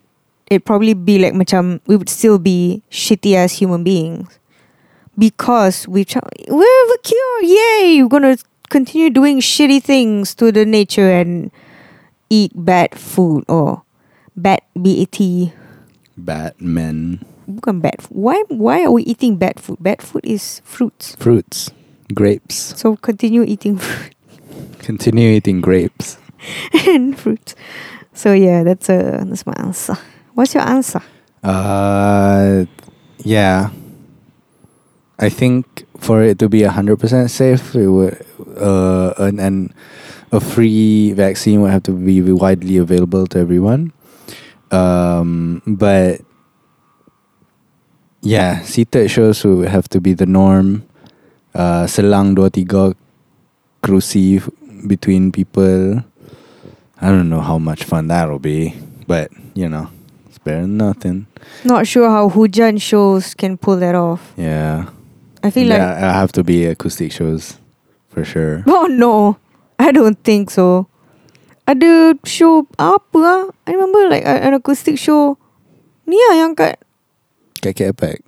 it'd 0.48 0.64
probably 0.64 0.94
be 0.94 1.18
like 1.18 1.32
macam 1.34 1.80
we 1.86 1.96
would 1.96 2.08
still 2.08 2.38
be 2.38 2.82
shitty 2.90 3.34
as 3.36 3.58
human 3.60 3.84
beings 3.84 4.38
because 5.18 5.88
we've 5.88 6.06
tried, 6.06 6.28
we 6.48 6.64
have 6.64 6.90
a 6.94 6.98
cure. 7.02 7.42
Yay! 7.42 8.02
We're 8.02 8.08
gonna 8.08 8.36
continue 8.70 9.10
doing 9.10 9.40
shitty 9.40 9.82
things 9.82 10.34
to 10.36 10.50
the 10.52 10.64
nature 10.64 11.10
and 11.10 11.50
eat 12.30 12.52
bad 12.54 12.96
food 12.96 13.44
or 13.48 13.81
bad 14.36 14.60
BAT. 14.76 15.18
Batman. 16.16 17.24
Bukan 17.48 17.82
bad 17.82 18.00
food. 18.02 18.16
Why 18.16 18.38
why 18.48 18.84
are 18.84 18.92
we 18.92 19.02
eating 19.04 19.36
bad 19.36 19.58
food? 19.58 19.80
Bad 19.80 20.02
food 20.02 20.22
is 20.24 20.60
fruits. 20.64 21.16
Fruits. 21.16 21.70
Grapes. 22.14 22.76
So 22.76 22.96
continue 22.96 23.42
eating 23.42 23.78
fruit 23.82 24.14
Continue 24.82 25.30
eating 25.38 25.60
grapes. 25.62 26.18
and 26.86 27.16
fruits. 27.18 27.54
So 28.12 28.32
yeah, 28.34 28.62
that's 28.62 28.88
a 28.90 29.24
that's 29.24 29.46
my 29.46 29.54
answer. 29.56 29.96
What's 30.34 30.54
your 30.54 30.64
answer? 30.66 31.00
Uh, 31.42 32.66
yeah. 33.24 33.70
I 35.18 35.28
think 35.28 35.86
for 35.98 36.22
it 36.22 36.38
to 36.40 36.48
be 36.48 36.62
hundred 36.66 36.98
percent 36.98 37.30
safe, 37.30 37.74
it 37.74 37.88
would 37.88 38.18
uh 38.58 39.14
an, 39.18 39.38
an 39.38 39.72
a 40.32 40.40
free 40.40 41.12
vaccine 41.12 41.62
would 41.62 41.70
have 41.70 41.84
to 41.84 41.92
be 41.92 42.20
widely 42.20 42.76
available 42.76 43.26
to 43.28 43.38
everyone. 43.38 43.92
Um, 44.72 45.62
but 45.66 46.20
yeah, 48.22 48.62
seated 48.62 49.10
shows 49.10 49.44
would 49.44 49.68
have 49.68 49.88
to 49.90 50.00
be 50.00 50.14
the 50.14 50.26
norm. 50.26 50.88
Uh, 51.54 51.84
selang 51.84 52.34
dua 52.34 52.48
tiga 52.48 52.96
kerusi 53.82 54.40
between 54.86 55.30
people. 55.30 56.02
I 57.02 57.10
don't 57.10 57.28
know 57.28 57.40
how 57.40 57.58
much 57.58 57.84
fun 57.84 58.08
that'll 58.08 58.38
be, 58.38 58.74
but 59.06 59.30
you 59.54 59.68
know, 59.68 59.90
it's 60.28 60.38
better 60.38 60.62
than 60.62 60.78
nothing. 60.78 61.26
Not 61.64 61.86
sure 61.86 62.08
how 62.08 62.30
hujan 62.30 62.78
shows 62.78 63.34
can 63.34 63.58
pull 63.58 63.76
that 63.76 63.94
off. 63.94 64.32
Yeah. 64.36 64.88
I 65.42 65.50
feel 65.50 65.66
like 65.68 65.80
I 65.80 66.12
have 66.14 66.30
to 66.32 66.44
be 66.44 66.64
acoustic 66.66 67.10
shows 67.10 67.58
for 68.08 68.24
sure. 68.24 68.62
oh 68.68 68.86
no, 68.86 69.36
I 69.78 69.90
don't 69.90 70.16
think 70.22 70.50
so. 70.50 70.86
Ada 71.62 72.18
show 72.26 72.66
apa 72.74 73.18
ah? 73.22 73.42
I 73.64 73.78
remember 73.78 74.10
like 74.10 74.26
an 74.26 74.54
acoustic 74.54 74.98
show. 74.98 75.38
Ni 76.06 76.18
ah 76.30 76.34
yang 76.42 76.58
kat 76.58 76.82
Get 77.62 77.78
get 77.78 77.94
back. 77.94 78.18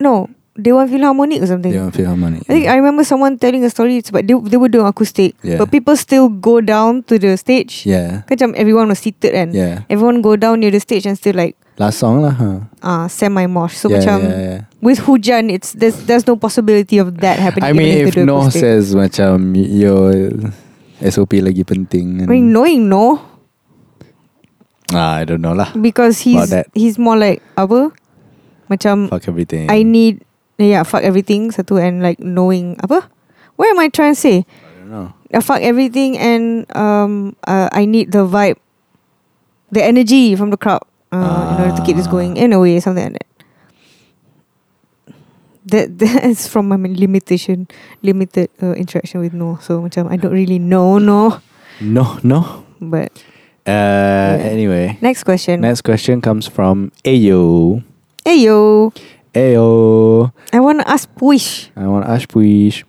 no 0.00 0.32
Dewan 0.58 0.90
Philharmonic 0.90 1.38
or 1.38 1.46
something. 1.46 1.70
Feel 1.94 2.16
money. 2.18 2.42
I 2.48 2.50
think 2.50 2.66
I 2.66 2.74
remember 2.82 3.04
someone 3.06 3.38
telling 3.38 3.62
a 3.62 3.70
story. 3.70 4.02
About 4.02 4.26
they, 4.26 4.34
they 4.34 4.58
were 4.58 4.66
doing 4.66 4.88
acoustic, 4.90 5.38
Yeah. 5.44 5.54
but 5.54 5.70
people 5.70 5.94
still 5.94 6.26
go 6.26 6.58
down 6.58 7.06
to 7.06 7.14
the 7.14 7.38
stage. 7.38 7.86
Yeah. 7.86 8.26
Kan 8.26 8.34
macam 8.34 8.50
everyone 8.58 8.90
was 8.90 8.98
seated 8.98 9.38
and 9.38 9.54
Yeah. 9.54 9.86
everyone 9.86 10.18
go 10.18 10.34
down 10.34 10.58
near 10.58 10.74
the 10.74 10.82
stage 10.82 11.06
and 11.06 11.14
still 11.14 11.38
like 11.38 11.54
Last 11.78 12.02
song 12.02 12.26
lah, 12.26 12.34
huh? 12.34 12.58
uh, 12.82 13.06
semi 13.06 13.46
mosh. 13.46 13.78
So 13.78 13.86
yeah, 13.86 14.02
macam 14.02 14.18
yeah, 14.26 14.34
yeah. 14.42 14.60
with 14.82 14.98
hujan, 15.06 15.46
it's 15.46 15.78
there's 15.78 15.94
there's 16.10 16.26
no 16.26 16.34
possibility 16.34 16.98
of 16.98 17.22
that 17.22 17.38
happening. 17.38 17.70
I 17.70 17.70
mean, 17.70 18.02
if 18.02 18.18
do 18.18 18.26
no 18.26 18.42
acoustic. 18.42 18.66
says 18.66 18.98
macam 18.98 19.54
your 19.54 20.10
SOP 21.00 21.38
lagi 21.38 21.62
penting. 21.62 22.22
I 22.22 22.26
mean, 22.26 22.50
knowing 22.50 22.88
no 22.90 23.22
ah, 24.94 25.20
I 25.20 25.24
don't 25.24 25.40
know 25.44 25.52
lah. 25.54 25.70
because 25.78 26.20
he's 26.24 26.50
he's 26.74 26.96
more 26.98 27.16
like 27.16 27.44
apa 27.54 27.92
macam 28.66 29.08
Fuck 29.12 29.28
everything. 29.28 29.68
I 29.70 29.82
need 29.86 30.24
yeah 30.58 30.82
fuck 30.82 31.04
everything 31.06 31.54
satu 31.54 31.78
and 31.78 32.02
like 32.02 32.18
knowing 32.18 32.74
apa 32.82 33.06
what 33.54 33.68
am 33.70 33.78
I 33.78 33.88
trying 33.88 34.16
to 34.16 34.20
say 34.20 34.42
I 34.42 34.70
don't 34.82 34.90
know. 34.90 35.06
uh, 35.30 35.42
fuck 35.44 35.62
everything 35.62 36.16
and 36.18 36.66
um 36.74 37.36
uh, 37.46 37.68
I 37.70 37.84
need 37.86 38.10
the 38.10 38.26
vibe 38.26 38.58
the 39.70 39.84
energy 39.84 40.34
from 40.34 40.50
the 40.50 40.58
crowd 40.58 40.82
uh, 41.12 41.52
in 41.54 41.62
order 41.62 41.76
to 41.76 41.82
keep 41.84 41.94
this 42.00 42.08
Ah. 42.08 42.16
going 42.16 42.40
in 42.40 42.50
a 42.52 42.58
way 42.60 42.80
something 42.80 43.04
like 43.12 43.20
that 43.22 43.27
that 45.70 45.94
that 46.00 46.24
is 46.24 46.48
from 46.48 46.68
my 46.68 46.76
limitation 46.76 47.68
limited 48.02 48.48
uh, 48.62 48.72
interaction 48.74 49.20
with 49.20 49.32
no 49.32 49.58
so 49.60 49.80
macam 49.84 50.08
I 50.10 50.16
don't 50.16 50.32
really 50.34 50.58
know 50.58 50.98
no 50.98 51.40
No, 51.80 52.18
no. 52.26 52.64
but 52.82 53.12
Uh, 53.68 54.40
Yeah. 54.40 54.48
anyway. 54.48 54.96
next 55.04 55.22
question 55.28 55.60
Next 55.60 55.84
question 55.84 56.24
comes 56.24 56.48
from 56.48 56.88
Ayo. 57.04 57.84
hey 58.24 58.48
yo 58.48 58.90
Ayo. 59.36 60.32
I 60.52 60.58
want 60.60 60.80
to 60.80 60.88
ask 60.88 61.04
Puish 61.14 61.68
I 61.76 61.84
want 61.86 62.08
to 62.08 62.10
ask 62.10 62.26
Puish. 62.32 62.82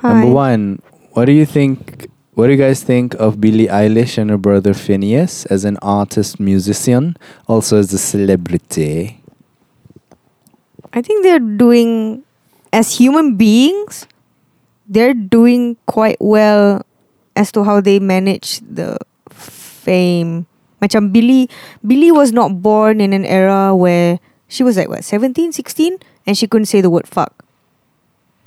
Hi. 0.00 0.08
Number 0.10 0.32
one, 0.34 0.80
what 1.14 1.26
do 1.28 1.32
you 1.36 1.44
think? 1.46 2.08
What 2.34 2.48
do 2.48 2.56
you 2.56 2.58
guys 2.58 2.82
think 2.82 3.14
of 3.22 3.38
Billie 3.38 3.68
Eilish 3.68 4.16
and 4.18 4.32
her 4.32 4.40
brother 4.40 4.72
Finneas 4.74 5.44
as 5.52 5.62
an 5.68 5.76
artist 5.84 6.40
musician, 6.40 7.14
also 7.46 7.76
as 7.78 7.92
a 7.92 8.00
celebrity? 8.00 9.21
I 10.92 11.00
think 11.00 11.24
they're 11.24 11.40
doing 11.40 12.22
as 12.72 12.96
human 12.96 13.36
beings 13.36 14.06
they're 14.88 15.14
doing 15.14 15.76
quite 15.86 16.20
well 16.20 16.84
as 17.34 17.52
to 17.52 17.64
how 17.64 17.80
they 17.80 17.98
manage 17.98 18.60
the 18.60 18.98
fame. 19.30 20.44
Macam 20.82 21.08
Billie 21.12 21.48
Billie 21.80 22.12
was 22.12 22.32
not 22.32 22.60
born 22.60 23.00
in 23.00 23.12
an 23.16 23.24
era 23.24 23.72
where 23.74 24.20
she 24.48 24.60
was 24.60 24.76
like 24.76 24.92
what 24.92 25.04
17, 25.04 25.52
16 25.52 25.96
and 26.26 26.36
she 26.36 26.46
couldn't 26.46 26.66
say 26.66 26.80
the 26.84 26.90
word 26.90 27.08
fuck. 27.08 27.32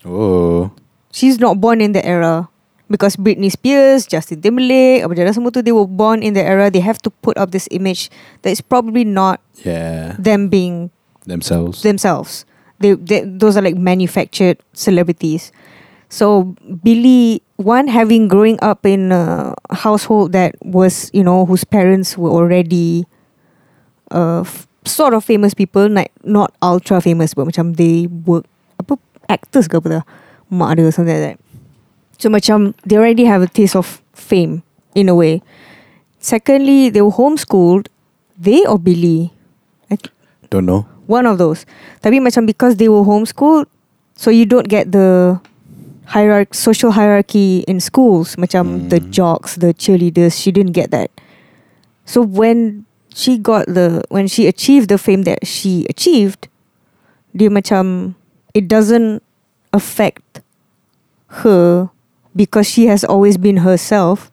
Oh. 0.06 0.70
She's 1.12 1.40
not 1.40 1.60
born 1.60 1.82
in 1.82 1.94
the 1.94 2.06
era 2.06 2.50
because 2.92 3.16
Britney 3.16 3.50
Spears, 3.50 4.06
Justin 4.06 4.44
Timberlake, 4.44 5.02
apa 5.02 5.16
semua 5.34 5.50
tu 5.50 5.64
they 5.66 5.74
were 5.74 5.90
born 5.90 6.22
in 6.22 6.36
the 6.38 6.44
era 6.44 6.70
they 6.70 6.84
have 6.84 7.02
to 7.02 7.10
put 7.24 7.40
up 7.42 7.50
this 7.50 7.66
image 7.72 8.12
that 8.44 8.52
is 8.52 8.62
probably 8.62 9.08
not 9.08 9.42
Yeah. 9.64 10.14
them 10.20 10.52
being 10.52 10.92
Themselves. 11.26 11.82
themselves. 11.82 12.46
They, 12.80 12.94
they 12.94 13.22
those 13.26 13.58
are 13.58 13.62
like 13.62 13.78
manufactured 13.78 14.60
celebrities. 14.74 15.52
So 16.10 16.56
Billie, 16.84 17.42
one 17.58 17.88
having 17.88 18.28
growing 18.28 18.60
up 18.62 18.86
in 18.86 19.12
a 19.12 19.56
household 19.72 20.34
that 20.34 20.56
was 20.62 21.10
you 21.14 21.24
know 21.24 21.46
whose 21.46 21.64
parents 21.64 22.18
were 22.18 22.30
already, 22.30 23.06
uh, 24.12 24.42
f- 24.42 24.68
sort 24.86 25.14
of 25.14 25.24
famous 25.24 25.54
people, 25.54 25.90
like 25.90 26.12
not 26.24 26.54
ultra 26.62 27.02
famous, 27.02 27.34
but 27.34 27.48
macam 27.48 27.76
they 27.76 28.08
were 28.26 28.44
apa 28.80 29.00
actors 29.30 29.68
ke 29.68 29.76
apa 29.82 29.90
dah, 29.90 30.04
mak 30.52 30.78
dia 30.78 30.92
something 30.92 31.16
like 31.16 31.26
that. 31.34 31.38
So 32.20 32.30
macam 32.30 32.76
they 32.86 32.96
already 33.00 33.26
have 33.26 33.42
a 33.42 33.50
taste 33.50 33.76
of 33.76 34.02
fame 34.14 34.64
in 34.94 35.10
a 35.10 35.16
way. 35.16 35.42
Secondly, 36.20 36.90
they 36.90 37.02
were 37.02 37.12
homeschooled. 37.12 37.88
They 38.38 38.66
or 38.66 38.78
Billie, 38.78 39.32
I 39.90 39.98
Don't 40.50 40.66
know. 40.66 40.86
One 41.08 41.26
of 41.26 41.38
those. 41.38 41.66
Tapi 42.02 42.20
macam 42.20 42.46
because 42.46 42.78
they 42.78 42.90
were 42.90 43.04
homeschooled, 43.04 43.66
so 44.16 44.30
you 44.30 44.46
don't 44.46 44.68
get 44.68 44.92
the 44.92 45.40
hierarchy, 46.14 46.54
social 46.54 46.92
hierarchy 46.94 47.64
in 47.68 47.80
schools. 47.80 48.36
Macam 48.36 48.90
the 48.90 49.02
Hmm. 49.02 49.12
jocks, 49.12 49.56
the 49.58 49.74
cheerleaders. 49.74 50.38
She 50.38 50.52
didn't 50.52 50.74
get 50.74 50.92
that. 50.92 51.10
So 52.06 52.22
when 52.22 52.86
she 53.16 53.38
got 53.40 53.66
the 53.66 54.04
when 54.12 54.28
she 54.28 54.46
achieved 54.46 54.90
the 54.92 55.00
fame 55.00 55.24
that 55.24 55.48
she 55.48 55.88
achieved, 55.90 56.48
dia 57.34 57.50
macam 57.50 58.16
it 58.54 58.68
doesn't 58.70 59.24
affect 59.74 60.40
her 61.44 61.90
because 62.36 62.70
she 62.70 62.88
has 62.88 63.04
always 63.04 63.36
been 63.36 63.64
herself 63.66 64.32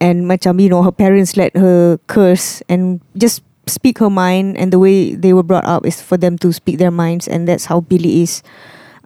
and 0.00 0.26
macam 0.26 0.58
you 0.58 0.68
know 0.70 0.82
her 0.82 0.94
parents 0.94 1.36
let 1.36 1.54
her 1.54 1.98
curse 2.06 2.62
and 2.66 2.98
just 3.14 3.42
speak 3.66 3.98
her 3.98 4.10
mind 4.10 4.56
and 4.56 4.72
the 4.72 4.78
way 4.78 5.14
they 5.14 5.32
were 5.32 5.42
brought 5.42 5.64
up 5.64 5.86
is 5.86 6.00
for 6.00 6.16
them 6.16 6.38
to 6.38 6.52
speak 6.52 6.78
their 6.78 6.90
minds 6.90 7.28
and 7.28 7.46
that's 7.46 7.66
how 7.66 7.80
Billie 7.80 8.22
is 8.22 8.42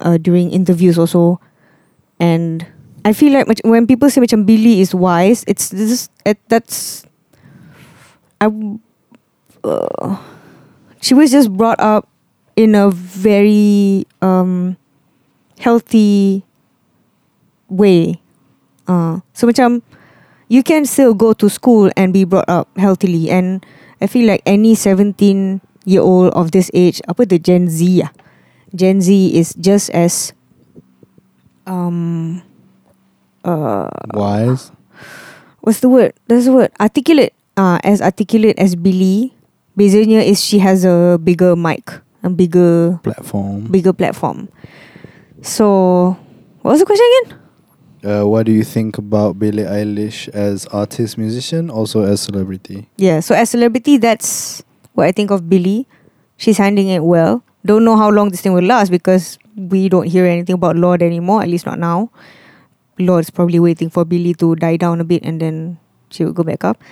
uh, 0.00 0.18
during 0.18 0.50
interviews 0.50 0.98
also. 0.98 1.40
And 2.20 2.66
I 3.04 3.12
feel 3.12 3.32
like 3.32 3.46
when 3.64 3.86
people 3.86 4.08
say 4.08 4.20
macam 4.20 4.46
Billie 4.46 4.80
is 4.80 4.94
wise 4.94 5.44
it's 5.46 5.68
this 5.68 5.90
is 5.90 6.08
it, 6.24 6.38
that's 6.48 7.04
I 8.40 8.48
uh, 9.64 10.16
she 11.00 11.12
was 11.12 11.30
just 11.30 11.52
brought 11.52 11.80
up 11.80 12.08
in 12.56 12.74
a 12.74 12.90
very 12.90 14.06
um 14.22 14.76
healthy 15.58 16.44
way. 17.68 18.20
Uh, 18.86 19.20
so 19.32 19.48
macam 19.48 19.82
you 20.48 20.62
can 20.62 20.84
still 20.84 21.14
go 21.14 21.32
to 21.32 21.48
school 21.48 21.90
and 21.96 22.12
be 22.12 22.24
brought 22.24 22.48
up 22.48 22.68
healthily 22.76 23.30
and 23.30 23.64
I 24.04 24.06
feel 24.06 24.28
like 24.28 24.44
any 24.44 24.76
17 24.76 25.64
year 25.88 26.04
old 26.04 26.36
of 26.36 26.52
this 26.52 26.68
age 26.76 27.00
apa 27.08 27.24
the 27.24 27.40
Gen 27.40 27.72
Z 27.72 28.04
ah. 28.04 28.12
Gen 28.76 29.00
Z 29.00 29.08
is 29.32 29.56
just 29.56 29.88
as 29.96 30.36
um 31.64 32.44
uh 33.48 33.88
Wise. 34.12 34.68
what's 35.64 35.80
the 35.80 35.88
word? 35.88 36.12
There's 36.28 36.44
the 36.44 36.52
word. 36.52 36.68
Articulate. 36.76 37.32
Uh, 37.56 37.78
as 37.86 38.02
articulate 38.04 38.60
as 38.60 38.76
Billie. 38.76 39.32
Bezanya 39.72 40.20
is 40.20 40.38
she 40.38 40.60
has 40.60 40.84
a 40.84 41.18
bigger 41.18 41.56
mic 41.56 41.98
a 42.22 42.30
bigger 42.30 43.00
Platform. 43.02 43.66
bigger 43.72 43.92
platform. 43.92 44.48
So 45.42 46.16
what 46.62 46.76
was 46.76 46.80
the 46.80 46.86
question 46.86 47.04
again 47.08 47.43
Uh, 48.04 48.24
what 48.24 48.44
do 48.44 48.52
you 48.52 48.64
think 48.64 48.98
about 48.98 49.38
Billie 49.38 49.62
Eilish 49.62 50.28
as 50.28 50.66
artist, 50.66 51.16
musician, 51.16 51.70
also 51.70 52.02
as 52.02 52.20
celebrity? 52.20 52.86
Yeah, 52.96 53.20
so 53.20 53.34
as 53.34 53.48
celebrity, 53.48 53.96
that's 53.96 54.62
what 54.92 55.06
I 55.06 55.12
think 55.12 55.30
of 55.30 55.48
Billie. 55.48 55.88
She's 56.36 56.58
handling 56.58 56.88
it 56.88 57.02
well. 57.02 57.42
Don't 57.64 57.82
know 57.82 57.96
how 57.96 58.10
long 58.10 58.28
this 58.28 58.42
thing 58.42 58.52
will 58.52 58.64
last 58.64 58.90
because 58.90 59.38
we 59.56 59.88
don't 59.88 60.06
hear 60.06 60.26
anything 60.26 60.56
about 60.56 60.76
Lorde 60.76 61.02
anymore, 61.02 61.40
at 61.40 61.48
least 61.48 61.64
not 61.64 61.78
now. 61.78 62.10
Lorde 62.98 63.24
is 63.24 63.30
probably 63.30 63.58
waiting 63.58 63.88
for 63.88 64.04
Billie 64.04 64.34
to 64.34 64.54
die 64.54 64.76
down 64.76 65.00
a 65.00 65.04
bit 65.04 65.22
and 65.22 65.40
then 65.40 65.78
she 66.10 66.26
will 66.26 66.34
go 66.34 66.42
back 66.42 66.62
up. 66.62 66.82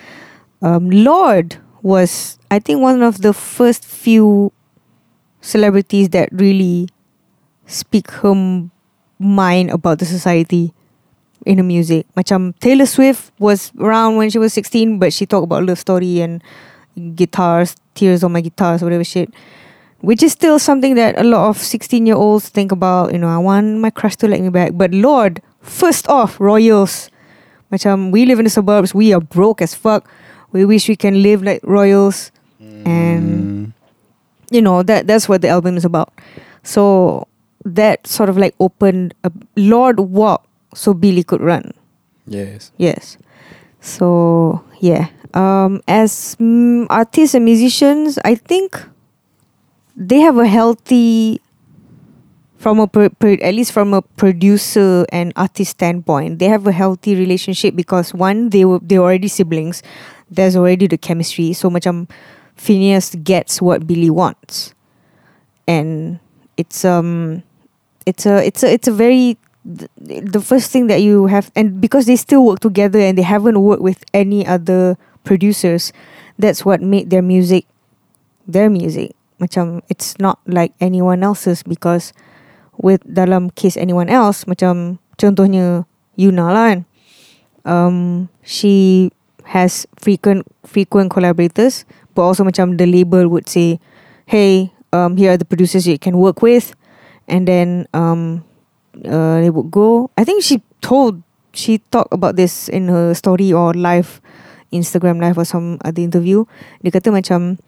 Um, 0.63 0.91
Lorde 0.91 1.59
was, 1.83 2.39
I 2.51 2.59
think, 2.59 2.81
one 2.81 3.03
of 3.03 3.21
the 3.21 3.35
first 3.35 3.85
few 3.85 4.51
celebrities 5.43 6.09
that 6.11 6.31
really 6.33 6.89
speak 7.67 8.11
her 8.11 8.71
mind 9.19 9.71
about 9.71 9.99
the 9.99 10.07
society 10.07 10.73
in 11.47 11.59
her 11.59 11.65
music. 11.65 12.07
Macam 12.17 12.55
Taylor 12.61 12.87
Swift 12.87 13.33
was 13.39 13.73
around 13.79 14.17
when 14.17 14.31
she 14.31 14.39
was 14.39 14.53
16, 14.53 14.99
but 14.99 15.13
she 15.13 15.27
talked 15.27 15.45
about 15.45 15.65
love 15.65 15.79
story 15.79 16.21
and 16.21 16.43
guitars, 17.15 17.77
tears 17.95 18.23
on 18.23 18.33
my 18.33 18.41
guitars, 18.41 18.83
whatever 18.83 19.05
shit. 19.05 19.33
Which 20.01 20.23
is 20.23 20.33
still 20.33 20.59
something 20.59 20.95
that 20.97 21.19
a 21.19 21.23
lot 21.23 21.49
of 21.49 21.59
16 21.59 22.07
year 22.07 22.17
olds 22.17 22.49
think 22.49 22.73
about. 22.73 23.13
You 23.13 23.19
know, 23.19 23.29
I 23.29 23.39
want 23.39 23.79
my 23.79 23.91
crush 23.91 24.17
to 24.17 24.29
like 24.29 24.41
me 24.43 24.51
back. 24.51 24.73
But 24.75 24.91
Lorde, 24.93 25.41
first 25.61 26.09
off, 26.09 26.41
royals. 26.41 27.09
Macam 27.71 28.11
we 28.11 28.27
live 28.27 28.39
in 28.39 28.45
the 28.45 28.51
suburbs, 28.51 28.95
we 28.95 29.15
are 29.15 29.21
broke 29.21 29.63
as 29.63 29.75
fuck. 29.75 30.11
We 30.51 30.65
wish 30.67 30.89
we 30.89 30.97
can 30.97 31.23
live 31.23 31.43
like 31.43 31.61
royals. 31.63 32.31
And 32.85 33.23
Mm. 33.33 33.73
you 34.51 34.61
know 34.61 34.83
that 34.83 35.07
that's 35.07 35.29
what 35.31 35.41
the 35.41 35.49
album 35.49 35.77
is 35.79 35.85
about 35.87 36.13
so 36.63 37.25
that 37.65 38.05
sort 38.07 38.29
of 38.29 38.37
like 38.37 38.55
opened 38.61 39.15
a 39.25 39.31
Lorde 39.57 40.01
walk 40.13 40.45
so 40.75 40.95
Billie 40.95 41.25
could 41.25 41.41
run. 41.41 41.73
Yes. 42.27 42.73
yes. 42.77 43.19
So 43.81 44.65
yeah. 44.81 45.09
Um 45.35 45.81
as 45.89 46.37
mm, 46.37 46.87
artists 46.91 47.35
and 47.35 47.45
musicians 47.45 48.19
i 48.21 48.35
think 48.35 48.77
they 49.97 50.21
have 50.21 50.37
a 50.37 50.47
healthy 50.47 51.41
from 52.63 52.79
a 52.79 52.87
pro- 52.87 53.11
pro- 53.11 53.41
at 53.43 53.55
least 53.55 53.73
from 53.73 53.93
a 53.93 54.03
producer 54.03 55.05
and 55.11 55.33
artist 55.35 55.73
standpoint 55.73 56.39
they 56.39 56.47
have 56.47 56.67
a 56.67 56.73
healthy 56.73 57.17
relationship 57.17 57.75
because 57.75 58.15
one 58.15 58.51
they 58.51 58.65
were 58.65 58.79
they 58.81 58.99
were 58.99 59.05
already 59.05 59.29
siblings. 59.29 59.83
There's 60.31 60.57
already 60.57 60.87
the 60.87 60.97
chemistry. 60.97 61.53
So 61.53 61.69
macam 61.69 62.09
Finneas 62.57 63.17
gets 63.25 63.61
what 63.61 63.87
Billie 63.87 64.13
wants. 64.13 64.75
And 65.67 66.21
it's 66.57 66.85
um 66.85 67.43
it's 68.07 68.27
a 68.27 68.45
it's 68.47 68.63
a 68.63 68.73
it's 68.73 68.89
a 68.89 68.93
very 68.95 69.37
th- 69.67 69.91
the 70.27 70.41
first 70.41 70.71
thing 70.71 70.87
that 70.87 71.03
you 71.03 71.27
have 71.27 71.51
and 71.55 71.81
because 71.81 72.07
they 72.07 72.17
still 72.17 72.45
work 72.45 72.61
together 72.61 72.99
and 72.99 73.17
they 73.17 73.27
haven't 73.27 73.61
worked 73.61 73.83
with 73.83 74.05
any 74.15 74.47
other 74.47 74.99
producers 75.25 75.93
that's 76.39 76.65
what 76.65 76.83
made 76.83 77.11
their 77.11 77.23
music 77.23 77.67
their 78.47 78.71
music. 78.71 79.15
Macam 79.39 79.83
it's 79.91 80.19
not 80.19 80.39
like 80.47 80.75
anyone 80.79 81.23
else's 81.23 81.63
because 81.63 82.13
with 82.79 83.03
dalam 83.07 83.55
case 83.55 83.77
anyone 83.77 84.11
else 84.11 84.47
macam 84.47 84.99
contohnya 85.19 85.87
Yuna 86.19 86.47
lah 86.53 86.65
kan. 86.75 86.81
Um 87.63 87.97
she 88.43 89.09
has 89.55 89.87
frequent 89.99 90.47
frequent 90.67 91.11
collaborators 91.11 91.87
but 92.15 92.23
also 92.23 92.47
macam 92.47 92.79
the 92.79 92.87
label 92.87 93.27
would 93.27 93.51
say 93.51 93.83
hey 94.27 94.71
um 94.95 95.19
here 95.19 95.35
are 95.35 95.41
the 95.41 95.47
producers 95.47 95.87
you 95.87 95.99
can 95.99 96.19
work 96.19 96.43
with. 96.43 96.75
And 97.27 97.47
then 97.47 97.87
um 97.95 98.47
uh, 99.05 99.41
they 99.41 99.51
would 99.51 99.71
go. 99.71 100.11
I 100.17 100.25
think 100.25 100.43
she 100.43 100.63
told 100.81 101.23
she 101.53 101.79
talked 101.91 102.13
about 102.13 102.37
this 102.37 102.69
in 102.69 102.89
her 102.89 103.15
story 103.15 103.53
or 103.53 103.75
live 103.75 104.21
Instagram 104.73 105.21
live 105.21 105.37
or 105.37 105.45
some 105.45 105.79
other 105.85 106.01
interview. 106.01 106.45
Dia 106.83 106.93
kata 106.93 107.13
macam 107.13 107.61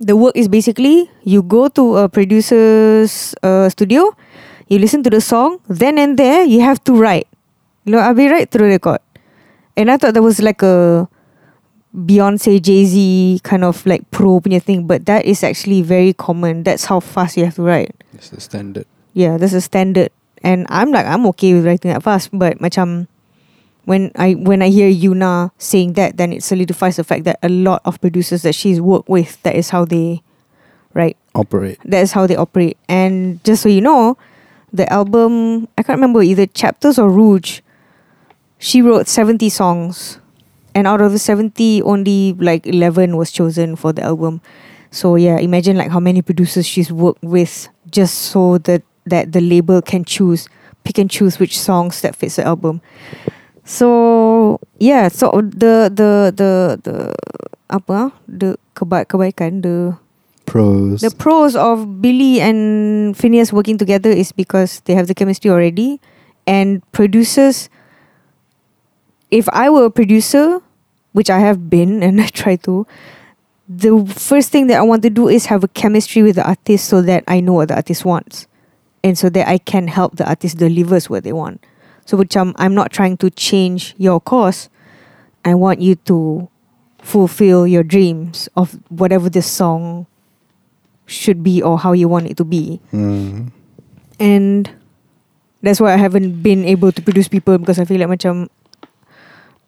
the 0.00 0.16
work 0.16 0.36
is 0.36 0.48
basically 0.48 1.08
you 1.24 1.42
go 1.42 1.68
to 1.68 2.04
a 2.04 2.08
producer's 2.08 3.32
uh, 3.46 3.68
studio 3.70 4.10
you 4.68 4.78
listen 4.80 5.04
to 5.04 5.10
the 5.10 5.20
song 5.20 5.60
then 5.68 5.98
and 5.98 6.18
there 6.18 6.44
you 6.44 6.60
have 6.60 6.82
to 6.84 6.92
write. 6.92 7.28
You 7.84 7.96
know 7.96 8.00
I'll 8.00 8.16
be 8.16 8.28
right 8.28 8.48
through 8.48 8.68
the 8.68 8.76
record. 8.80 9.00
And 9.76 9.90
I 9.90 9.96
thought 9.96 10.14
that 10.14 10.22
was 10.22 10.40
like 10.40 10.62
a 10.62 11.08
Beyonce 11.94 12.60
Jay 12.62 12.84
Z 12.84 13.40
kind 13.42 13.64
of 13.64 13.84
like 13.86 14.02
pro 14.10 14.40
punya 14.40 14.62
thing 14.62 14.86
but 14.86 15.06
that 15.06 15.24
is 15.24 15.44
actually 15.44 15.82
very 15.82 16.12
common. 16.12 16.62
That's 16.62 16.84
how 16.86 17.00
fast 17.00 17.36
you 17.36 17.44
have 17.44 17.56
to 17.56 17.62
write. 17.62 17.94
It's 18.14 18.30
the 18.30 18.40
standard. 18.40 18.86
yeah, 19.14 19.38
that's 19.38 19.54
a 19.54 19.60
standard. 19.62 20.10
And 20.44 20.66
I'm 20.68 20.92
like, 20.92 21.06
I'm 21.06 21.24
okay 21.32 21.54
with 21.54 21.64
writing 21.64 21.90
that 21.90 22.04
fast. 22.04 22.28
But 22.30 22.60
macam 22.60 23.08
when 23.88 24.12
I 24.14 24.36
when 24.36 24.60
I 24.60 24.68
hear 24.68 24.92
Yuna 24.92 25.50
saying 25.56 25.94
that, 25.94 26.20
then 26.20 26.32
it 26.32 26.44
solidifies 26.44 26.96
the 26.96 27.04
fact 27.04 27.24
that 27.24 27.40
a 27.42 27.48
lot 27.48 27.80
of 27.84 28.00
producers 28.00 28.42
that 28.42 28.54
she's 28.54 28.80
worked 28.80 29.08
with, 29.08 29.42
that 29.42 29.56
is 29.56 29.70
how 29.70 29.84
they, 29.84 30.22
right? 30.92 31.16
Operate. 31.34 31.80
That 31.84 32.04
is 32.04 32.12
how 32.12 32.28
they 32.28 32.36
operate. 32.36 32.76
And 32.88 33.42
just 33.42 33.62
so 33.62 33.68
you 33.72 33.80
know, 33.80 34.16
the 34.72 34.84
album 34.92 35.66
I 35.78 35.82
can't 35.82 35.96
remember 35.96 36.22
either 36.22 36.46
Chapters 36.46 36.98
or 36.98 37.08
Rouge. 37.08 37.60
She 38.58 38.80
wrote 38.80 39.08
seventy 39.08 39.48
songs, 39.48 40.20
and 40.74 40.86
out 40.86 41.00
of 41.00 41.12
the 41.12 41.18
seventy, 41.18 41.82
only 41.82 42.32
like 42.34 42.66
eleven 42.66 43.16
was 43.16 43.32
chosen 43.32 43.76
for 43.76 43.92
the 43.92 44.02
album. 44.02 44.40
So 44.90 45.16
yeah, 45.16 45.38
imagine 45.38 45.76
like 45.76 45.90
how 45.90 46.00
many 46.00 46.22
producers 46.22 46.66
she's 46.66 46.92
worked 46.92 47.22
with 47.24 47.68
just 47.90 48.30
so 48.30 48.58
that 48.58 48.82
that 49.06 49.32
the 49.32 49.40
label 49.40 49.82
can 49.82 50.04
choose, 50.04 50.48
pick 50.84 50.98
and 50.98 51.10
choose 51.10 51.38
which 51.38 51.58
songs 51.58 52.00
that 52.02 52.16
fits 52.16 52.36
the 52.36 52.44
album. 52.44 52.80
So 53.64 54.60
yeah, 54.78 55.08
so 55.08 55.30
the 55.40 55.88
the 55.88 56.32
the 56.34 56.80
the 56.82 57.14
apa 57.70 58.12
the 58.28 58.58
keba- 58.76 59.06
kebaikan 59.06 59.62
the 59.62 59.96
Pros. 60.44 61.00
the 61.00 61.10
pros 61.10 61.56
of 61.56 62.02
Billie 62.02 62.40
and 62.40 63.16
Finneas 63.16 63.52
working 63.52 63.78
together 63.78 64.10
is 64.10 64.30
because 64.30 64.80
they 64.84 64.94
have 64.94 65.08
the 65.08 65.14
chemistry 65.14 65.50
already, 65.50 66.00
and 66.46 66.84
producers. 66.92 67.68
If 69.30 69.48
I 69.48 69.70
were 69.70 69.86
a 69.86 69.90
producer, 69.90 70.60
which 71.12 71.30
I 71.30 71.40
have 71.40 71.70
been 71.70 72.02
and 72.06 72.20
I 72.20 72.28
try 72.28 72.56
to, 72.68 72.86
the 73.68 74.04
first 74.06 74.50
thing 74.50 74.66
that 74.68 74.78
I 74.78 74.82
want 74.82 75.02
to 75.02 75.10
do 75.10 75.28
is 75.28 75.46
have 75.46 75.64
a 75.64 75.68
chemistry 75.68 76.22
with 76.22 76.36
the 76.36 76.46
artist 76.46 76.86
so 76.88 77.00
that 77.02 77.24
I 77.26 77.40
know 77.40 77.54
what 77.54 77.68
the 77.68 77.76
artist 77.76 78.04
wants, 78.04 78.46
and 79.04 79.20
so 79.20 79.28
that 79.28 79.46
I 79.46 79.58
can 79.58 79.86
help 79.86 80.16
the 80.16 80.26
artist 80.26 80.56
delivers 80.56 81.12
what 81.12 81.22
they 81.22 81.32
want. 81.32 81.62
So 82.06 82.16
which 82.16 82.36
I'm 82.36 82.56
I'm 82.56 82.74
not 82.74 82.90
trying 82.90 83.20
to 83.20 83.30
change 83.30 83.94
your 84.00 84.18
course. 84.18 84.72
I 85.44 85.54
want 85.54 85.84
you 85.84 85.94
to 86.08 86.48
fulfill 87.04 87.68
your 87.68 87.84
dreams 87.84 88.48
of 88.56 88.80
whatever 88.88 89.28
this 89.28 89.44
song 89.44 90.06
should 91.04 91.44
be 91.44 91.60
or 91.60 91.78
how 91.78 91.92
you 91.92 92.08
want 92.08 92.32
it 92.32 92.36
to 92.38 92.44
be. 92.44 92.80
Mm. 92.92 93.52
And 94.18 94.70
that's 95.60 95.80
why 95.80 95.92
I 95.92 96.00
haven't 96.00 96.42
been 96.42 96.64
able 96.64 96.92
to 96.92 97.02
produce 97.02 97.28
people 97.28 97.58
because 97.58 97.78
I 97.78 97.84
feel 97.84 98.00
like 98.00 98.08
macam 98.08 98.48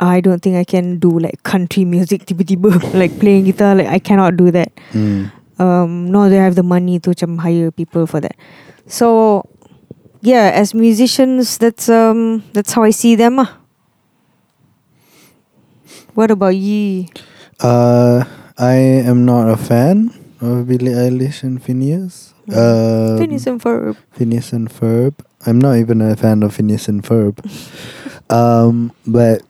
I 0.00 0.20
don't 0.20 0.40
think 0.40 0.56
I 0.56 0.64
can 0.64 0.96
do 0.98 1.12
like 1.12 1.42
country 1.44 1.84
music 1.84 2.24
tiba-tiba 2.24 2.72
like 3.00 3.20
playing 3.20 3.44
guitar 3.44 3.76
like 3.76 3.88
I 3.88 4.00
cannot 4.00 4.40
do 4.40 4.48
that. 4.50 4.72
Mm. 4.96 5.28
Um 5.60 6.08
nor 6.08 6.32
do 6.32 6.40
I 6.40 6.44
have 6.44 6.56
the 6.56 6.64
money 6.64 7.00
to 7.04 7.12
macam 7.12 7.36
hire 7.36 7.68
people 7.68 8.08
for 8.08 8.20
that. 8.24 8.36
So 8.86 9.48
yeah, 10.22 10.50
as 10.54 10.74
musicians 10.74 11.58
that's 11.58 11.88
um 11.88 12.42
that's 12.52 12.72
how 12.72 12.82
I 12.82 12.90
see 12.90 13.14
them. 13.14 13.38
Ah. 13.38 13.58
What 16.14 16.30
about 16.30 16.56
ye? 16.56 17.10
Uh, 17.60 18.24
I 18.56 18.74
am 19.04 19.26
not 19.26 19.50
a 19.50 19.56
fan 19.56 20.10
of 20.40 20.66
Billie 20.66 20.92
Eilish 20.92 21.42
and 21.42 21.62
Finneas. 21.62 22.32
Um, 22.48 23.18
Phineas 23.18 23.46
and 23.46 23.60
Ferb. 23.60 23.96
Phineas 24.12 24.52
and 24.52 24.70
Ferb. 24.70 25.14
I'm 25.44 25.58
not 25.58 25.76
even 25.76 26.00
a 26.00 26.16
fan 26.16 26.42
of 26.42 26.54
Phineas 26.54 26.88
and 26.88 27.02
Ferb. 27.02 27.36
um, 28.32 28.92
but 29.06 29.42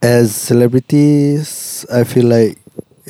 as 0.00 0.34
celebrities, 0.34 1.84
I 1.92 2.04
feel 2.04 2.26
like 2.26 2.58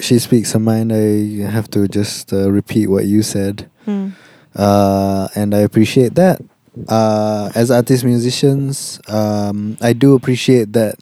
she 0.00 0.18
speaks 0.18 0.52
her 0.52 0.58
mind. 0.58 0.92
I 0.92 1.46
have 1.50 1.70
to 1.70 1.86
just 1.86 2.32
uh, 2.32 2.50
repeat 2.50 2.88
what 2.88 3.06
you 3.06 3.22
said. 3.22 3.70
Hmm. 3.84 4.10
Uh, 4.56 5.28
and 5.34 5.54
I 5.54 5.58
appreciate 5.60 6.14
that. 6.16 6.40
Uh, 6.88 7.50
as 7.54 7.70
artists, 7.70 8.04
musicians, 8.04 9.00
um, 9.08 9.76
I 9.80 9.92
do 9.92 10.14
appreciate 10.14 10.72
that 10.74 10.94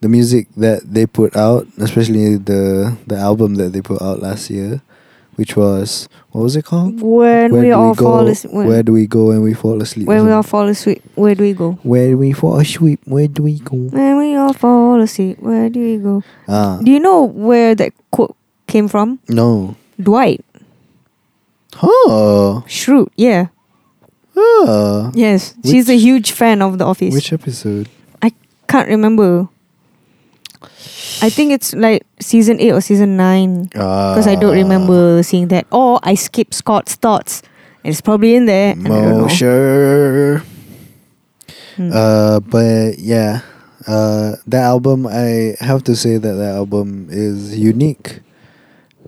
the 0.00 0.08
music 0.08 0.46
that 0.56 0.82
they 0.84 1.06
put 1.06 1.34
out, 1.36 1.66
especially 1.78 2.36
the 2.36 2.96
the 3.06 3.16
album 3.16 3.56
that 3.56 3.72
they 3.72 3.80
put 3.80 4.00
out 4.00 4.20
last 4.22 4.50
year, 4.50 4.80
which 5.34 5.56
was 5.56 6.08
what 6.30 6.42
was 6.42 6.54
it 6.54 6.64
called? 6.64 7.00
When 7.00 7.50
Where 7.50 7.62
we 7.62 7.72
all 7.72 7.94
go, 7.94 8.04
fall 8.04 8.28
asleep. 8.28 8.52
Where 8.54 8.82
do 8.84 8.92
we 8.92 9.06
go 9.08 9.28
when 9.28 9.42
we 9.42 9.54
fall 9.54 9.82
asleep? 9.82 10.06
When 10.06 10.24
we 10.24 10.30
all 10.30 10.44
fall 10.44 10.68
asleep, 10.68 11.02
where 11.16 11.34
do 11.34 11.42
we 11.42 11.54
go? 11.54 11.72
Where 11.82 12.10
do 12.10 12.18
we 12.18 12.32
fall 12.32 12.60
asleep? 12.60 13.00
Where 13.06 13.26
do 13.26 13.42
we 13.42 13.58
go? 13.58 13.76
When 13.90 14.18
we 14.18 14.36
all 14.36 14.52
fall 14.52 15.00
asleep, 15.00 15.38
where 15.40 15.68
do 15.70 15.80
we 15.80 15.96
go? 15.98 16.22
Ah, 16.46 16.78
Do 16.82 16.90
you 16.92 17.00
know 17.00 17.24
where 17.24 17.74
that 17.74 17.92
quote 18.12 18.36
came 18.68 18.86
from? 18.86 19.18
no. 19.28 19.74
Dwight 19.98 20.44
Huh. 21.78 22.62
Schrute. 22.66 23.08
Yeah. 23.16 23.46
Huh. 24.34 25.10
Yes. 25.14 25.54
She's 25.64 25.88
a 25.88 25.96
huge 25.96 26.32
fan 26.32 26.62
of 26.62 26.78
The 26.78 26.84
Office. 26.84 27.12
Which 27.14 27.32
episode? 27.32 27.88
I 28.22 28.32
can't 28.68 28.88
remember. 28.88 29.48
I 31.22 31.30
think 31.30 31.52
it's 31.52 31.72
like 31.74 32.04
season 32.20 32.60
eight 32.60 32.72
or 32.72 32.80
season 32.80 33.16
nine 33.16 33.64
because 33.72 34.26
I 34.26 34.34
don't 34.34 34.52
Ah. 34.56 34.62
remember 34.62 35.22
seeing 35.22 35.48
that. 35.48 35.66
Or 35.72 36.00
I 36.02 36.14
skipped 36.14 36.54
Scott's 36.54 36.96
Tots. 36.96 37.42
It's 37.84 38.00
probably 38.00 38.34
in 38.34 38.46
there. 38.46 38.72
and 38.72 38.86
I 38.86 38.90
don't 38.90 39.08
know. 39.08 39.20
Mosher. 39.22 40.42
Hmm. 41.76 41.90
Uh, 41.92 42.40
but 42.40 42.98
yeah, 42.98 43.40
uh, 43.86 44.36
that 44.46 44.64
album 44.64 45.06
I 45.06 45.56
have 45.60 45.84
to 45.84 45.94
say 45.96 46.16
that 46.16 46.32
that 46.34 46.54
album 46.56 47.08
is 47.10 47.56
unique, 47.56 48.20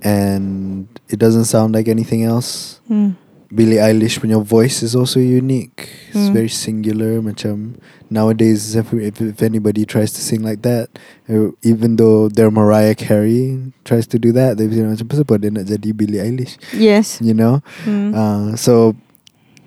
and 0.02 0.86
it 1.08 1.18
doesn't 1.18 1.46
sound 1.46 1.74
like 1.74 1.88
anything 1.88 2.22
else. 2.24 2.80
Hmm. 2.88 3.16
Billie 3.48 3.80
Eilish 3.80 4.20
punya 4.20 4.36
voice 4.44 4.82
is 4.84 4.92
also 4.92 5.20
unique. 5.20 5.88
It's 6.12 6.28
Hmm. 6.28 6.36
very 6.36 6.52
singular. 6.52 7.16
Macam 7.24 7.80
nowadays, 8.12 8.76
if, 8.76 8.92
if 8.92 9.24
if 9.24 9.40
anybody 9.40 9.88
tries 9.88 10.12
to 10.12 10.20
sing 10.20 10.44
like 10.44 10.60
that, 10.68 10.92
uh, 11.32 11.56
even 11.64 11.96
though 11.96 12.28
they're 12.28 12.52
Mariah 12.52 12.92
Carey 12.92 13.56
tries 13.88 14.04
to 14.12 14.20
do 14.20 14.36
that, 14.36 14.60
they 14.60 14.68
say 14.68 14.84
macam 14.84 15.08
apa 15.08 15.34
dia 15.40 15.48
nak 15.48 15.64
jadi 15.64 15.96
Billie 15.96 16.20
Eilish, 16.20 16.60
Yes. 16.76 17.24
you 17.24 17.32
know. 17.32 17.64
Hmm. 17.88 18.12
Uh, 18.12 18.52
so 18.60 18.92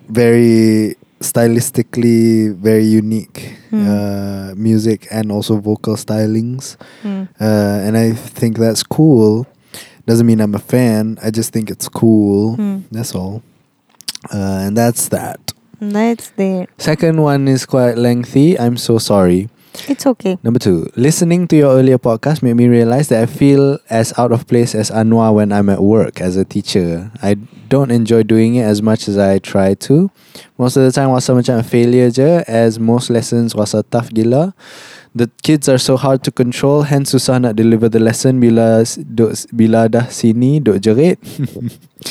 very 0.06 0.94
stylistically 1.22 2.50
very 2.54 2.86
unique 2.86 3.58
Hmm. 3.70 3.82
uh, 3.86 4.48
music 4.54 5.06
and 5.10 5.30
also 5.34 5.58
vocal 5.58 5.98
stylings. 5.98 6.76
Hmm. 7.02 7.26
Uh, 7.40 7.82
and 7.82 7.96
I 7.98 8.12
think 8.14 8.58
that's 8.62 8.82
cool. 8.86 9.46
Doesn't 10.06 10.26
mean 10.26 10.40
I'm 10.40 10.54
a 10.54 10.58
fan. 10.58 11.18
I 11.22 11.30
just 11.30 11.52
think 11.52 11.70
it's 11.70 11.88
cool. 11.88 12.56
Hmm. 12.56 12.78
That's 12.90 13.14
all. 13.14 13.42
Uh, 14.32 14.66
and 14.66 14.76
that's 14.76 15.08
that. 15.08 15.52
That's 15.80 16.30
there. 16.30 16.66
Second 16.78 17.22
one 17.22 17.48
is 17.48 17.66
quite 17.66 17.98
lengthy. 17.98 18.58
I'm 18.58 18.76
so 18.76 18.98
sorry. 18.98 19.48
It's 19.88 20.06
okay. 20.06 20.38
Number 20.42 20.58
two, 20.58 20.86
listening 20.96 21.48
to 21.48 21.56
your 21.56 21.72
earlier 21.72 21.98
podcast 21.98 22.42
made 22.42 22.54
me 22.54 22.68
realize 22.68 23.08
that 23.08 23.22
I 23.22 23.26
feel 23.26 23.78
as 23.88 24.12
out 24.18 24.30
of 24.30 24.46
place 24.46 24.74
as 24.74 24.90
Anwar 24.90 25.34
when 25.34 25.50
I'm 25.50 25.68
at 25.70 25.80
work 25.80 26.20
as 26.20 26.36
a 26.36 26.44
teacher. 26.44 27.10
I 27.22 27.34
don't 27.68 27.90
enjoy 27.90 28.22
doing 28.22 28.56
it 28.56 28.62
as 28.64 28.82
much 28.82 29.08
as 29.08 29.16
I 29.16 29.38
try 29.38 29.74
to. 29.74 30.10
Most 30.58 30.76
of 30.76 30.84
the 30.84 30.92
time 30.92 31.10
rasa 31.10 31.32
macam 31.32 31.58
a 31.58 31.62
failure 31.64 32.10
je 32.10 32.44
as 32.46 32.78
most 32.78 33.08
lessons 33.08 33.54
rasa 33.56 33.82
tough 33.82 34.12
gila. 34.12 34.54
The 35.12 35.28
kids 35.44 35.68
are 35.68 35.76
so 35.76 36.00
hard 36.00 36.24
to 36.24 36.32
control 36.32 36.88
hence 36.88 37.12
susah 37.12 37.36
nak 37.36 37.60
deliver 37.60 37.92
the 37.92 38.00
lesson 38.00 38.40
bila 38.40 38.80
duk, 38.96 39.36
bila 39.52 39.84
dah 39.84 40.08
sini 40.08 40.56
duk 40.56 40.80
jerit. 40.80 41.20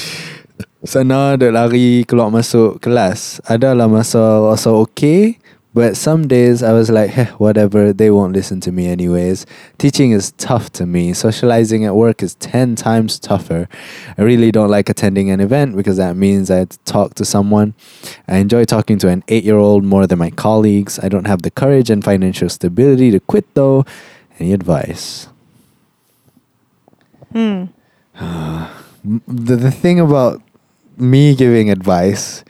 Sana 0.85 1.33
duk 1.33 1.49
lari 1.49 2.05
keluar 2.05 2.29
masuk 2.29 2.77
kelas. 2.77 3.41
Adalah 3.49 3.89
masa 3.89 4.21
rasa 4.45 4.69
okay 4.69 5.41
But 5.73 5.95
some 5.95 6.27
days 6.27 6.61
I 6.61 6.73
was 6.73 6.89
like, 6.89 7.11
hey, 7.11 7.25
whatever, 7.37 7.93
they 7.93 8.11
won't 8.11 8.33
listen 8.33 8.59
to 8.61 8.71
me 8.73 8.87
anyways. 8.87 9.45
Teaching 9.77 10.11
is 10.11 10.33
tough 10.33 10.69
to 10.73 10.85
me. 10.85 11.13
Socializing 11.13 11.85
at 11.85 11.95
work 11.95 12.21
is 12.21 12.35
10 12.35 12.75
times 12.75 13.17
tougher. 13.17 13.69
I 14.17 14.21
really 14.21 14.51
don't 14.51 14.69
like 14.69 14.89
attending 14.89 15.29
an 15.29 15.39
event 15.39 15.77
because 15.77 15.95
that 15.95 16.17
means 16.17 16.51
I 16.51 16.57
have 16.57 16.69
to 16.69 16.79
talk 16.79 17.13
to 17.15 17.25
someone. 17.25 17.73
I 18.27 18.37
enjoy 18.37 18.65
talking 18.65 18.97
to 18.99 19.07
an 19.07 19.23
8 19.29 19.45
year 19.45 19.57
old 19.57 19.85
more 19.85 20.07
than 20.07 20.19
my 20.19 20.29
colleagues. 20.31 20.99
I 20.99 21.07
don't 21.07 21.27
have 21.27 21.43
the 21.43 21.51
courage 21.51 21.89
and 21.89 22.03
financial 22.03 22.49
stability 22.49 23.09
to 23.11 23.21
quit 23.21 23.45
though. 23.53 23.85
Any 24.39 24.53
advice? 24.53 25.27
Hmm. 27.31 27.65
The, 29.03 29.55
the 29.55 29.71
thing 29.71 29.99
about 29.99 30.43
me 30.95 31.35
giving 31.35 31.71
advice, 31.71 32.43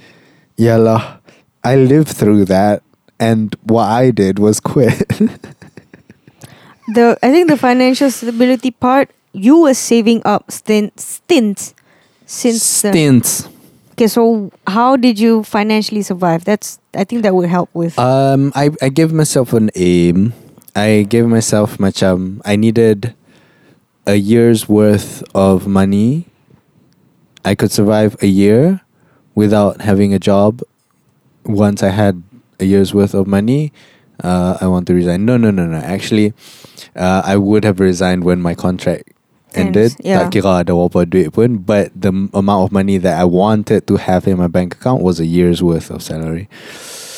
yalah, 0.58 1.20
I 1.64 1.78
lived 1.78 2.10
through 2.10 2.44
that, 2.46 2.84
and 3.22 3.56
what 3.64 3.86
I 3.86 4.10
did 4.10 4.40
was 4.42 4.60
quit. 4.60 5.06
The 6.92 7.16
I 7.22 7.32
think 7.32 7.48
the 7.48 7.56
financial 7.56 8.10
stability 8.12 8.72
part, 8.72 9.12
you 9.32 9.62
were 9.62 9.78
saving 9.78 10.22
up 10.26 10.52
stint, 10.52 11.00
stints 11.00 11.74
since. 12.26 12.82
the- 12.82 13.48
okay, 13.94 14.08
so 14.08 14.52
how 14.68 14.98
did 14.98 15.20
you 15.20 15.44
financially 15.44 16.02
survive? 16.02 16.44
That's 16.44 16.80
I 16.98 17.06
think 17.06 17.22
that 17.24 17.36
would 17.36 17.48
help 17.48 17.70
with. 17.72 17.96
Um, 18.02 18.52
I 18.58 18.72
I 18.82 18.90
gave 18.90 19.14
myself 19.14 19.54
an 19.54 19.70
aim. 19.78 20.34
I 20.76 21.06
gave 21.08 21.28
myself 21.30 21.78
macam 21.78 22.42
I 22.44 22.58
needed 22.58 23.14
a 24.10 24.16
year's 24.18 24.68
worth 24.68 25.24
of 25.38 25.68
money. 25.70 26.26
I 27.46 27.56
could 27.56 27.72
survive 27.72 28.18
a 28.22 28.28
year 28.28 28.82
without 29.36 29.82
having 29.86 30.14
a 30.14 30.20
job. 30.20 30.60
Once 31.46 31.82
I 31.86 31.90
had 31.94 32.22
a 32.62 32.66
year's 32.66 32.94
worth 32.94 33.14
of 33.18 33.26
money, 33.28 33.74
uh, 34.24 34.58
I 34.62 34.68
want 34.70 34.86
to 34.88 34.94
resign. 34.94 35.26
No, 35.26 35.38
no, 35.38 35.50
no, 35.52 35.66
no. 35.66 35.78
Actually, 35.82 36.34
uh, 36.96 37.22
I 37.26 37.36
would 37.38 37.66
have 37.66 37.80
resigned 37.82 38.24
when 38.24 38.42
my 38.42 38.54
contract 38.54 39.10
ended. 39.54 39.92
Ends, 39.92 40.06
yeah. 40.06 40.24
Tak 40.24 40.32
kira 40.38 40.62
ada 40.64 40.72
berapa 40.78 41.10
duit 41.10 41.34
pun. 41.34 41.58
But 41.60 41.92
the 41.98 42.14
amount 42.14 42.62
of 42.64 42.70
money 42.72 43.02
that 43.02 43.20
I 43.20 43.26
wanted 43.26 43.88
to 43.90 43.98
have 43.98 44.28
in 44.30 44.38
my 44.38 44.48
bank 44.48 44.78
account 44.78 45.02
was 45.02 45.20
a 45.20 45.26
year's 45.28 45.60
worth 45.66 45.90
of 45.92 46.06
salary. 46.06 46.48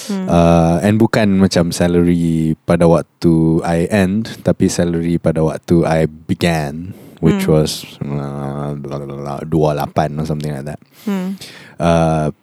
Hmm. 0.07 0.27
Uh, 0.27 0.83
and 0.83 0.99
bukan 0.99 1.39
macam 1.39 1.71
salary 1.71 2.59
pada 2.67 2.83
waktu 2.87 3.63
I 3.63 3.87
end, 3.87 4.35
tapi 4.43 4.67
salary 4.67 5.15
pada 5.15 5.39
waktu 5.39 5.87
I 5.87 6.11
began, 6.11 6.91
which 7.23 7.47
Hmm. 7.47 7.55
was 7.55 7.87
uh, 8.03 8.75
28 8.75 9.47
or 10.19 10.25
something 10.27 10.51
like 10.51 10.67
that. 10.67 10.79
Hmm. 11.07 11.39
Uh, 11.79 12.35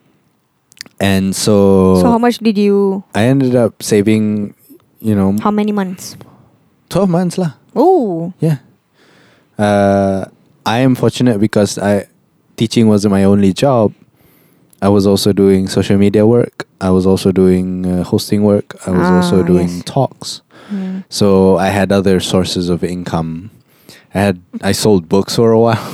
and 1.01 1.35
so, 1.35 1.97
So 2.01 2.11
how 2.11 2.19
much 2.19 2.39
did 2.39 2.59
you? 2.59 3.03
I 3.15 3.25
ended 3.25 3.57
up 3.57 3.83
saving, 3.83 4.55
you 5.01 5.15
know, 5.15 5.37
How 5.41 5.51
many 5.51 5.73
months? 5.73 6.17
12 6.91 7.09
months 7.09 7.39
lah. 7.39 7.55
Oh. 7.75 8.33
Yeah. 8.41 8.59
Uh, 9.59 10.25
I 10.67 10.79
am 10.81 10.95
fortunate 10.95 11.39
because 11.41 11.79
I 11.79 12.07
teaching 12.57 12.89
wasn't 12.89 13.13
my 13.13 13.25
only 13.25 13.53
job. 13.53 13.93
I 14.83 14.89
was 14.89 15.07
also 15.07 15.33
doing 15.33 15.69
social 15.69 15.99
media 15.99 16.27
work. 16.27 16.67
I 16.81 16.91
was 16.91 17.05
also 17.07 17.33
doing 17.33 17.85
uh, 17.85 18.03
hosting 18.05 18.43
work. 18.45 18.77
I 18.87 18.91
was 18.91 19.05
also 19.09 19.43
Ah, 19.45 19.47
doing 19.47 19.69
yes. 19.69 19.85
talks. 19.85 20.41
Hmm. 20.73 21.01
So 21.11 21.59
I 21.59 21.69
had 21.69 21.93
other 21.93 22.21
sources 22.21 22.69
of 22.73 22.83
income. 22.83 23.51
I 24.15 24.19
had 24.21 24.41
I 24.65 24.73
sold 24.73 25.09
books 25.09 25.37
for 25.37 25.53
a 25.53 25.61
while 25.61 25.85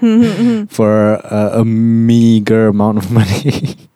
for 0.70 1.18
a, 1.26 1.60
a 1.60 1.64
meager 1.64 2.68
amount 2.68 2.98
of 2.98 3.10
money. 3.10 3.76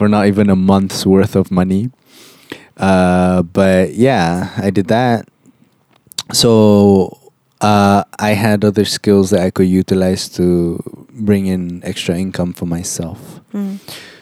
for 0.00 0.08
not 0.08 0.24
even 0.24 0.48
a 0.48 0.56
month's 0.56 1.04
worth 1.04 1.36
of 1.36 1.50
money. 1.50 1.90
Uh, 2.78 3.42
but 3.42 3.92
yeah, 3.92 4.48
I 4.56 4.70
did 4.70 4.86
that. 4.86 5.28
So 6.32 7.20
uh, 7.60 8.04
I 8.18 8.30
had 8.30 8.64
other 8.64 8.86
skills 8.86 9.28
that 9.28 9.40
I 9.40 9.50
could 9.50 9.68
utilize 9.68 10.26
to 10.40 10.80
bring 11.12 11.44
in 11.44 11.84
extra 11.84 12.16
income 12.16 12.54
for 12.54 12.64
myself. 12.64 13.42
Hmm. 13.52 13.76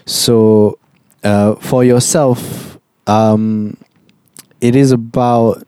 So 0.05 0.81
uh, 1.23 1.55
for 1.63 1.85
yourself, 1.85 2.81
um, 3.07 3.77
it 4.61 4.75
is 4.75 4.91
about 4.91 5.63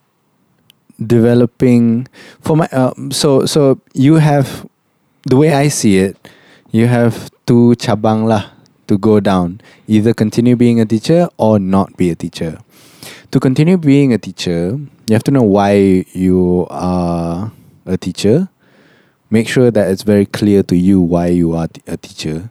developing 0.99 2.09
for 2.41 2.57
my 2.57 2.67
uh, 2.73 2.93
so 3.11 3.47
so 3.47 3.81
you 3.95 4.17
have 4.17 4.67
the 5.31 5.37
way 5.37 5.55
I 5.55 5.69
see 5.69 5.97
it 5.99 6.19
you 6.73 6.89
have 6.89 7.31
two 7.47 7.73
cabang 7.79 8.29
lah 8.29 8.60
to 8.91 8.99
go 8.99 9.21
down 9.21 9.61
either 9.87 10.13
continue 10.13 10.57
being 10.57 10.81
a 10.81 10.85
teacher 10.85 11.29
or 11.37 11.61
not 11.61 11.97
be 11.97 12.11
a 12.11 12.17
teacher. 12.17 12.59
To 13.31 13.39
continue 13.39 13.79
being 13.79 14.13
a 14.13 14.19
teacher 14.19 14.81
you 15.07 15.15
have 15.15 15.23
to 15.25 15.31
know 15.31 15.43
why 15.43 16.05
you 16.13 16.67
are 16.71 17.53
a 17.87 17.97
teacher. 17.97 18.49
Make 19.31 19.47
sure 19.49 19.71
that 19.71 19.91
it's 19.91 20.03
very 20.03 20.27
clear 20.27 20.65
to 20.65 20.77
you 20.77 21.01
why 21.01 21.29
you 21.29 21.55
are 21.55 21.69
a 21.87 21.97
teacher 21.97 22.51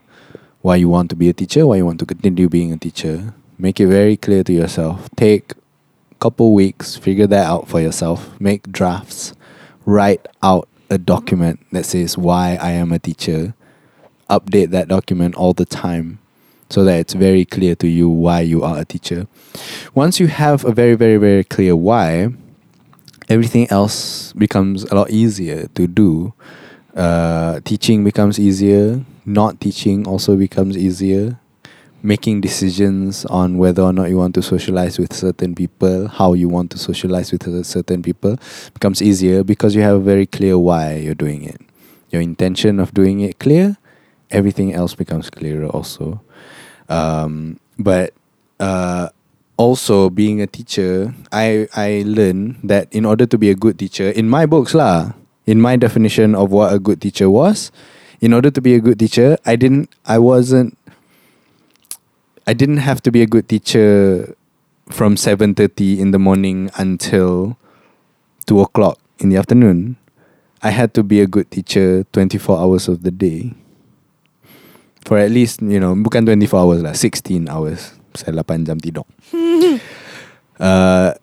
why 0.62 0.78
you 0.78 0.88
want 0.88 1.10
to 1.10 1.16
be 1.16 1.28
a 1.28 1.34
teacher 1.34 1.68
why 1.68 1.76
you 1.76 1.86
want 1.86 2.00
to 2.00 2.06
continue 2.06 2.48
being 2.48 2.72
a 2.72 2.78
teacher. 2.78 3.34
Make 3.58 3.82
it 3.82 3.88
very 3.88 4.16
clear 4.16 4.44
to 4.46 4.54
yourself. 4.54 5.10
Take 5.18 5.52
a 5.52 6.16
couple 6.20 6.54
weeks, 6.54 6.96
figure 6.96 7.28
that 7.28 7.46
out 7.46 7.68
for 7.68 7.82
yourself, 7.82 8.40
make 8.40 8.72
drafts, 8.72 9.34
write 9.86 10.26
out 10.42 10.70
a 10.90 10.98
document 10.98 11.60
that 11.74 11.86
says 11.86 12.18
why 12.18 12.58
I 12.62 12.72
am 12.72 12.94
a 12.94 13.00
teacher, 13.00 13.56
update 14.30 14.70
that 14.70 14.88
document 14.88 15.36
all 15.36 15.52
the 15.52 15.66
time 15.66 16.19
so 16.70 16.84
that 16.84 17.00
it's 17.00 17.14
very 17.14 17.46
clear 17.46 17.76
to 17.76 17.88
you 17.88 18.10
why 18.10 18.42
you 18.42 18.64
are 18.64 18.80
a 18.80 18.86
teacher. 18.86 19.28
Once 19.94 20.20
you 20.20 20.28
have 20.28 20.66
a 20.66 20.72
very, 20.72 20.96
very, 20.96 21.18
very 21.18 21.44
clear 21.44 21.76
why, 21.76 22.30
everything 23.28 23.70
else 23.72 24.34
becomes 24.34 24.84
a 24.86 24.96
lot 24.96 25.10
easier 25.10 25.68
to 25.76 25.88
do. 25.88 26.34
Uh, 26.96 27.60
teaching 27.64 28.04
becomes 28.04 28.40
easier, 28.40 29.04
not 29.26 29.60
teaching 29.62 30.08
also 30.08 30.36
becomes 30.36 30.78
easier 30.78 31.40
making 32.02 32.42
decisions 32.42 33.26
on 33.26 33.58
whether 33.58 33.82
or 33.82 33.92
not 33.92 34.10
you 34.10 34.18
want 34.18 34.34
to 34.36 34.42
socialize 34.42 34.98
with 34.98 35.14
certain 35.14 35.54
people, 35.54 36.08
how 36.08 36.34
you 36.34 36.48
want 36.48 36.72
to 36.72 36.78
socialize 36.78 37.32
with 37.32 37.66
certain 37.66 38.02
people 38.02 38.38
becomes 38.74 39.02
easier 39.02 39.44
because 39.44 39.76
you 39.76 39.82
have 39.82 39.98
a 39.98 40.00
very 40.00 40.26
clear 40.26 40.58
why 40.58 40.96
you're 40.96 41.16
doing 41.16 41.44
it. 41.44 41.60
Your 42.10 42.22
intention 42.22 42.80
of 42.80 42.94
doing 42.94 43.20
it 43.20 43.40
clear, 43.40 43.78
everything 44.32 44.74
else 44.74 44.96
becomes 44.96 45.30
clearer 45.30 45.68
also. 45.68 46.22
Um, 46.90 47.60
but 47.78 48.14
uh, 48.60 49.10
also 49.58 50.10
being 50.10 50.42
a 50.42 50.48
teacher, 50.48 51.14
I 51.32 51.70
I 51.78 52.04
learned 52.06 52.60
that 52.64 52.90
in 52.92 53.06
order 53.06 53.26
to 53.26 53.38
be 53.38 53.50
a 53.50 53.56
good 53.56 53.78
teacher, 53.78 54.10
in 54.10 54.28
my 54.28 54.46
books 54.46 54.74
lah, 54.74 55.14
in 55.46 55.62
my 55.62 55.78
definition 55.78 56.34
of 56.34 56.52
what 56.52 56.74
a 56.74 56.80
good 56.82 57.00
teacher 57.00 57.30
was, 57.30 57.72
in 58.20 58.34
order 58.34 58.50
to 58.50 58.60
be 58.60 58.74
a 58.74 58.82
good 58.82 59.00
teacher, 59.00 59.38
I 59.46 59.56
didn't, 59.56 59.94
I 60.06 60.18
wasn't 60.18 60.76
I 62.50 62.54
didn't 62.58 62.82
have 62.82 62.98
to 63.06 63.12
be 63.12 63.22
a 63.22 63.30
good 63.30 63.48
teacher 63.48 64.34
from 64.90 65.14
7.30 65.14 66.00
in 66.00 66.10
the 66.10 66.18
morning 66.18 66.72
until 66.82 67.62
2 68.48 68.60
o'clock 68.62 68.98
in 69.20 69.30
the 69.30 69.38
afternoon. 69.38 69.98
I 70.64 70.72
had 70.72 70.96
to 70.96 71.04
be 71.04 71.22
a 71.22 71.28
good 71.28 71.52
teacher 71.52 72.10
24 72.12 72.58
hours 72.58 72.88
of 72.88 73.04
the 73.04 73.12
day. 73.12 73.54
For 75.08 75.18
at 75.18 75.32
least, 75.32 75.62
you 75.62 75.80
know, 75.80 75.96
bukan 75.96 76.28
24 76.28 76.60
hours 76.60 76.82
lah, 76.84 76.94
16 76.94 77.48
hours. 77.48 77.96
Saya 78.14 78.36
8 78.36 78.68
jam 78.68 78.78
tidur. 78.82 79.06
uh, 80.60 81.14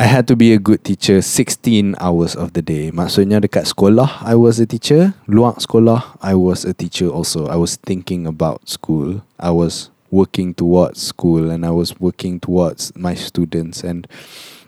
I 0.00 0.06
had 0.08 0.26
to 0.28 0.36
be 0.36 0.54
a 0.54 0.58
good 0.58 0.82
teacher 0.82 1.20
16 1.20 1.94
hours 2.00 2.32
of 2.32 2.56
the 2.56 2.64
day. 2.64 2.88
Maksudnya 2.88 3.36
dekat 3.36 3.68
sekolah 3.68 4.24
I 4.24 4.32
was 4.32 4.56
a 4.56 4.64
teacher, 4.64 5.12
luar 5.28 5.60
sekolah 5.60 6.16
I 6.24 6.32
was 6.32 6.64
a 6.64 6.72
teacher 6.72 7.12
also. 7.12 7.44
I 7.52 7.60
was 7.60 7.76
thinking 7.76 8.24
about 8.24 8.64
school. 8.64 9.20
I 9.36 9.52
was 9.52 9.92
working 10.08 10.56
towards 10.56 11.04
school 11.04 11.52
and 11.52 11.68
I 11.68 11.70
was 11.70 12.00
working 12.00 12.40
towards 12.40 12.96
my 12.96 13.12
students 13.12 13.84
and 13.84 14.08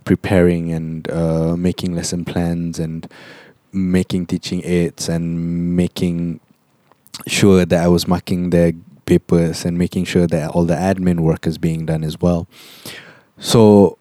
preparing 0.04 0.68
and 0.68 1.08
uh, 1.08 1.56
making 1.56 1.96
lesson 1.96 2.28
plans 2.28 2.78
and 2.78 3.08
making 3.72 4.26
teaching 4.26 4.60
aids 4.68 5.08
and 5.08 5.72
making 5.72 6.44
sure 7.26 7.64
that 7.64 7.82
I 7.82 7.88
was 7.88 8.08
marking 8.08 8.50
their 8.50 8.72
papers 9.06 9.64
and 9.64 9.76
making 9.76 10.04
sure 10.04 10.26
that 10.26 10.50
all 10.50 10.64
the 10.64 10.74
admin 10.74 11.20
work 11.20 11.46
is 11.46 11.58
being 11.58 11.86
done 11.86 12.04
as 12.04 12.20
well. 12.20 12.46
So 13.38 13.98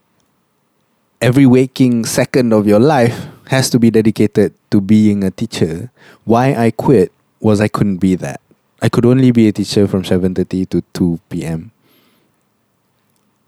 every 1.22 1.45
waking 1.45 2.05
second 2.05 2.53
of 2.53 2.68
your 2.68 2.80
life 2.80 3.28
has 3.47 3.70
to 3.70 3.80
be 3.80 3.91
dedicated 3.91 4.53
to 4.72 4.82
being 4.82 5.24
a 5.24 5.32
teacher. 5.32 5.91
Why 6.26 6.55
I 6.55 6.72
quit 6.72 7.12
was 7.39 7.59
I 7.59 7.68
couldn't 7.68 7.97
be 7.97 8.16
that. 8.16 8.39
I 8.82 8.89
could 8.89 9.05
only 9.05 9.32
be 9.32 9.47
a 9.47 9.51
teacher 9.51 9.88
from 9.88 10.03
7:30 10.03 10.70
to 10.70 10.82
2 10.93 11.20
p.m. 11.30 11.72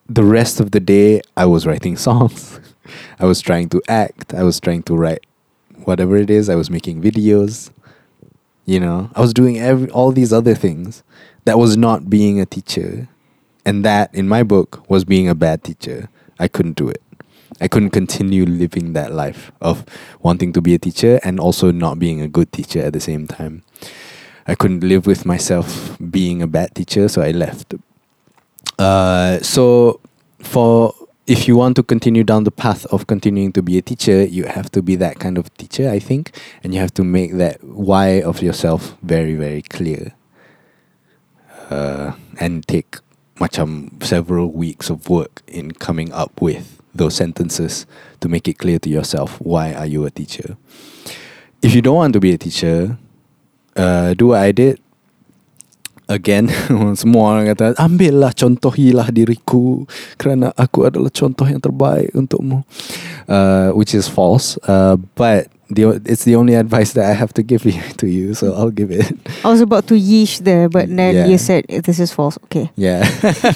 The 0.07 0.23
rest 0.23 0.59
of 0.59 0.71
the 0.71 0.79
day 0.79 1.21
I 1.35 1.45
was 1.45 1.65
writing 1.65 1.97
songs. 2.07 2.59
I 3.19 3.25
was 3.25 3.41
trying 3.41 3.69
to 3.69 3.81
act. 3.87 4.33
I 4.33 4.43
was 4.43 4.59
trying 4.59 4.83
to 4.83 4.95
write 4.95 5.25
whatever 5.85 6.17
it 6.17 6.29
is. 6.29 6.49
I 6.49 6.55
was 6.55 6.69
making 6.69 7.01
videos. 7.01 7.71
You 8.65 8.79
know, 8.79 9.09
I 9.15 9.21
was 9.21 9.33
doing 9.33 9.59
every 9.59 9.89
all 9.89 10.11
these 10.11 10.31
other 10.31 10.55
things 10.55 11.03
that 11.45 11.57
was 11.57 11.75
not 11.75 12.09
being 12.09 12.39
a 12.39 12.45
teacher. 12.45 13.09
And 13.65 13.85
that 13.85 14.13
in 14.13 14.27
my 14.27 14.43
book 14.43 14.83
was 14.89 15.05
being 15.05 15.29
a 15.29 15.35
bad 15.35 15.63
teacher. 15.63 16.09
I 16.39 16.47
couldn't 16.47 16.75
do 16.75 16.89
it. 16.89 17.01
I 17.61 17.67
couldn't 17.67 17.91
continue 17.91 18.45
living 18.45 18.93
that 18.93 19.13
life 19.13 19.51
of 19.61 19.85
wanting 20.21 20.53
to 20.53 20.61
be 20.61 20.73
a 20.73 20.79
teacher 20.79 21.19
and 21.23 21.39
also 21.39 21.71
not 21.71 21.99
being 21.99 22.19
a 22.19 22.27
good 22.27 22.51
teacher 22.51 22.81
at 22.81 22.93
the 22.93 22.99
same 22.99 23.27
time. 23.27 23.63
I 24.47 24.55
couldn't 24.55 24.83
live 24.83 25.07
with 25.07 25.25
myself 25.25 25.97
being 26.11 26.41
a 26.41 26.47
bad 26.47 26.75
teacher, 26.75 27.07
so 27.07 27.21
I 27.21 27.31
left. 27.31 27.75
Uh, 28.77 29.39
so, 29.39 30.01
for 30.39 30.93
if 31.25 31.47
you 31.47 31.55
want 31.55 31.75
to 31.77 31.83
continue 31.83 32.23
down 32.23 32.43
the 32.43 32.51
path 32.51 32.85
of 32.87 33.07
continuing 33.07 33.53
to 33.53 33.61
be 33.61 33.77
a 33.77 33.81
teacher, 33.81 34.23
you 34.25 34.43
have 34.45 34.69
to 34.71 34.81
be 34.81 34.95
that 34.97 35.19
kind 35.19 35.37
of 35.37 35.55
teacher, 35.57 35.89
I 35.89 35.99
think, 35.99 36.35
and 36.63 36.73
you 36.73 36.81
have 36.81 36.93
to 36.95 37.03
make 37.03 37.33
that 37.33 37.63
why 37.63 38.21
of 38.21 38.41
yourself 38.41 38.97
very, 39.01 39.35
very 39.35 39.61
clear. 39.61 40.13
Uh, 41.69 42.13
and 42.39 42.67
take 42.67 42.97
macam 43.37 44.03
several 44.03 44.51
weeks 44.51 44.89
of 44.89 45.09
work 45.09 45.41
in 45.47 45.71
coming 45.71 46.11
up 46.11 46.41
with 46.41 46.81
those 46.93 47.15
sentences 47.15 47.87
to 48.19 48.27
make 48.27 48.47
it 48.47 48.59
clear 48.59 48.77
to 48.79 48.89
yourself 48.89 49.39
why 49.39 49.73
are 49.73 49.85
you 49.85 50.05
a 50.05 50.11
teacher. 50.11 50.57
If 51.61 51.73
you 51.73 51.81
don't 51.81 51.95
want 51.95 52.13
to 52.13 52.19
be 52.19 52.33
a 52.33 52.37
teacher, 52.37 52.97
uh, 53.75 54.13
do 54.13 54.27
what 54.27 54.41
I 54.41 54.51
did. 54.51 54.82
Again, 56.11 56.51
semua 56.99 57.31
orang 57.31 57.55
kata 57.55 57.79
ambillah 57.79 58.35
contohilah 58.35 59.07
diriku 59.07 59.87
kerana 60.19 60.51
aku 60.59 60.83
adalah 60.83 61.07
contoh 61.07 61.47
yang 61.47 61.63
terbaik 61.63 62.11
untukmu, 62.11 62.61
uh, 63.31 63.71
which 63.71 63.95
is 63.95 64.11
false. 64.11 64.59
Uh, 64.67 64.99
but 65.15 65.47
the 65.71 65.97
it's 66.03 66.27
the 66.27 66.35
only 66.35 66.59
advice 66.59 66.91
that 66.93 67.07
I 67.07 67.15
have 67.15 67.31
to 67.39 67.41
give 67.41 67.63
you 67.69 67.79
to 67.97 68.05
you, 68.05 68.35
so 68.35 68.51
I'll 68.51 68.69
give 68.75 68.91
it. 68.91 69.15
I 69.41 69.49
was 69.49 69.63
about 69.63 69.87
to 69.89 69.95
yeesh 69.95 70.43
there, 70.43 70.67
but 70.67 70.91
then 70.91 71.15
Yeah. 71.15 71.31
you 71.31 71.39
said 71.39 71.65
this 71.71 72.03
is 72.03 72.11
false. 72.11 72.35
Okay. 72.51 72.67
Yeah. 72.75 73.07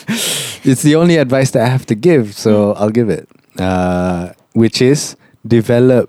it's 0.63 0.81
the 0.87 0.95
only 0.95 1.19
advice 1.19 1.51
that 1.51 1.67
I 1.67 1.69
have 1.69 1.83
to 1.91 1.95
give, 1.99 2.31
so 2.31 2.73
I'll 2.79 2.95
give 2.95 3.11
it. 3.11 3.27
Uh, 3.59 4.31
which 4.55 4.79
is 4.81 5.19
develop 5.43 6.07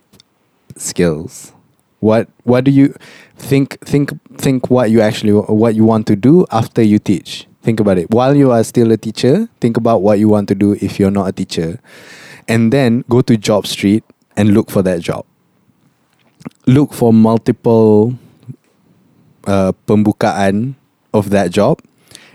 skills. 0.79 1.53
What 1.99 2.29
what 2.47 2.63
do 2.63 2.71
you 2.71 2.95
think 3.39 3.81
think 3.87 4.13
think 4.37 4.71
what 4.71 4.91
you 4.91 5.01
actually 5.01 5.33
what 5.33 5.75
you 5.75 5.85
want 5.85 6.07
to 6.09 6.17
do 6.17 6.47
after 6.51 6.83
you 6.83 6.99
teach? 6.99 7.47
Think 7.63 7.81
about 7.81 7.99
it. 7.99 8.11
While 8.11 8.37
you 8.37 8.51
are 8.51 8.63
still 8.65 8.93
a 8.93 8.97
teacher, 8.97 9.49
think 9.61 9.77
about 9.77 10.03
what 10.03 10.19
you 10.19 10.29
want 10.29 10.49
to 10.49 10.55
do 10.55 10.75
if 10.81 10.99
you're 10.99 11.11
not 11.11 11.29
a 11.29 11.33
teacher. 11.33 11.81
And 12.47 12.73
then 12.73 13.05
go 13.09 13.21
to 13.21 13.37
Job 13.37 13.67
Street 13.67 14.05
and 14.37 14.55
look 14.55 14.71
for 14.71 14.83
that 14.83 15.01
job. 15.01 15.27
Look 16.67 16.95
for 16.95 17.13
multiple 17.13 18.15
uh, 19.47 19.73
pembukaan 19.87 20.77
of 21.13 21.31
that 21.31 21.51
job 21.51 21.83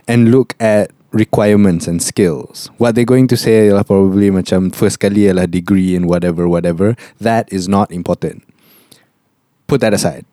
and 0.07 0.29
look 0.29 0.55
at 0.59 0.91
requirements 1.13 1.87
and 1.87 2.01
skills. 2.01 2.69
What 2.77 2.95
they're 2.95 3.05
going 3.05 3.27
to 3.29 3.37
say 3.37 3.69
ialah 3.69 3.85
probably 3.85 4.29
macam 4.29 4.73
first 4.73 4.99
kali 4.99 5.29
ialah 5.29 5.49
degree 5.49 5.95
in 5.95 6.05
whatever 6.05 6.49
whatever. 6.49 6.97
That 7.21 7.47
is 7.53 7.69
not 7.69 7.93
important. 7.93 8.43
Put 9.65 9.81
that 9.81 9.93
aside. 9.93 10.25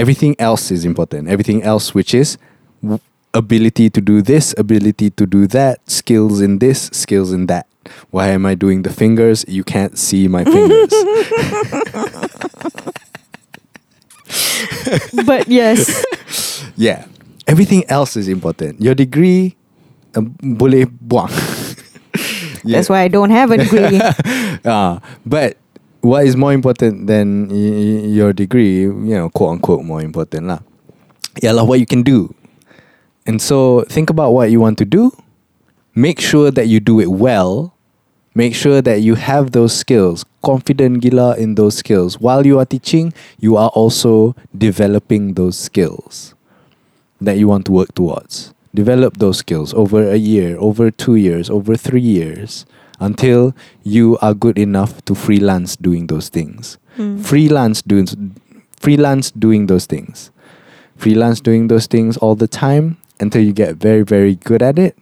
Everything 0.00 0.34
else 0.40 0.70
is 0.72 0.84
important. 0.88 1.28
Everything 1.28 1.60
else 1.62 1.92
which 1.94 2.14
is 2.16 2.38
w- 2.80 2.98
ability 3.34 3.90
to 3.90 4.00
do 4.00 4.22
this, 4.24 4.54
ability 4.56 5.10
to 5.10 5.26
do 5.26 5.46
that, 5.52 5.78
skills 5.84 6.40
in 6.40 6.58
this, 6.58 6.88
skills 6.92 7.30
in 7.32 7.46
that. 7.46 7.66
Why 8.10 8.28
am 8.28 8.46
I 8.46 8.54
doing 8.56 8.82
the 8.82 8.90
fingers? 8.90 9.44
You 9.48 9.64
can't 9.64 9.98
see 9.98 10.28
my 10.28 10.44
fingers. 10.44 10.88
but 15.26 15.48
yes. 15.48 16.04
Yeah. 16.80 17.04
Everything 17.46 17.84
else 17.92 18.16
is 18.16 18.26
important. 18.28 18.80
Your 18.80 18.94
degree 18.94 19.54
uh, 20.16 20.24
boleh 20.40 20.88
buang. 20.88 21.28
That's 22.64 22.88
why 22.88 23.04
I 23.04 23.08
don't 23.08 23.28
have 23.28 23.52
a 23.52 23.58
degree. 23.60 24.00
Ah, 24.64 25.00
but 25.24 25.56
what 26.00 26.26
is 26.26 26.36
more 26.36 26.52
important 26.52 27.06
than 27.06 27.48
y- 27.48 27.54
y- 27.54 28.06
your 28.08 28.32
degree, 28.32 28.80
you 28.82 29.14
know, 29.16 29.28
quote 29.30 29.52
unquote 29.52 29.84
more 29.84 30.02
important 30.02 30.46
lah. 30.46 30.60
Ialah 31.42 31.66
what 31.66 31.80
you 31.80 31.86
can 31.86 32.02
do. 32.02 32.34
And 33.26 33.40
so 33.40 33.82
think 33.88 34.10
about 34.10 34.32
what 34.32 34.50
you 34.50 34.60
want 34.60 34.78
to 34.78 34.84
do. 34.84 35.12
Make 35.94 36.20
sure 36.20 36.50
that 36.50 36.66
you 36.68 36.80
do 36.80 37.00
it 37.00 37.10
well. 37.10 37.74
Make 38.34 38.54
sure 38.54 38.80
that 38.80 39.02
you 39.02 39.14
have 39.16 39.52
those 39.52 39.74
skills. 39.76 40.24
Confident 40.42 41.02
gila 41.02 41.36
in 41.36 41.54
those 41.56 41.76
skills. 41.76 42.18
While 42.18 42.46
you 42.46 42.58
are 42.58 42.64
teaching, 42.64 43.12
you 43.38 43.56
are 43.56 43.68
also 43.70 44.34
developing 44.56 45.34
those 45.34 45.58
skills 45.58 46.34
that 47.20 47.36
you 47.36 47.48
want 47.48 47.66
to 47.66 47.72
work 47.72 47.92
towards. 47.94 48.54
Develop 48.72 49.18
those 49.18 49.38
skills 49.38 49.74
over 49.74 50.08
a 50.08 50.16
year, 50.16 50.56
over 50.58 50.90
two 50.90 51.16
years, 51.16 51.50
over 51.50 51.76
three 51.76 52.00
years 52.00 52.64
until 53.00 53.56
you 53.82 54.18
are 54.20 54.34
good 54.34 54.58
enough 54.58 55.04
to 55.06 55.14
freelance 55.14 55.74
doing 55.74 56.06
those 56.06 56.28
things. 56.28 56.78
Hmm. 56.96 57.20
Freelance 57.22 57.82
doing 57.82 58.36
freelance 58.76 59.30
doing 59.32 59.66
those 59.66 59.86
things. 59.86 60.30
Freelance 60.96 61.40
doing 61.40 61.68
those 61.68 61.86
things 61.86 62.16
all 62.18 62.36
the 62.36 62.46
time 62.46 62.98
until 63.18 63.42
you 63.42 63.52
get 63.52 63.76
very 63.76 64.02
very 64.02 64.36
good 64.36 64.62
at 64.62 64.78
it 64.78 64.96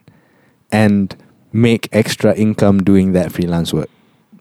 and 0.70 1.14
make 1.52 1.88
extra 1.92 2.34
income 2.34 2.82
doing 2.82 3.12
that 3.12 3.32
freelance 3.32 3.74
work. 3.74 3.90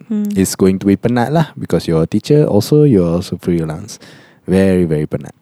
Hmm. 0.07 0.25
It's 0.37 0.55
going 0.55 0.79
to 0.79 0.85
be 0.85 0.95
penat 0.95 1.33
lah 1.33 1.51
because 1.57 1.87
you're 1.87 2.03
a 2.03 2.07
teacher 2.07 2.45
also 2.45 2.83
you're 2.83 3.09
also 3.09 3.37
freelance. 3.37 3.99
Very 4.45 4.85
very 4.85 5.07
penat. 5.07 5.33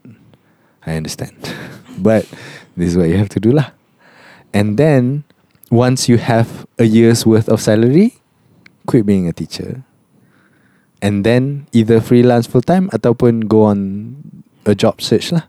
I 0.88 0.95
understand. 0.95 1.36
but 1.99 2.26
this 2.78 2.95
is 2.95 2.97
what 2.97 3.09
you 3.09 3.18
have 3.18 3.30
to 3.36 3.39
do 3.43 3.51
lah. 3.51 3.76
And 4.55 4.80
then 4.80 5.28
once 5.72 6.07
you 6.09 6.18
have 6.18 6.66
a 6.80 6.86
year's 6.86 7.26
worth 7.26 7.49
of 7.49 7.61
salary, 7.61 8.18
quit 8.86 9.05
being 9.05 9.28
a 9.28 9.34
teacher. 9.34 9.84
And 11.01 11.24
then 11.24 11.68
either 11.74 12.01
freelance 12.01 12.47
full 12.47 12.61
time 12.63 12.89
ataupun 12.89 13.47
go 13.47 13.63
on 13.70 14.16
a 14.66 14.74
job 14.74 15.01
search 15.01 15.32
lah. 15.32 15.45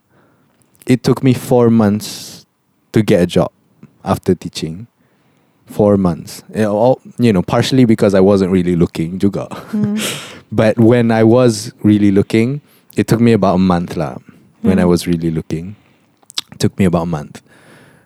It 0.87 1.03
took 1.03 1.23
me 1.23 1.33
four 1.35 1.71
months 1.71 2.45
to 2.93 3.03
get 3.03 3.23
a 3.23 3.27
job 3.27 3.51
after 4.05 4.35
teaching. 4.35 4.87
Four 5.67 5.97
months. 5.97 6.45
You 6.55 6.63
know, 6.71 6.77
all, 6.77 7.01
you 7.19 7.33
know, 7.33 7.43
partially 7.43 7.85
because 7.87 8.15
I 8.15 8.21
wasn't 8.21 8.53
really 8.53 8.77
looking 8.77 9.19
juga. 9.19 9.49
Hmm. 9.75 9.99
But 10.53 10.79
when 10.79 11.11
I 11.11 11.25
was 11.27 11.75
really 11.83 12.13
looking, 12.15 12.61
it 12.95 13.09
took 13.11 13.19
me 13.19 13.33
about 13.35 13.57
a 13.57 13.63
month 13.63 13.97
lah. 13.99 14.23
When 14.63 14.79
I 14.79 14.87
Hmm. 14.87 14.95
was 14.95 15.07
really 15.11 15.31
looking, 15.35 15.75
it 16.55 16.63
took 16.63 16.79
me 16.79 16.87
about 16.87 17.11
a 17.11 17.11
month. 17.11 17.43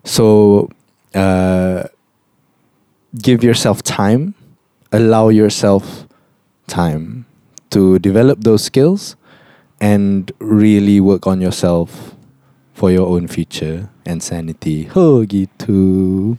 So, 0.09 0.71
uh, 1.13 1.85
give 3.17 3.43
yourself 3.43 3.83
time, 3.83 4.35
allow 4.93 5.29
yourself 5.29 6.07
time 6.67 7.27
to 7.71 7.99
develop 7.99 8.43
those 8.43 8.65
skills, 8.65 9.17
and 9.81 10.33
really 10.39 11.01
work 11.01 11.27
on 11.27 11.41
yourself 11.41 12.15
for 12.75 12.91
your 12.91 13.09
own 13.09 13.29
future 13.29 13.89
and 14.07 14.23
sanity. 14.23 14.89
Oh, 14.95 15.25
gitu. 15.25 16.39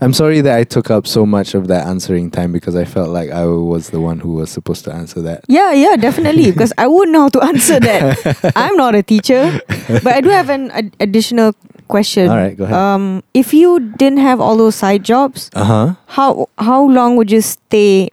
I'm 0.00 0.12
sorry 0.12 0.40
that 0.42 0.56
I 0.56 0.64
took 0.64 0.90
up 0.90 1.06
so 1.06 1.24
much 1.26 1.54
of 1.54 1.68
that 1.68 1.86
answering 1.86 2.30
time 2.30 2.52
because 2.52 2.76
I 2.76 2.84
felt 2.84 3.08
like 3.10 3.30
I 3.30 3.46
was 3.46 3.90
the 3.90 4.00
one 4.00 4.20
who 4.20 4.34
was 4.34 4.50
supposed 4.50 4.84
to 4.84 4.92
answer 4.94 5.20
that. 5.22 5.44
Yeah, 5.48 5.72
yeah, 5.72 5.96
definitely. 5.96 6.50
Because 6.52 6.72
I 6.78 6.86
wouldn't 6.86 7.12
know 7.12 7.22
how 7.26 7.32
to 7.40 7.42
answer 7.44 7.80
that. 7.80 8.52
I'm 8.56 8.76
not 8.76 8.94
a 8.94 9.02
teacher, 9.02 9.60
but 10.04 10.12
I 10.14 10.20
do 10.20 10.28
have 10.30 10.48
an 10.50 10.70
ad- 10.70 10.94
additional 11.00 11.54
question. 11.88 12.28
All 12.30 12.36
right, 12.36 12.56
go 12.56 12.64
ahead. 12.64 12.76
Um, 12.76 13.22
if 13.34 13.52
you 13.54 13.80
didn't 13.98 14.18
have 14.20 14.40
all 14.40 14.56
those 14.56 14.74
side 14.76 15.04
jobs, 15.04 15.50
Uh 15.54 15.64
huh. 15.64 15.86
how 16.06 16.48
how 16.58 16.84
long 16.86 17.16
would 17.16 17.30
you 17.30 17.40
stay? 17.40 18.10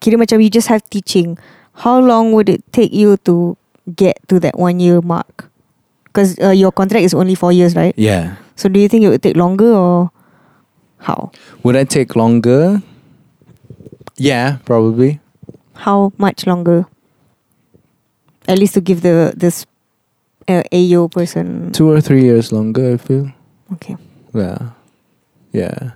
Kira 0.00 0.16
macam 0.20 0.42
you 0.42 0.48
just 0.50 0.68
have 0.68 0.82
teaching. 0.90 1.36
How 1.84 1.98
long 1.98 2.32
would 2.32 2.48
it 2.48 2.62
take 2.72 2.92
you 2.94 3.16
to 3.26 3.56
get 3.96 4.20
to 4.30 4.38
that 4.40 4.56
one 4.58 4.78
year 4.78 5.00
mark? 5.02 5.50
Because 6.06 6.38
uh, 6.38 6.54
your 6.54 6.70
contract 6.70 7.02
is 7.04 7.14
only 7.14 7.34
four 7.34 7.50
years, 7.50 7.74
right? 7.74 7.94
Yeah. 7.98 8.36
So 8.54 8.68
do 8.70 8.78
you 8.78 8.86
think 8.86 9.02
it 9.02 9.10
would 9.10 9.22
take 9.22 9.34
longer 9.36 9.74
or 9.74 10.14
how? 11.04 11.30
Would 11.62 11.76
I 11.76 11.84
take 11.84 12.16
longer? 12.16 12.82
Yeah, 14.16 14.58
probably. 14.64 15.20
How 15.74 16.12
much 16.18 16.46
longer? 16.46 16.86
At 18.48 18.58
least 18.58 18.74
to 18.74 18.80
give 18.80 19.00
the 19.02 19.32
this 19.36 19.66
uh, 20.48 20.62
AO 20.72 21.08
person. 21.08 21.72
Two 21.72 21.90
or 21.90 22.00
three 22.00 22.22
years 22.24 22.52
longer, 22.52 22.94
I 22.94 22.96
feel. 22.96 23.32
Okay, 23.72 23.96
Yeah. 24.34 24.70
Yeah. 25.52 25.92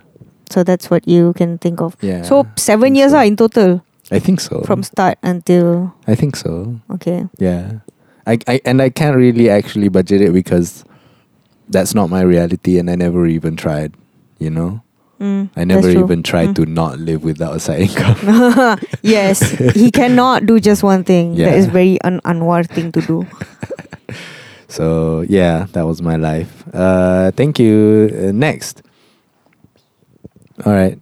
so 0.49 0.63
that's 0.63 0.89
what 0.89 1.07
you 1.07 1.33
can 1.33 1.57
think 1.59 1.81
of. 1.81 1.95
Yeah. 2.01 2.23
So 2.23 2.47
seven 2.57 2.95
years 2.95 3.11
so. 3.11 3.17
are 3.17 3.25
in 3.25 3.35
total 3.35 3.83
I 4.11 4.17
think 4.19 4.39
so. 4.41 4.61
from 4.63 4.81
start 4.83 5.17
until 5.21 5.93
I 6.07 6.15
think 6.15 6.35
so. 6.35 6.79
okay. 6.97 7.27
Yeah. 7.37 7.79
I, 8.25 8.39
I 8.47 8.61
and 8.65 8.81
I 8.81 8.89
can't 8.89 9.15
really 9.15 9.49
actually 9.49 9.89
budget 9.89 10.21
it 10.21 10.33
because 10.33 10.83
that's 11.69 11.93
not 11.93 12.09
my 12.09 12.21
reality 12.21 12.79
and 12.79 12.89
I 12.89 12.95
never 12.95 13.27
even 13.27 13.55
tried, 13.55 13.93
you 14.39 14.49
know? 14.49 14.81
Mm, 15.19 15.49
I 15.55 15.63
never 15.65 15.89
even 15.89 16.23
tried 16.23 16.49
Mm. 16.49 16.55
to 16.55 16.65
not 16.65 16.97
live 16.99 17.23
without 17.25 17.55
a 17.55 17.59
side 17.59 17.81
income. 17.81 18.15
yes, 19.03 19.41
he 19.75 19.91
cannot 19.91 20.45
do 20.45 20.59
just 20.61 20.81
one 20.81 21.03
thing. 21.03 21.35
That 21.35 21.55
is 21.55 21.65
very 21.67 21.99
un- 22.01 22.21
Anwar 22.23 22.65
thing 22.67 22.91
to 22.93 23.01
do. 23.01 23.27
So 24.69 25.25
yeah, 25.27 25.65
that 25.73 25.87
was 25.87 25.99
my 25.99 26.15
life. 26.15 26.63
Uh, 26.71 27.31
thank 27.31 27.57
you. 27.57 28.07
Uh, 28.13 28.31
next. 28.31 28.83
All 30.63 30.71
right. 30.71 30.93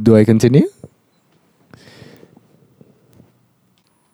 Do 0.00 0.14
I 0.16 0.22
continue? 0.24 0.68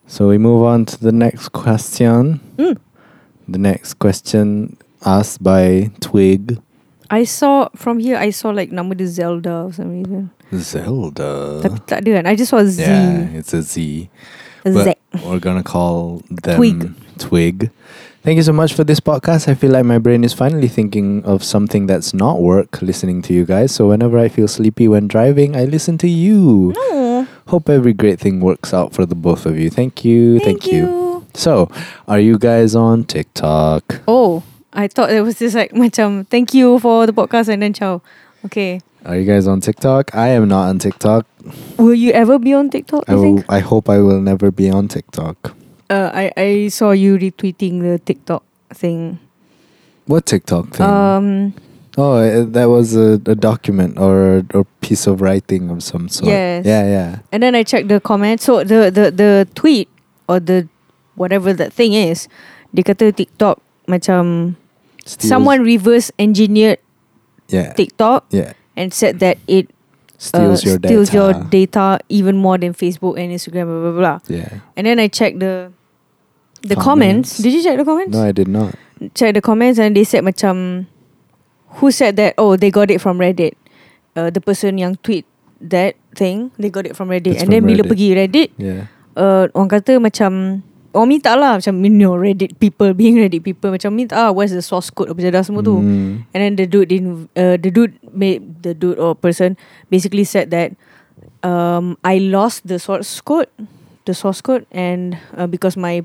So 0.07 0.29
we 0.29 0.39
move 0.39 0.65
on 0.65 0.87
to 0.87 0.99
the 0.99 1.13
next 1.13 1.51
question. 1.51 2.41
Mm. 2.57 2.79
The 3.49 3.59
next 3.59 3.95
question 3.99 4.77
asked 5.05 5.43
by 5.43 5.91
Twig 6.01 6.59
I 7.11 7.25
saw 7.25 7.69
from 7.75 7.99
here. 7.99 8.17
I 8.17 8.31
saw 8.31 8.51
like 8.51 8.71
nama 8.71 8.95
dia 8.95 9.11
Zelda 9.11 9.67
for 9.69 9.75
some 9.75 9.91
reason. 9.91 10.31
Zelda. 10.55 11.59
Tapi 11.63 11.79
tak 11.87 12.07
ada 12.07 12.23
kan. 12.23 12.25
I 12.31 12.35
just 12.39 12.55
saw 12.55 12.63
Z. 12.63 12.83
Yeah, 12.83 13.35
it's 13.35 13.51
a 13.51 13.63
Z. 13.63 14.07
But 14.63 14.99
we're 15.27 15.43
gonna 15.43 15.67
call 15.67 16.23
them 16.31 16.57
Twig. 16.57 16.79
Twig. 17.19 17.71
Thank 18.23 18.37
you 18.37 18.45
so 18.45 18.53
much 18.53 18.77
for 18.77 18.85
this 18.85 19.01
podcast. 19.01 19.49
I 19.49 19.57
feel 19.57 19.73
like 19.73 19.89
my 19.89 19.97
brain 19.97 20.25
is 20.25 20.37
finally 20.37 20.69
thinking 20.69 21.25
of 21.25 21.43
something 21.43 21.87
that's 21.89 22.13
not 22.13 22.45
work 22.45 22.83
listening 22.83 23.23
to 23.27 23.33
you 23.33 23.49
guys. 23.49 23.73
So 23.73 23.89
whenever 23.89 24.19
I 24.21 24.29
feel 24.29 24.47
sleepy 24.47 24.89
when 24.89 25.09
driving, 25.09 25.57
I 25.57 25.65
listen 25.65 25.97
to 26.05 26.09
you. 26.09 26.77
No. 26.77 27.27
Hope 27.49 27.69
every 27.73 27.95
great 27.97 28.21
thing 28.21 28.39
works 28.41 28.77
out 28.77 28.93
for 28.93 29.07
the 29.07 29.17
both 29.17 29.47
of 29.47 29.59
you. 29.59 29.71
Thank 29.71 30.05
you. 30.05 30.39
Thank, 30.39 30.67
you. 30.67 31.27
So, 31.35 31.71
are 32.07 32.21
you 32.21 32.39
guys 32.39 32.75
on 32.75 33.05
TikTok? 33.05 34.03
Oh, 34.07 34.43
I 34.73 34.87
thought 34.89 35.11
it 35.11 35.23
was 35.23 35.39
just 35.39 35.55
like 35.57 35.73
macam 35.73 36.27
thank 36.29 36.55
you 36.55 36.79
for 36.79 37.07
the 37.07 37.13
podcast 37.13 37.49
and 37.49 37.63
then 37.63 37.73
ciao. 37.73 38.03
Okay. 38.45 38.81
Are 39.05 39.17
you 39.17 39.25
guys 39.25 39.47
on 39.47 39.61
TikTok? 39.61 40.15
I 40.15 40.29
am 40.29 40.49
not 40.49 40.69
on 40.69 40.79
TikTok. 40.79 41.27
Will 41.79 41.95
you 41.95 42.13
ever 42.13 42.39
be 42.39 42.53
on 42.53 42.69
TikTok? 42.69 43.09
I 43.09 43.15
will, 43.15 43.23
think? 43.23 43.45
I 43.49 43.61
hope 43.61 43.89
I 43.89 43.99
will 43.99 44.21
never 44.21 44.51
be 44.51 44.71
on 44.71 44.89
TikTok. 44.89 45.57
Uh, 45.89 46.11
I 46.13 46.31
I 46.37 46.69
saw 46.69 46.93
you 46.93 47.19
retweeting 47.19 47.81
the 47.83 47.99
TikTok 47.99 48.45
thing. 48.77 49.19
What 50.07 50.27
TikTok 50.27 50.77
thing? 50.77 50.87
Um. 50.87 51.55
Oh, 51.99 52.15
uh, 52.15 52.45
that 52.55 52.71
was 52.71 52.95
a, 52.95 53.19
a 53.27 53.35
document 53.35 53.99
or 53.99 54.47
a, 54.55 54.65
piece 54.81 55.07
of 55.07 55.21
writing 55.21 55.71
of 55.71 55.83
some 55.83 56.09
sort. 56.09 56.31
Yes. 56.31 56.65
Yeah, 56.65 56.87
yeah. 56.87 57.19
And 57.33 57.43
then 57.43 57.55
I 57.55 57.63
checked 57.63 57.89
the 57.89 58.01
comments. 58.01 58.45
So 58.45 58.63
the 58.65 58.91
the 58.91 59.11
the 59.11 59.49
tweet 59.55 59.89
or 60.29 60.41
the 60.41 60.69
whatever 61.17 61.53
that 61.53 61.73
thing 61.73 61.93
is. 61.93 62.29
Dia 62.71 62.87
kata 62.87 63.11
TikTok 63.11 63.59
macam 63.91 64.55
Steals- 65.11 65.27
someone 65.27 65.67
reverse 65.67 66.15
engineered 66.19 66.79
yeah 67.51 67.75
TikTok 67.75 68.31
yeah 68.31 68.55
and 68.79 68.95
said 68.95 69.19
that 69.19 69.43
it 69.51 69.67
steals 70.15 70.63
uh, 70.63 70.69
your 70.71 70.77
steals 70.79 71.09
data. 71.11 71.17
your 71.19 71.31
data 71.51 71.87
even 72.07 72.37
more 72.39 72.55
than 72.61 72.71
Facebook 72.77 73.19
and 73.19 73.33
Instagram, 73.35 73.67
blah 73.67 73.81
blah 73.91 73.97
blah. 73.99 74.17
yeah. 74.31 74.61
And 74.79 74.87
then 74.87 75.01
I 75.03 75.09
checked 75.09 75.41
the 75.41 75.73
the 76.63 76.77
Comments. 76.77 77.41
comments. 77.41 77.41
Did 77.41 77.53
you 77.57 77.63
check 77.65 77.81
the 77.81 77.89
comments? 77.89 78.13
No, 78.15 78.23
I 78.23 78.33
did 78.37 78.47
not. 78.47 78.77
check 79.17 79.33
the 79.33 79.41
comments 79.41 79.81
and 79.81 79.97
they 79.97 80.05
said 80.05 80.21
macam 80.23 80.85
who 81.81 81.89
said 81.89 82.21
that 82.21 82.37
oh 82.37 82.55
they 82.61 82.69
got 82.71 82.93
it 82.93 83.01
from 83.01 83.17
Reddit. 83.17 83.57
Uh, 84.15 84.29
the 84.29 84.45
person 84.45 84.77
yang 84.77 85.01
tweet 85.01 85.25
that 85.61 85.97
thing 86.13 86.53
they 86.61 86.69
got 86.69 86.85
it 86.85 86.93
from 86.95 87.09
Reddit 87.09 87.41
It's 87.41 87.43
and 87.43 87.49
then 87.49 87.65
from 87.65 87.73
bila 87.73 87.83
Reddit. 87.83 87.91
pergi 87.91 88.09
Reddit 88.13 88.49
Yeah. 88.61 88.81
uh, 89.17 89.49
orang 89.57 89.71
kata 89.73 89.97
macam 89.97 90.61
orang 90.91 91.09
minta 91.09 91.39
lah 91.39 91.59
macam 91.63 91.75
you 91.81 91.93
know 91.93 92.15
Reddit 92.15 92.59
people 92.59 92.91
being 92.93 93.15
Reddit 93.15 93.43
people 93.43 93.71
macam 93.71 93.95
minta 93.95 94.15
ah 94.19 94.31
where's 94.35 94.51
the 94.51 94.63
source 94.63 94.91
code 94.91 95.07
apa 95.11 95.23
jadah 95.23 95.47
semua 95.47 95.63
tu 95.63 95.79
Mm. 95.79 96.27
and 96.35 96.39
then 96.43 96.53
the 96.59 96.67
dude 96.67 96.91
in 96.91 97.31
uh, 97.39 97.55
the 97.55 97.71
dude 97.71 97.95
made 98.11 98.43
the 98.63 98.75
dude 98.75 98.99
or 98.99 99.15
person 99.15 99.55
basically 99.87 100.27
said 100.27 100.51
that 100.51 100.75
um, 101.41 101.97
I 102.03 102.19
lost 102.21 102.67
the 102.69 102.77
source 102.79 103.21
code, 103.21 103.49
the 104.05 104.13
source 104.13 104.41
code, 104.41 104.67
and 104.69 105.17
uh, 105.37 105.47
because 105.47 105.73
my 105.77 106.05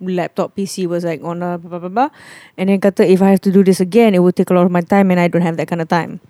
laptop 0.00 0.56
PC 0.56 0.88
was 0.88 1.04
like 1.04 1.20
on 1.20 1.44
a 1.44 1.60
blah, 1.60 1.76
blah 1.76 1.80
blah 1.84 1.92
blah, 1.92 2.08
and 2.56 2.72
then 2.72 2.80
kata 2.80 3.04
if 3.04 3.20
I 3.20 3.28
have 3.28 3.44
to 3.44 3.52
do 3.52 3.60
this 3.60 3.80
again, 3.80 4.14
it 4.16 4.20
will 4.24 4.32
take 4.32 4.48
a 4.48 4.56
lot 4.56 4.64
of 4.64 4.72
my 4.72 4.80
time, 4.80 5.10
and 5.12 5.20
I 5.20 5.28
don't 5.28 5.44
have 5.44 5.60
that 5.60 5.68
kind 5.68 5.84
of 5.84 5.88
time. 5.92 6.20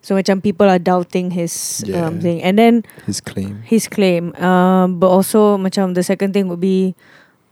So 0.00 0.16
macam 0.16 0.40
people 0.42 0.66
are 0.66 0.80
doubting 0.80 1.30
his 1.36 1.84
Yeah. 1.84 2.08
um, 2.08 2.18
thing, 2.24 2.40
and 2.40 2.56
then 2.56 2.82
His 3.04 3.20
claim. 3.20 3.60
his 3.68 3.86
claim. 3.86 4.32
Um, 4.40 4.96
but 4.96 5.12
also 5.12 5.60
macam 5.60 5.92
the 5.92 6.02
second 6.02 6.32
thing 6.32 6.48
would 6.48 6.64
be 6.64 6.96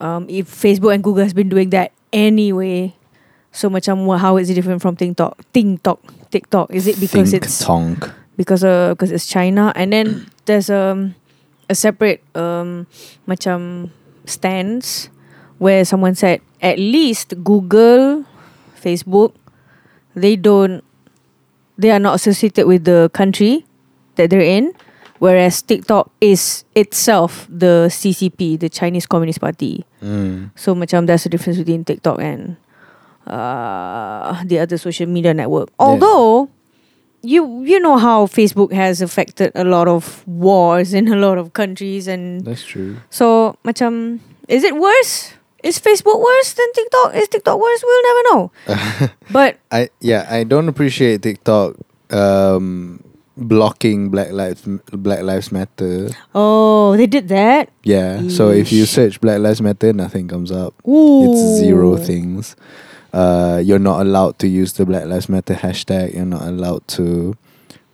um, 0.01 0.27
if 0.29 0.49
Facebook 0.49 0.95
and 0.95 1.05
Google 1.05 1.23
has 1.23 1.33
been 1.33 1.49
doing 1.49 1.71
that 1.71 1.93
anyway. 2.13 2.95
So 3.53 3.69
macam 3.69 4.07
how 4.19 4.37
is 4.37 4.49
it 4.51 4.55
different 4.55 4.81
from 4.83 4.95
TikTok? 4.97 5.39
TikTok, 5.53 6.01
TikTok. 6.31 6.71
Is 6.71 6.87
it 6.87 7.01
because 7.01 7.31
Think 7.33 7.43
it's 7.45 7.59
tonk. 7.65 8.07
because 8.39 8.63
uh 8.63 8.95
because 8.95 9.11
it's 9.11 9.27
China 9.27 9.73
and 9.75 9.93
then 9.93 10.31
there's 10.47 10.71
um 10.71 11.15
a 11.69 11.75
separate 11.75 12.23
um 12.39 12.87
macam 13.27 13.91
stance 14.25 15.11
where 15.59 15.85
someone 15.85 16.15
said 16.15 16.41
at 16.63 16.79
least 16.79 17.35
Google, 17.43 18.25
Facebook, 18.79 19.35
they 20.15 20.37
don't 20.37 20.85
they 21.77 21.91
are 21.91 21.99
not 21.99 22.15
associated 22.15 22.67
with 22.71 22.85
the 22.85 23.11
country 23.13 23.67
that 24.15 24.31
they're 24.31 24.45
in, 24.45 24.73
whereas 25.21 25.63
TikTok 25.63 26.11
is 26.21 26.65
itself 26.75 27.47
the 27.47 27.87
CCP, 27.93 28.59
the 28.59 28.69
Chinese 28.69 29.07
Communist 29.07 29.41
Party. 29.41 29.87
Mm. 30.03 30.51
So 30.57 30.75
macam 30.75 31.07
there's 31.07 31.25
a 31.25 31.31
difference 31.31 31.61
between 31.61 31.85
TikTok 31.85 32.19
and 32.19 32.57
uh, 33.29 34.43
the 34.45 34.59
other 34.59 34.77
social 34.81 35.07
media 35.07 35.33
network. 35.33 35.69
Although 35.79 36.49
you 37.23 37.63
you 37.63 37.79
know 37.79 38.01
how 38.01 38.27
Facebook 38.27 38.73
has 38.73 39.01
affected 39.05 39.53
a 39.55 39.65
lot 39.65 39.89
of 39.89 40.25
wars 40.27 40.97
in 40.97 41.09
a 41.09 41.17
lot 41.17 41.37
of 41.37 41.53
countries 41.53 42.09
and 42.09 42.45
That's 42.49 42.65
true. 42.65 42.97
so 43.13 43.57
macam 43.65 44.21
is 44.49 44.65
it 44.65 44.75
worse? 44.77 45.37
Is 45.61 45.77
Facebook 45.77 46.17
worse 46.17 46.57
than 46.57 46.73
TikTok? 46.73 47.15
Is 47.21 47.29
TikTok 47.29 47.61
worse? 47.61 47.81
We'll 47.85 48.07
never 48.09 48.23
know. 48.33 48.43
But 49.37 49.61
I 49.69 49.93
yeah, 50.01 50.25
I 50.33 50.49
don't 50.49 50.73
appreciate 50.73 51.21
TikTok 51.21 51.77
um 52.09 53.05
blocking 53.41 54.11
Black 54.11 54.31
Lives 54.33 54.63
Black 54.93 55.23
Lives 55.23 55.51
Matter. 55.51 56.11
oh, 56.35 56.97
they 56.97 57.07
did 57.07 57.29
that. 57.29 57.71
Yeah. 57.83 58.29
So 58.29 58.51
if 58.51 58.71
you 58.71 58.85
search 58.87 59.21
Black 59.21 59.41
Lives 59.41 59.61
Matter, 59.63 59.93
nothing 59.93 60.29
comes 60.29 60.53
up. 60.53 60.75
Ooh. 60.87 61.25
It's 61.33 61.59
zero 61.61 61.97
things. 61.97 62.55
Uh, 63.13 63.61
you're 63.65 63.81
not 63.83 64.01
allowed 64.07 64.39
to 64.39 64.47
use 64.47 64.75
the 64.75 64.87
Black 64.87 65.07
Lives 65.07 65.29
Matter 65.29 65.55
hashtag. 65.55 66.15
You're 66.15 66.25
not 66.27 66.43
allowed 66.43 66.87
to 67.01 67.35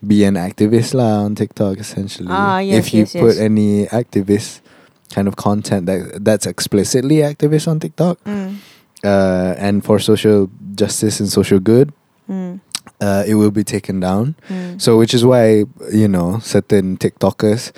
be 0.07 0.25
an 0.25 0.35
activist 0.35 0.93
lah 0.93 1.25
on 1.25 1.35
TikTok. 1.35 1.79
Essentially, 1.79 2.29
Ah, 2.31 2.59
yes, 2.59 2.87
if 2.87 2.93
you 2.95 3.01
yes, 3.01 3.13
put 3.13 3.35
yes. 3.35 3.39
any 3.39 3.87
activist 3.87 4.61
kind 5.15 5.27
of 5.29 5.37
content 5.37 5.87
that 5.87 6.21
that's 6.25 6.45
explicitly 6.47 7.17
activist 7.25 7.67
on 7.67 7.81
TikTok, 7.81 8.19
Mm, 8.25 8.57
uh, 9.05 9.55
and 9.57 9.85
for 9.85 9.99
social 9.99 10.51
justice 10.75 11.19
and 11.21 11.31
social 11.33 11.61
good, 11.61 11.93
mm, 12.29 12.61
uh, 13.01 13.25
it 13.27 13.35
will 13.35 13.51
be 13.51 13.65
taken 13.65 14.01
down. 14.01 14.35
mm. 14.49 14.81
So, 14.81 14.97
which 14.99 15.15
is 15.15 15.25
why 15.25 15.65
you 15.93 16.09
know 16.09 16.39
certain 16.41 16.97
TikTokers 16.97 17.73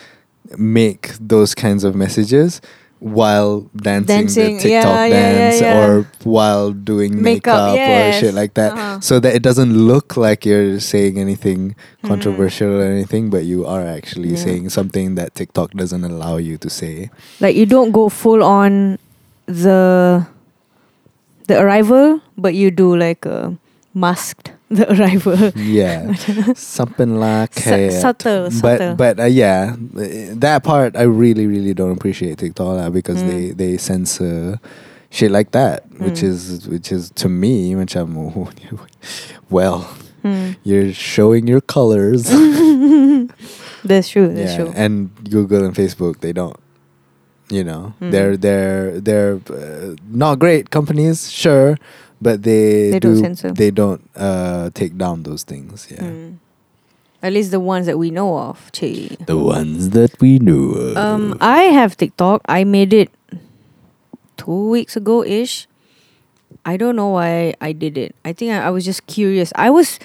make 0.56 1.12
those 1.20 1.54
kinds 1.54 1.84
of 1.84 1.94
messages 1.94 2.60
while 3.00 3.60
dancing, 3.76 4.26
Dancing, 4.26 4.56
the 4.56 4.62
TikTok 4.62 4.90
yeah, 4.90 5.06
yeah, 5.06 5.14
yeah, 5.14 5.38
dance 5.38 5.60
yeah. 5.60 5.78
or 5.86 6.06
while 6.24 6.72
doing 6.72 7.22
Makeup, 7.22 7.70
makeup, 7.70 7.76
yes. 7.76 8.16
or 8.16 8.20
shit 8.26 8.34
like 8.34 8.54
that, 8.54 8.72
Uh-huh. 8.72 8.98
so 9.00 9.20
that 9.20 9.34
it 9.38 9.42
doesn't 9.42 9.70
look 9.70 10.16
like 10.16 10.42
you're 10.44 10.80
saying 10.80 11.14
anything 11.16 11.76
Mhm. 12.02 12.08
controversial 12.10 12.74
or 12.74 12.82
anything, 12.82 13.30
but 13.30 13.44
you 13.46 13.62
are 13.64 13.86
actually 13.86 14.34
saying 14.34 14.70
something 14.74 15.14
that 15.14 15.36
TikTok 15.38 15.78
doesn't 15.78 16.02
allow 16.02 16.38
you 16.42 16.58
to 16.58 16.68
say. 16.68 17.10
Like 17.38 17.54
you 17.54 17.66
don't 17.70 17.92
go 17.94 18.08
full 18.10 18.42
on 18.42 18.98
the 19.46 20.26
the 21.46 21.54
arrival, 21.60 22.20
but 22.36 22.54
you 22.58 22.70
do 22.74 22.96
like 22.96 23.24
a 23.24 23.54
masked 23.94 24.52
the 24.70 24.84
arrival. 24.92 25.36
Yeah, 25.56 26.12
something 26.54 27.16
like 27.16 27.54
Su- 27.54 27.70
that. 27.70 27.92
subtle, 28.00 28.50
but 28.60 28.96
but 28.96 29.20
uh, 29.20 29.24
yeah, 29.24 29.76
that 30.38 30.62
part 30.64 30.96
I 30.96 31.02
really 31.08 31.46
really 31.46 31.72
don't 31.74 31.92
appreciate 31.92 32.38
TikTok 32.38 32.76
lah 32.76 32.90
because 32.90 33.22
Mm. 33.22 33.28
they 33.28 33.42
they 33.56 33.72
censor 33.80 34.60
shit 35.10 35.30
like 35.32 35.52
that, 35.56 35.88
which 35.98 36.20
Mm. 36.20 36.28
is 36.30 36.68
which 36.68 36.92
is 36.92 37.08
to 37.16 37.28
me, 37.32 37.72
macam 37.74 38.12
well, 39.50 39.88
Hmm. 40.22 40.58
you're 40.66 40.92
showing 40.92 41.46
your 41.46 41.62
colors. 41.62 42.26
That's 43.84 44.08
true. 44.08 44.28
That's 44.34 44.52
yeah, 44.52 44.64
true. 44.64 44.72
and 44.74 45.10
Google 45.30 45.64
and 45.64 45.74
Facebook 45.74 46.20
they 46.20 46.32
don't. 46.32 46.56
You 47.48 47.64
know, 47.64 47.94
Mm. 48.02 48.10
they're 48.12 48.36
they're 48.36 49.00
they're 49.00 49.34
uh, 49.48 49.96
not 50.10 50.36
great 50.38 50.68
companies, 50.68 51.30
sure, 51.32 51.78
but 52.20 52.42
they, 52.42 52.90
They 52.90 52.98
do 53.00 53.14
don't 53.14 53.20
censor. 53.22 53.52
they 53.52 53.70
don't 53.70 54.02
uh, 54.16 54.70
take 54.74 54.96
down 54.96 55.22
those 55.22 55.42
things. 55.44 55.86
Yeah. 55.90 56.02
Hmm. 56.04 56.30
At 57.22 57.32
least 57.32 57.50
the 57.50 57.58
ones 57.60 57.86
that 57.86 57.98
we 57.98 58.10
know 58.10 58.38
of. 58.38 58.70
Che. 58.72 59.16
The 59.26 59.36
ones 59.36 59.90
that 59.90 60.20
we 60.20 60.38
knew. 60.38 60.70
of. 60.72 60.96
Um, 60.96 61.36
I 61.40 61.62
have 61.74 61.96
TikTok. 61.96 62.42
I 62.48 62.62
made 62.62 62.92
it 62.92 63.10
two 64.36 64.70
weeks 64.70 64.94
ago 64.96 65.24
ish. 65.24 65.66
I 66.64 66.76
don't 66.76 66.94
know 66.94 67.08
why 67.08 67.54
I 67.60 67.72
did 67.72 67.98
it. 67.98 68.14
I 68.24 68.32
think 68.32 68.52
I, 68.52 68.66
I 68.66 68.70
was 68.70 68.84
just 68.84 69.06
curious. 69.06 69.52
I 69.56 69.70
was 69.70 69.98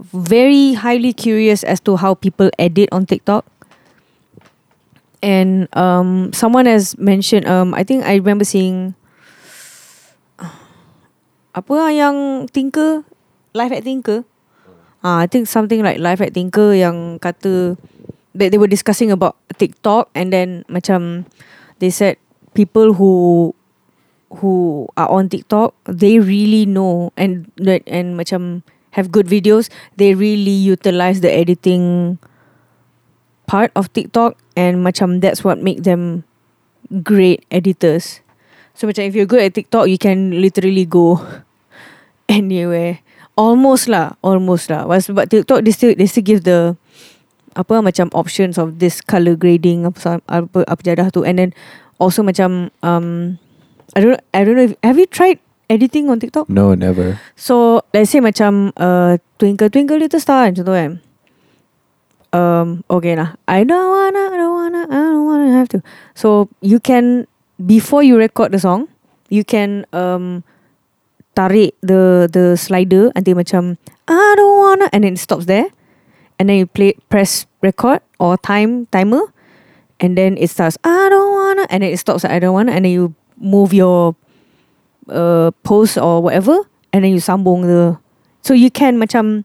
very 0.00 0.74
highly 0.74 1.12
curious 1.12 1.62
as 1.62 1.78
to 1.86 1.94
how 1.96 2.14
people 2.14 2.50
edit 2.58 2.88
on 2.90 3.06
TikTok. 3.06 3.46
And 5.22 5.68
um, 5.76 6.32
someone 6.32 6.66
has 6.66 6.98
mentioned. 6.98 7.46
Um, 7.46 7.74
I 7.74 7.84
think 7.84 8.04
I 8.04 8.14
remember 8.16 8.44
seeing. 8.44 8.94
Apa 11.52 11.72
lah 11.76 11.90
yang 11.92 12.48
Tinker, 12.48 13.04
Live 13.52 13.76
at 13.76 13.84
Tinker. 13.84 14.24
Ah, 15.04 15.20
I 15.20 15.28
think 15.28 15.44
something 15.44 15.84
like 15.84 16.00
Live 16.00 16.24
at 16.24 16.32
Tinker 16.32 16.72
yang 16.72 17.20
kata 17.20 17.76
that 18.32 18.48
they 18.48 18.56
were 18.56 18.70
discussing 18.70 19.12
about 19.12 19.36
TikTok 19.60 20.08
and 20.16 20.32
then 20.32 20.64
macam 20.72 21.28
they 21.84 21.92
said 21.92 22.16
people 22.56 22.96
who 22.96 23.52
who 24.40 24.88
are 24.96 25.12
on 25.12 25.28
TikTok 25.28 25.76
they 25.84 26.16
really 26.16 26.64
know 26.64 27.12
and 27.20 27.52
that 27.60 27.84
and 27.84 28.16
macam 28.16 28.64
have 28.96 29.12
good 29.12 29.28
videos 29.28 29.68
they 30.00 30.16
really 30.16 30.56
utilize 30.56 31.20
the 31.20 31.28
editing 31.28 32.16
part 33.44 33.68
of 33.76 33.92
TikTok 33.92 34.40
and 34.56 34.80
macam 34.80 35.20
that's 35.20 35.44
what 35.44 35.60
make 35.60 35.84
them 35.84 36.24
great 37.04 37.44
editors 37.52 38.21
so 38.74 38.88
macam 38.88 39.04
if 39.06 39.14
you're 39.16 39.28
good 39.28 39.42
at 39.42 39.54
TikTok 39.54 39.88
you 39.88 39.98
can 40.00 40.40
literally 40.40 40.84
go 40.84 41.20
anywhere. 42.28 43.00
Almost 43.32 43.88
lah 43.88 44.20
almost 44.20 44.68
lah. 44.68 44.84
But 44.84 45.08
sebab 45.08 45.32
TikTok 45.32 45.64
they 45.64 45.72
still 45.72 45.92
they 45.96 46.04
still 46.04 46.24
give 46.24 46.44
the 46.44 46.76
apa 47.52 47.84
macam 47.84 48.08
options 48.16 48.56
of 48.56 48.80
this 48.80 49.04
color 49.04 49.36
grading 49.36 49.84
apa 49.88 50.20
apa 50.28 50.64
apa 50.68 50.80
jadah 50.84 51.08
tu. 51.08 51.24
And 51.24 51.40
then 51.40 51.50
also 51.96 52.20
macam 52.20 52.72
um 52.84 53.40
I 53.96 53.98
don't 54.00 54.20
I 54.32 54.44
don't 54.44 54.56
know 54.56 54.68
if 54.68 54.76
have 54.84 55.00
you 55.00 55.08
tried 55.08 55.40
editing 55.72 56.12
on 56.12 56.20
TikTok? 56.20 56.48
No, 56.52 56.76
never. 56.76 57.16
so 57.36 57.80
let's 57.96 58.12
say 58.12 58.20
macam 58.20 58.76
uh, 58.76 59.16
twinkle 59.40 59.72
twinkle 59.72 59.96
little 59.96 60.20
star 60.20 60.48
kan 60.48 60.52
contoh 60.56 60.76
kan. 60.76 60.92
Um 62.32 62.84
okay 62.88 63.16
lah. 63.16 63.36
I 63.48 63.64
don't 63.64 63.88
wanna 63.92 64.32
I 64.32 64.36
don't 64.36 64.56
wanna 64.56 64.82
I 64.88 65.00
don't 65.12 65.24
wanna 65.28 65.48
have 65.52 65.68
to. 65.76 65.80
So 66.16 66.48
you 66.64 66.80
can 66.80 67.28
before 67.66 68.02
you 68.02 68.18
record 68.18 68.52
the 68.52 68.58
song 68.58 68.88
you 69.28 69.44
can 69.44 69.86
um 69.92 70.44
tarik 71.34 71.74
the 71.80 72.28
the 72.30 72.56
slider 72.56 73.10
until 73.16 73.36
macam 73.36 73.78
I 74.08 74.34
don't 74.36 74.58
wanna 74.58 74.86
and 74.92 75.04
then 75.04 75.14
it 75.14 75.22
stops 75.22 75.46
there 75.46 75.70
and 76.38 76.48
then 76.48 76.58
you 76.60 76.66
play 76.66 76.94
press 77.08 77.46
record 77.62 78.00
or 78.18 78.36
time 78.36 78.86
timer 78.92 79.32
and 80.00 80.18
then 80.18 80.36
it 80.36 80.50
starts 80.50 80.76
I 80.84 81.08
don't 81.08 81.32
wanna 81.32 81.64
and 81.70 81.82
then 81.82 81.90
it 81.92 81.98
stops 81.98 82.24
at 82.24 82.30
I 82.30 82.38
don't 82.38 82.52
wanna 82.52 82.72
and 82.72 82.84
then 82.84 82.92
you 82.92 83.14
move 83.42 83.72
your 83.72 84.14
uh, 85.10 85.50
post 85.62 85.98
or 85.98 86.22
whatever, 86.22 86.56
and 86.92 87.04
then 87.04 87.12
you 87.12 87.18
sambung 87.18 87.62
the. 87.62 87.98
So 88.42 88.54
you 88.54 88.70
can 88.70 88.98
macam. 88.98 89.44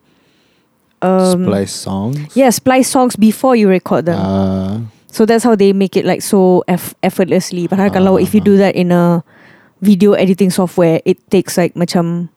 Um, 1.02 1.46
Splice 1.46 1.74
songs. 1.74 2.36
Yeah, 2.36 2.50
splice 2.50 2.90
songs 2.90 3.16
before 3.16 3.56
you 3.56 3.70
record 3.70 4.06
them. 4.06 4.18
Uh, 4.18 4.82
So 5.18 5.26
that's 5.26 5.42
how 5.42 5.58
they 5.58 5.74
make 5.74 5.98
it 5.98 6.06
like 6.06 6.22
so 6.22 6.62
eff- 6.70 6.94
effortlessly. 7.02 7.66
Padahal 7.66 7.90
Ah, 7.90 7.96
kalau 7.98 8.14
if 8.22 8.38
you 8.38 8.42
do 8.46 8.54
that 8.62 8.78
in 8.78 8.94
a 8.94 9.26
video 9.82 10.14
editing 10.14 10.54
software, 10.54 11.02
it 11.10 11.18
takes 11.34 11.58
like 11.58 11.74
macam 11.74 12.30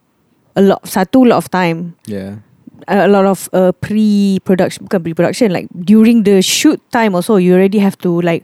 a 0.56 0.64
lot 0.64 0.80
satu 0.88 1.28
lot 1.28 1.44
of 1.44 1.52
time. 1.52 1.92
yeah. 2.08 2.40
A 2.88 3.04
lot 3.06 3.28
of 3.28 3.46
uh, 3.52 3.76
pre-production, 3.84 4.88
bukan 4.88 5.04
pre-production, 5.04 5.52
like 5.52 5.68
during 5.84 6.24
the 6.24 6.40
shoot 6.40 6.80
time 6.88 7.12
also, 7.12 7.36
you 7.36 7.52
already 7.52 7.76
have 7.78 7.94
to 8.00 8.24
like 8.24 8.42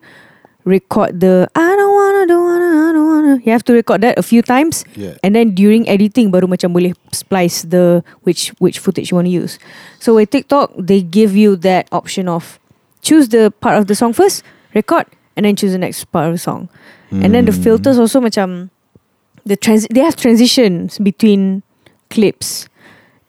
record 0.69 1.19
the 1.25 1.49
I 1.57 1.73
don't 1.75 1.95
wanna, 1.97 2.23
don't 2.29 2.45
wanna, 2.45 2.69
I 2.69 2.91
don't 2.93 3.09
wanna. 3.09 3.35
You 3.43 3.51
have 3.57 3.65
to 3.65 3.73
record 3.73 4.05
that 4.05 4.21
a 4.21 4.23
few 4.23 4.45
times, 4.45 4.85
Yeah. 4.95 5.17
and 5.25 5.33
then 5.35 5.57
during 5.57 5.89
editing 5.89 6.29
baru 6.31 6.47
macam 6.53 6.77
boleh 6.77 6.93
splice 7.17 7.65
the 7.65 8.05
which 8.29 8.53
which 8.61 8.77
footage 8.79 9.09
you 9.11 9.17
want 9.17 9.27
to 9.27 9.35
use. 9.35 9.57
So 9.99 10.21
with 10.21 10.29
TikTok, 10.31 10.77
they 10.77 11.01
give 11.01 11.33
you 11.33 11.57
that 11.65 11.89
option 11.89 12.29
of 12.29 12.61
choose 13.07 13.31
the 13.31 13.55
part 13.63 13.79
of 13.79 13.87
the 13.87 13.95
song 13.95 14.11
first, 14.11 14.43
record, 14.75 15.07
and 15.39 15.47
then 15.47 15.55
choose 15.55 15.71
the 15.71 15.79
next 15.79 16.11
part 16.11 16.27
of 16.27 16.35
the 16.35 16.43
song. 16.43 16.67
And 17.15 17.31
then 17.31 17.47
the 17.47 17.55
Mm. 17.55 17.63
filters 17.63 18.03
also 18.03 18.19
macam 18.19 18.75
the 19.47 19.55
trans 19.55 19.87
they 19.95 20.03
have 20.03 20.19
transitions 20.19 20.99
between 20.99 21.63
clips, 22.11 22.67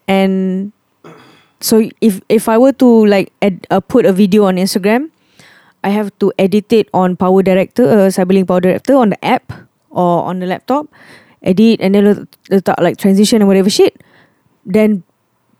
and 0.09 0.73
so 1.61 1.85
if 2.01 2.17
if 2.25 2.49
I 2.49 2.57
were 2.57 2.73
to 2.81 2.89
like 3.05 3.29
ed- 3.45 3.69
uh, 3.69 3.77
put 3.77 4.09
a 4.09 4.13
video 4.13 4.49
on 4.49 4.57
Instagram, 4.57 5.13
I 5.85 5.93
have 5.93 6.09
to 6.25 6.33
edit 6.41 6.73
it 6.73 6.89
on 6.89 7.13
PowerDirector, 7.21 7.85
uh, 7.85 8.09
CyberLink 8.09 8.49
PowerDirector 8.49 8.97
on 8.97 9.13
the 9.13 9.19
app 9.21 9.53
or 9.93 10.25
on 10.25 10.41
the 10.41 10.49
laptop, 10.49 10.89
edit 11.45 11.77
and 11.77 11.93
then 11.93 12.25
letak 12.49 12.81
like 12.81 12.97
transition 12.97 13.45
and 13.45 13.47
whatever 13.47 13.69
shit. 13.69 14.01
Then 14.65 15.05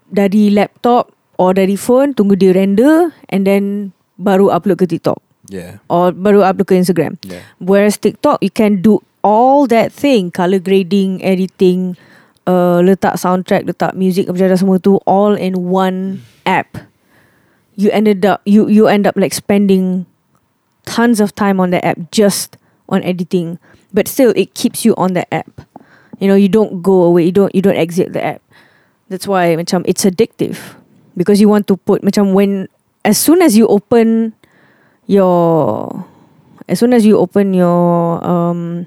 dari 0.10 0.50
laptop 0.50 1.14
or 1.38 1.54
dari 1.54 1.78
phone 1.78 2.18
tunggu 2.18 2.34
dia 2.34 2.58
render 2.58 3.14
and 3.30 3.46
then 3.46 3.94
baru 4.18 4.50
upload 4.50 4.82
ke 4.82 4.90
TikTok 4.90 5.22
Yeah. 5.48 5.80
or 5.88 6.12
baru 6.12 6.44
upload 6.44 6.68
ke 6.68 6.76
Instagram. 6.76 7.16
Yeah. 7.24 7.46
Whereas 7.62 7.96
TikTok 7.96 8.44
you 8.44 8.52
can 8.52 8.84
do 8.84 9.00
all 9.24 9.64
that 9.72 9.96
thing 9.96 10.30
color 10.34 10.60
grading, 10.60 11.24
editing, 11.24 11.96
uh, 12.44 12.84
letak 12.84 13.16
soundtrack, 13.16 13.64
letak 13.64 13.96
music 13.96 14.28
apa 14.28 14.52
dah 14.52 14.60
semua 14.60 14.80
tu 14.80 15.00
all 15.08 15.36
in 15.36 15.68
one 15.68 16.24
app. 16.44 16.84
You 17.78 17.94
ended 17.94 18.26
up 18.26 18.42
you 18.44 18.66
you 18.68 18.90
end 18.90 19.06
up 19.06 19.14
like 19.16 19.32
spending 19.38 20.10
tons 20.90 21.22
of 21.22 21.36
time 21.38 21.60
on 21.62 21.70
the 21.70 21.78
app 21.86 22.10
just 22.10 22.58
on 22.90 23.04
editing, 23.06 23.60
but 23.94 24.08
still 24.10 24.34
it 24.34 24.56
keeps 24.58 24.82
you 24.84 24.98
on 24.98 25.14
the 25.14 25.28
app. 25.30 25.62
You 26.18 26.26
know 26.26 26.40
you 26.40 26.50
don't 26.50 26.82
go 26.82 27.06
away, 27.06 27.30
you 27.30 27.36
don't 27.36 27.54
you 27.54 27.62
don't 27.62 27.78
exit 27.78 28.12
the 28.18 28.24
app. 28.24 28.42
That's 29.08 29.30
why 29.30 29.54
macam 29.56 29.86
it's 29.86 30.04
addictive 30.04 30.58
because 31.14 31.38
you 31.40 31.48
want 31.48 31.70
to 31.70 31.78
put 31.78 32.02
macam 32.02 32.34
when 32.34 32.66
as 33.08 33.16
soon 33.16 33.40
as 33.40 33.56
you 33.56 33.64
open 33.72 34.36
your 35.08 36.04
as 36.68 36.84
soon 36.84 36.92
as 36.92 37.08
you 37.08 37.16
open 37.16 37.56
your 37.56 38.20
um 38.20 38.84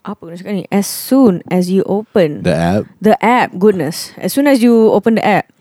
apa 0.00 0.16
nak 0.24 0.40
cakap 0.40 0.54
ni 0.56 0.64
as 0.72 0.88
soon 0.88 1.44
as 1.52 1.68
you 1.68 1.84
open 1.84 2.40
The 2.40 2.56
app. 2.56 2.82
the 3.04 3.14
app 3.20 3.52
goodness 3.60 4.16
as 4.16 4.32
soon 4.32 4.48
as 4.48 4.64
you 4.64 4.88
open 4.88 5.20
the 5.20 5.24
app 5.24 5.52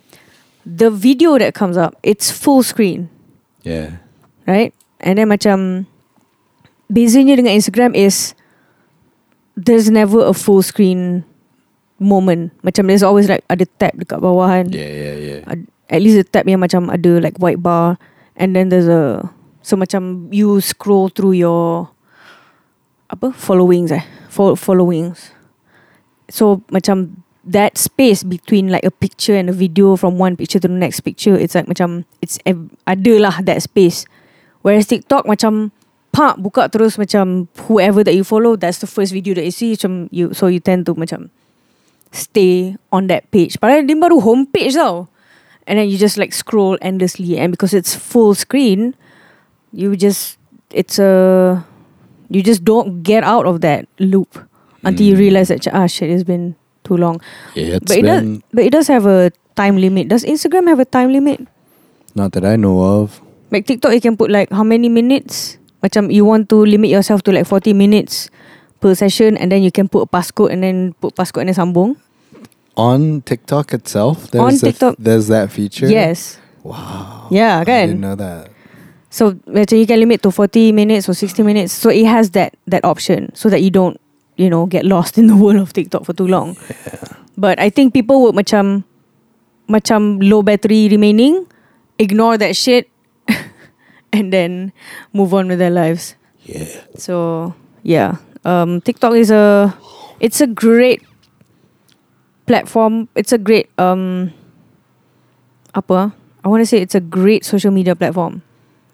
the 0.64 0.88
video 0.88 1.36
that 1.36 1.52
comes 1.52 1.76
up 1.76 2.00
it's 2.08 2.32
full 2.32 2.64
screen 2.64 3.12
Yeah. 3.68 4.00
right 4.48 4.72
and 5.04 5.20
then 5.20 5.28
macam 5.28 5.84
bezanya 6.88 7.36
dengan 7.36 7.52
Instagram 7.60 7.92
is 7.92 8.32
there's 9.60 9.92
never 9.92 10.24
a 10.24 10.32
full 10.32 10.64
screen 10.64 11.28
moment 12.00 12.56
macam 12.64 12.88
there's 12.88 13.04
always 13.04 13.28
like 13.28 13.44
ada 13.52 13.68
tab 13.76 13.92
dekat 14.00 14.24
bawah 14.24 14.48
kan 14.48 14.72
Yeah, 14.72 14.88
yeah, 14.88 15.16
yeah. 15.20 15.40
At 15.90 16.00
least 16.00 16.22
the 16.22 16.26
tab 16.26 16.46
yang 16.46 16.62
macam 16.62 16.88
ada 16.94 17.18
like 17.18 17.36
white 17.42 17.60
bar 17.60 17.98
and 18.38 18.56
then 18.56 18.70
there's 18.70 18.88
a 18.88 19.26
so 19.66 19.76
macam 19.76 20.30
you 20.30 20.62
scroll 20.62 21.10
through 21.10 21.34
your 21.34 21.90
apa 23.10 23.34
followings 23.34 23.90
eh 23.90 24.06
Fol- 24.30 24.56
followings. 24.56 25.34
So 26.30 26.62
macam 26.70 27.26
that 27.42 27.82
space 27.82 28.22
between 28.22 28.70
like 28.70 28.86
a 28.86 28.94
picture 28.94 29.34
and 29.34 29.50
a 29.50 29.56
video 29.56 29.98
from 29.98 30.22
one 30.22 30.38
picture 30.38 30.62
to 30.62 30.70
the 30.70 30.78
next 30.78 31.02
picture 31.02 31.34
it's 31.34 31.58
like 31.58 31.66
macam 31.66 32.06
it's 32.22 32.38
ada 32.86 33.14
lah 33.18 33.42
that 33.42 33.66
space. 33.66 34.06
Whereas 34.62 34.86
TikTok 34.86 35.26
macam 35.26 35.74
pak 36.14 36.38
buka 36.38 36.70
terus 36.70 37.02
macam 37.02 37.50
whoever 37.66 38.06
that 38.06 38.14
you 38.14 38.26
follow 38.26 38.54
that's 38.54 38.82
the 38.82 38.90
first 38.90 39.14
video 39.14 39.34
that 39.34 39.46
you 39.46 39.54
see 39.54 39.74
macam 39.74 40.10
you 40.14 40.34
so 40.34 40.50
you 40.50 40.62
tend 40.62 40.86
to 40.86 40.94
macam 40.94 41.34
stay 42.14 42.78
on 42.94 43.10
that 43.10 43.26
page. 43.34 43.58
Padahal 43.58 43.90
dia 43.90 43.98
baru 43.98 44.22
homepage 44.22 44.78
tau 44.78 45.10
and 45.70 45.78
then 45.78 45.86
you 45.88 45.96
just 46.02 46.18
like 46.18 46.34
scroll 46.34 46.76
endlessly 46.82 47.38
and 47.38 47.54
because 47.54 47.72
it's 47.78 47.94
full 47.94 48.34
screen 48.34 48.98
you 49.72 49.94
just 49.96 50.42
it's 50.74 50.98
a 50.98 51.62
you 52.30 52.42
just 52.42 52.66
don't 52.66 53.02
get 53.06 53.22
out 53.24 53.46
of 53.46 53.62
that 53.62 53.86
loop 54.02 54.38
until 54.84 55.06
you 55.06 55.14
Mm. 55.16 55.20
realize 55.30 55.48
that 55.54 55.62
ah 55.70 55.86
shit 55.86 56.10
it's 56.10 56.26
been 56.26 56.58
too 56.82 56.98
long. 56.98 57.22
Yeah, 57.54 57.78
it's 57.78 57.86
but 57.86 57.98
it 58.02 58.06
does 58.08 58.22
but 58.50 58.64
it 58.66 58.72
does 58.74 58.88
have 58.90 59.06
a 59.06 59.30
time 59.54 59.78
limit. 59.78 60.10
Does 60.10 60.26
Instagram 60.26 60.66
have 60.72 60.80
a 60.82 60.88
time 60.90 61.12
limit? 61.14 61.46
Not 62.18 62.34
that 62.34 62.46
I 62.46 62.56
know 62.58 62.82
of. 62.82 63.22
like 63.54 63.66
TikTok 63.66 63.94
you 63.94 64.02
can 64.02 64.14
put 64.18 64.30
like 64.30 64.50
how 64.54 64.62
many 64.66 64.90
minutes? 64.90 65.58
Macam 65.86 66.10
you 66.14 66.26
want 66.26 66.50
to 66.54 66.58
limit 66.66 66.90
yourself 66.90 67.22
to 67.26 67.32
like 67.34 67.46
40 67.50 67.74
minutes 67.74 68.30
per 68.82 68.94
session 68.94 69.38
and 69.38 69.50
then 69.52 69.62
you 69.66 69.70
can 69.74 69.90
put 69.90 70.06
a 70.06 70.10
passcode 70.10 70.50
and 70.54 70.62
then 70.64 70.94
put 71.02 71.14
passcode 71.18 71.46
and 71.46 71.50
then 71.54 71.58
sambung 71.58 71.98
On 72.80 73.20
TikTok 73.28 73.76
itself, 73.76 74.32
there's 74.32 74.40
On 74.48 74.56
TikTok. 74.56 74.96
there's 74.96 75.28
that 75.28 75.52
feature. 75.52 75.92
yes 75.92 76.40
Wow. 76.64 77.28
yeah 77.28 77.60
I 77.60 77.66
kan 77.68 77.92
didn't 77.92 78.04
know 78.04 78.16
that. 78.16 78.56
So 79.12 79.36
macam 79.50 79.76
you 79.80 79.88
can 79.90 80.00
limit 80.00 80.22
to 80.24 80.32
40 80.32 80.72
minutes 80.72 81.10
or 81.10 81.16
60 81.18 81.42
minutes. 81.44 81.74
So 81.76 81.90
it 81.92 82.06
has 82.06 82.32
that 82.38 82.54
that 82.70 82.86
option 82.86 83.34
so 83.36 83.50
that 83.50 83.60
you 83.66 83.74
don't, 83.74 83.98
you 84.38 84.48
know, 84.54 84.64
get 84.70 84.86
lost 84.86 85.18
in 85.18 85.26
the 85.28 85.36
world 85.42 85.58
of 85.60 85.74
TikTok 85.74 86.06
for 86.06 86.14
too 86.14 86.30
long. 86.30 86.56
Yeah. 86.86 87.20
But 87.36 87.58
I 87.60 87.68
think 87.74 87.92
people 87.92 88.22
would 88.28 88.38
macam 88.38 88.86
macam 89.66 90.22
low 90.22 90.46
battery 90.46 90.88
remaining, 90.94 91.50
ignore 91.98 92.38
that 92.38 92.54
shit 92.56 92.86
and 94.14 94.30
then 94.30 94.72
move 95.14 95.34
on 95.34 95.48
with 95.50 95.58
their 95.58 95.74
lives. 95.74 96.14
Yeah. 96.46 96.70
So 97.02 97.54
yeah, 97.82 98.22
um, 98.46 98.78
TikTok 98.86 99.18
is 99.18 99.34
a 99.34 99.74
it's 100.22 100.38
a 100.38 100.48
great 100.48 101.02
platform. 102.50 103.06
It's 103.14 103.32
a 103.32 103.38
great 103.38 103.70
um 103.78 104.34
apa? 105.78 106.18
I 106.42 106.50
want 106.50 106.66
to 106.66 106.66
say 106.66 106.82
it's 106.82 106.98
a 106.98 107.04
great 107.04 107.46
social 107.46 107.70
media 107.70 107.94
platform. 107.94 108.42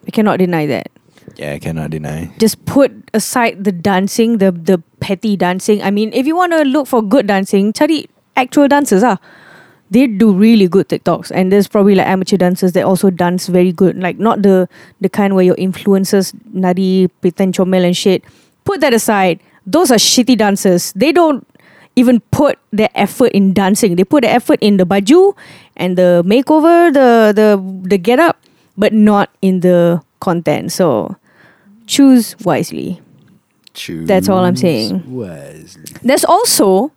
I 0.03 0.11
cannot 0.11 0.43
deny 0.43 0.67
that. 0.67 0.91
Yeah, 1.39 1.55
I 1.55 1.59
cannot 1.59 1.95
deny. 1.95 2.29
Just 2.37 2.59
put 2.67 2.91
aside 3.15 3.63
the 3.63 3.71
dancing, 3.71 4.43
the 4.43 4.51
the 4.51 4.83
petty 4.99 5.39
dancing. 5.39 5.79
I 5.81 5.89
mean, 5.89 6.11
if 6.11 6.27
you 6.27 6.35
want 6.35 6.51
to 6.51 6.67
look 6.67 6.91
for 6.91 7.01
good 7.01 7.31
dancing, 7.31 7.71
cari 7.71 8.11
actual 8.35 8.67
dancers 8.67 9.07
ah. 9.07 9.17
They 9.93 10.09
do 10.09 10.33
really 10.33 10.67
good 10.67 10.89
TikToks, 10.89 11.29
and 11.29 11.53
there's 11.53 11.67
probably 11.69 11.93
like 11.93 12.09
amateur 12.09 12.37
dancers 12.41 12.73
that 12.73 12.83
also 12.83 13.11
dance 13.13 13.45
very 13.47 13.71
good. 13.71 14.01
Like 14.01 14.17
not 14.17 14.41
the 14.41 14.67
the 14.99 15.09
kind 15.17 15.37
where 15.37 15.45
your 15.45 15.55
influencers 15.61 16.33
nari 16.51 17.07
pretend 17.21 17.53
comel 17.53 17.85
and 17.85 17.95
shit. 17.95 18.25
Put 18.65 18.81
that 18.81 18.97
aside. 18.97 19.45
Those 19.65 19.93
are 19.93 20.01
shitty 20.01 20.37
dancers. 20.41 20.89
They 20.97 21.13
don't 21.13 21.45
even 21.95 22.19
put 22.31 22.59
their 22.71 22.89
effort 22.95 23.31
in 23.31 23.53
dancing. 23.53 23.95
They 23.95 24.03
put 24.03 24.23
the 24.23 24.29
effort 24.29 24.59
in 24.61 24.77
the 24.77 24.85
baju 24.85 25.35
and 25.75 25.97
the 25.97 26.23
makeover, 26.25 26.91
the 26.91 27.31
the 27.31 27.59
the 27.87 27.97
get 27.97 28.19
up, 28.19 28.39
but 28.77 28.93
not 28.93 29.31
in 29.41 29.61
the 29.61 30.03
content. 30.19 30.71
So 30.71 31.15
choose 31.87 32.35
wisely. 32.43 33.01
Choose 33.73 34.07
That's 34.07 34.29
all 34.29 34.43
I'm 34.43 34.55
saying. 34.55 35.03
Wisely. 35.07 35.83
There's 36.03 36.23
also 36.23 36.91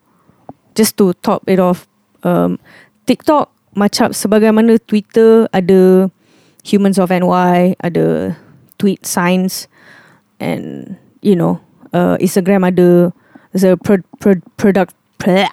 just 0.78 0.96
to 0.99 1.12
top 1.26 1.42
it 1.51 1.59
off, 1.59 1.90
um, 2.22 2.62
TikTok 3.07 3.51
macam 3.74 4.14
sebagaimana 4.14 4.78
Twitter 4.86 5.51
ada 5.51 6.11
Humans 6.62 6.99
of 7.01 7.09
NY, 7.11 7.78
ada 7.80 8.36
tweet 8.76 9.03
signs, 9.07 9.66
and 10.38 10.99
you 11.22 11.34
know, 11.34 11.59
uh, 11.96 12.18
Instagram 12.20 12.66
ada 12.66 13.11
there's 13.59 13.72
a 13.72 13.76
pro, 13.76 13.98
pro, 14.20 14.34
product 14.56 14.94
bleh, 15.18 15.50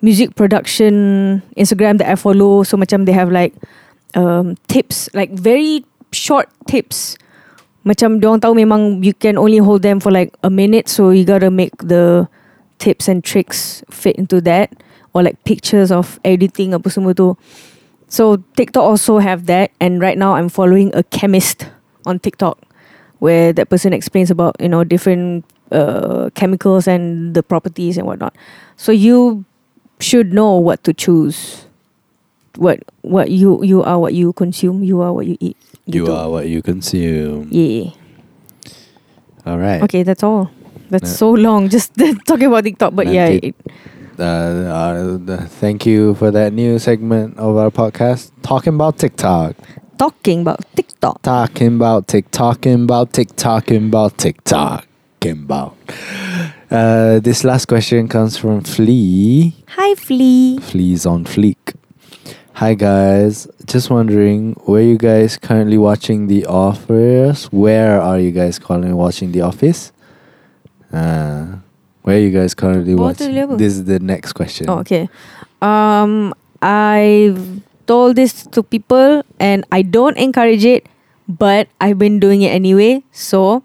music 0.00 0.34
production 0.36 1.42
Instagram 1.56 1.98
that 1.98 2.08
I 2.08 2.14
follow. 2.14 2.62
So 2.62 2.76
macam 2.76 3.06
they 3.06 3.12
have 3.12 3.30
like 3.30 3.54
um, 4.14 4.56
tips, 4.68 5.08
like 5.14 5.30
very 5.32 5.84
short 6.12 6.48
tips. 6.66 7.18
Macam 7.84 8.22
diorang 8.22 8.38
tahu 8.38 8.54
memang 8.54 9.02
you 9.02 9.14
can 9.14 9.34
only 9.36 9.58
hold 9.58 9.82
them 9.82 9.98
for 9.98 10.12
like 10.12 10.30
a 10.42 10.50
minute, 10.50 10.88
so 10.88 11.10
you 11.10 11.24
gotta 11.24 11.50
make 11.50 11.74
the 11.82 12.28
tips 12.78 13.08
and 13.08 13.24
tricks 13.24 13.82
fit 13.90 14.14
into 14.14 14.40
that, 14.40 14.70
or 15.14 15.22
like 15.22 15.42
pictures 15.42 15.90
of 15.90 16.20
editing 16.22 16.74
apa 16.74 16.86
semua 16.90 17.10
tu. 17.10 17.34
So 18.06 18.38
TikTok 18.54 18.86
also 18.86 19.18
have 19.18 19.50
that, 19.50 19.74
and 19.82 19.98
right 19.98 20.14
now 20.14 20.38
I'm 20.38 20.46
following 20.46 20.94
a 20.94 21.02
chemist 21.02 21.66
on 22.06 22.22
TikTok, 22.22 22.62
where 23.18 23.50
that 23.50 23.66
person 23.66 23.90
explains 23.90 24.30
about 24.30 24.54
you 24.62 24.70
know 24.70 24.86
different 24.86 25.42
uh, 25.72 26.30
chemicals 26.34 26.86
and 26.86 27.34
the 27.34 27.42
properties 27.42 27.96
and 27.98 28.06
whatnot. 28.06 28.34
So 28.76 28.92
you 28.92 29.44
should 30.00 30.32
know 30.32 30.56
what 30.58 30.84
to 30.84 30.92
choose. 30.92 31.66
What 32.56 32.80
what 33.00 33.30
you 33.30 33.64
you 33.64 33.82
are 33.82 33.98
what 33.98 34.12
you 34.14 34.32
consume. 34.34 34.84
You 34.84 35.00
are 35.00 35.12
what 35.12 35.26
you 35.26 35.36
eat. 35.40 35.56
You 35.86 36.04
Gitu. 36.04 36.12
are 36.14 36.28
what 36.30 36.46
you 36.48 36.60
consume. 36.62 37.48
Yeah. 37.50 37.90
All 39.46 39.58
right. 39.58 39.82
Okay, 39.82 40.02
that's 40.04 40.22
all. 40.22 40.50
That's 40.90 41.10
No. 41.10 41.16
so 41.16 41.30
long. 41.32 41.68
Just 41.68 41.92
talking 42.26 42.46
about 42.46 42.64
TikTok, 42.64 42.94
but 42.94 43.06
yeah, 43.08 43.26
it, 43.26 43.54
Uh, 44.20 44.22
uh, 44.68 45.16
the- 45.18 45.48
thank 45.58 45.86
you 45.88 46.14
for 46.14 46.30
that 46.30 46.52
new 46.52 46.78
segment 46.78 47.38
of 47.40 47.56
our 47.56 47.70
podcast, 47.72 48.30
talking 48.42 48.74
about 48.76 48.98
TikTok. 49.00 49.56
talking 49.98 50.42
about 50.42 50.60
TikTok. 50.76 51.22
Talking 51.22 51.74
about 51.80 52.06
TikTok, 52.08 52.60
talking 52.60 52.84
about 52.84 53.12
TikTok, 53.14 53.64
talking 53.64 53.86
about 53.88 54.18
TikTok, 54.18 54.84
talking 55.22 55.44
about. 55.44 55.76
Uh, 56.70 57.20
this 57.20 57.44
last 57.44 57.66
question 57.66 58.08
comes 58.08 58.36
from 58.36 58.62
Flea. 58.62 59.54
Hi, 59.68 59.94
Flea. 59.94 60.58
Fleas 60.58 61.06
on 61.06 61.24
Fleek. 61.24 61.56
Hi 62.54 62.74
guys, 62.74 63.48
just 63.66 63.90
wondering 63.90 64.52
where 64.66 64.82
you 64.82 64.96
guys 64.96 65.36
currently 65.36 65.78
watching 65.78 66.28
The 66.28 66.46
Office? 66.46 67.50
Where 67.50 68.00
are 68.00 68.20
you 68.20 68.30
guys 68.30 68.58
currently 68.58 68.92
watching 68.92 69.32
The 69.32 69.40
Office? 69.40 69.90
Uh, 70.92 71.56
where 72.02 72.18
are 72.18 72.20
you 72.20 72.30
guys 72.30 72.54
currently 72.54 72.92
Bawah 72.92 73.18
watching? 73.18 73.56
This 73.56 73.72
is 73.72 73.84
the 73.86 73.98
next 73.98 74.34
question. 74.34 74.68
Oh, 74.68 74.78
okay. 74.80 75.08
Um, 75.60 76.34
I've 76.60 77.62
told 77.86 78.16
this 78.16 78.44
to 78.52 78.62
people 78.62 79.24
and 79.40 79.64
I 79.72 79.82
don't 79.82 80.16
encourage 80.18 80.64
it, 80.64 80.86
but 81.26 81.68
I've 81.80 81.98
been 81.98 82.20
doing 82.20 82.42
it 82.42 82.50
anyway. 82.50 83.02
So, 83.10 83.64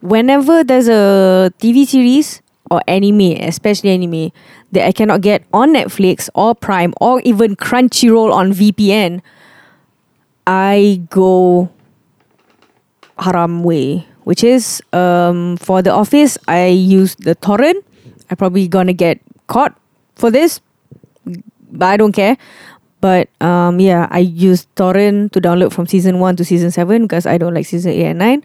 whenever 0.00 0.64
there's 0.64 0.88
a 0.88 1.52
TV 1.58 1.86
series 1.86 2.42
or 2.70 2.80
anime, 2.86 3.36
especially 3.42 3.90
anime, 3.90 4.32
that 4.72 4.86
I 4.86 4.92
cannot 4.92 5.20
get 5.20 5.44
on 5.52 5.74
Netflix 5.74 6.28
or 6.34 6.54
Prime 6.54 6.94
or 7.00 7.20
even 7.22 7.56
Crunchyroll 7.56 8.32
on 8.32 8.52
VPN, 8.52 9.20
I 10.46 11.02
go 11.10 11.70
haram 13.18 13.62
way, 13.62 14.06
which 14.24 14.42
is 14.44 14.82
um, 14.92 15.56
for 15.58 15.82
The 15.82 15.90
Office, 15.90 16.38
I 16.48 16.66
use 16.66 17.14
the 17.16 17.34
torrent. 17.34 17.84
I'm 18.30 18.36
probably 18.36 18.68
gonna 18.68 18.92
get 18.92 19.20
caught 19.48 19.76
for 20.14 20.30
this, 20.30 20.60
but 21.72 21.86
I 21.86 21.96
don't 21.96 22.12
care. 22.12 22.36
But 23.00 23.28
um, 23.40 23.80
yeah, 23.80 24.06
I 24.10 24.20
use 24.20 24.66
torrent 24.76 25.32
to 25.32 25.40
download 25.40 25.72
from 25.72 25.86
season 25.86 26.20
one 26.20 26.36
to 26.36 26.44
season 26.44 26.70
seven 26.70 27.02
because 27.02 27.26
I 27.26 27.38
don't 27.38 27.54
like 27.54 27.66
season 27.66 27.92
eight 27.92 28.04
and 28.04 28.18
nine. 28.18 28.44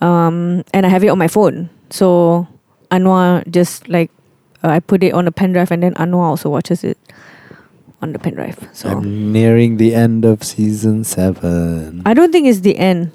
Um, 0.00 0.64
and 0.72 0.86
I 0.86 0.88
have 0.88 1.02
it 1.02 1.08
on 1.08 1.18
my 1.18 1.26
phone, 1.28 1.70
so 1.90 2.46
Anwar 2.90 3.42
just 3.50 3.88
like 3.88 4.10
uh, 4.62 4.68
I 4.68 4.80
put 4.80 5.02
it 5.02 5.12
on 5.12 5.26
a 5.26 5.32
pen 5.32 5.52
drive, 5.52 5.70
and 5.70 5.82
then 5.82 5.94
Anwar 5.94 6.30
also 6.38 6.50
watches 6.50 6.84
it 6.84 6.98
on 8.00 8.12
the 8.12 8.18
pen 8.18 8.34
drive. 8.34 8.58
So 8.72 8.88
I'm 8.90 9.32
nearing 9.32 9.76
the 9.76 9.94
end 9.94 10.24
of 10.24 10.44
season 10.44 11.02
seven. 11.02 12.02
I 12.06 12.14
don't 12.14 12.30
think 12.30 12.46
it's 12.46 12.60
the 12.60 12.78
end. 12.78 13.10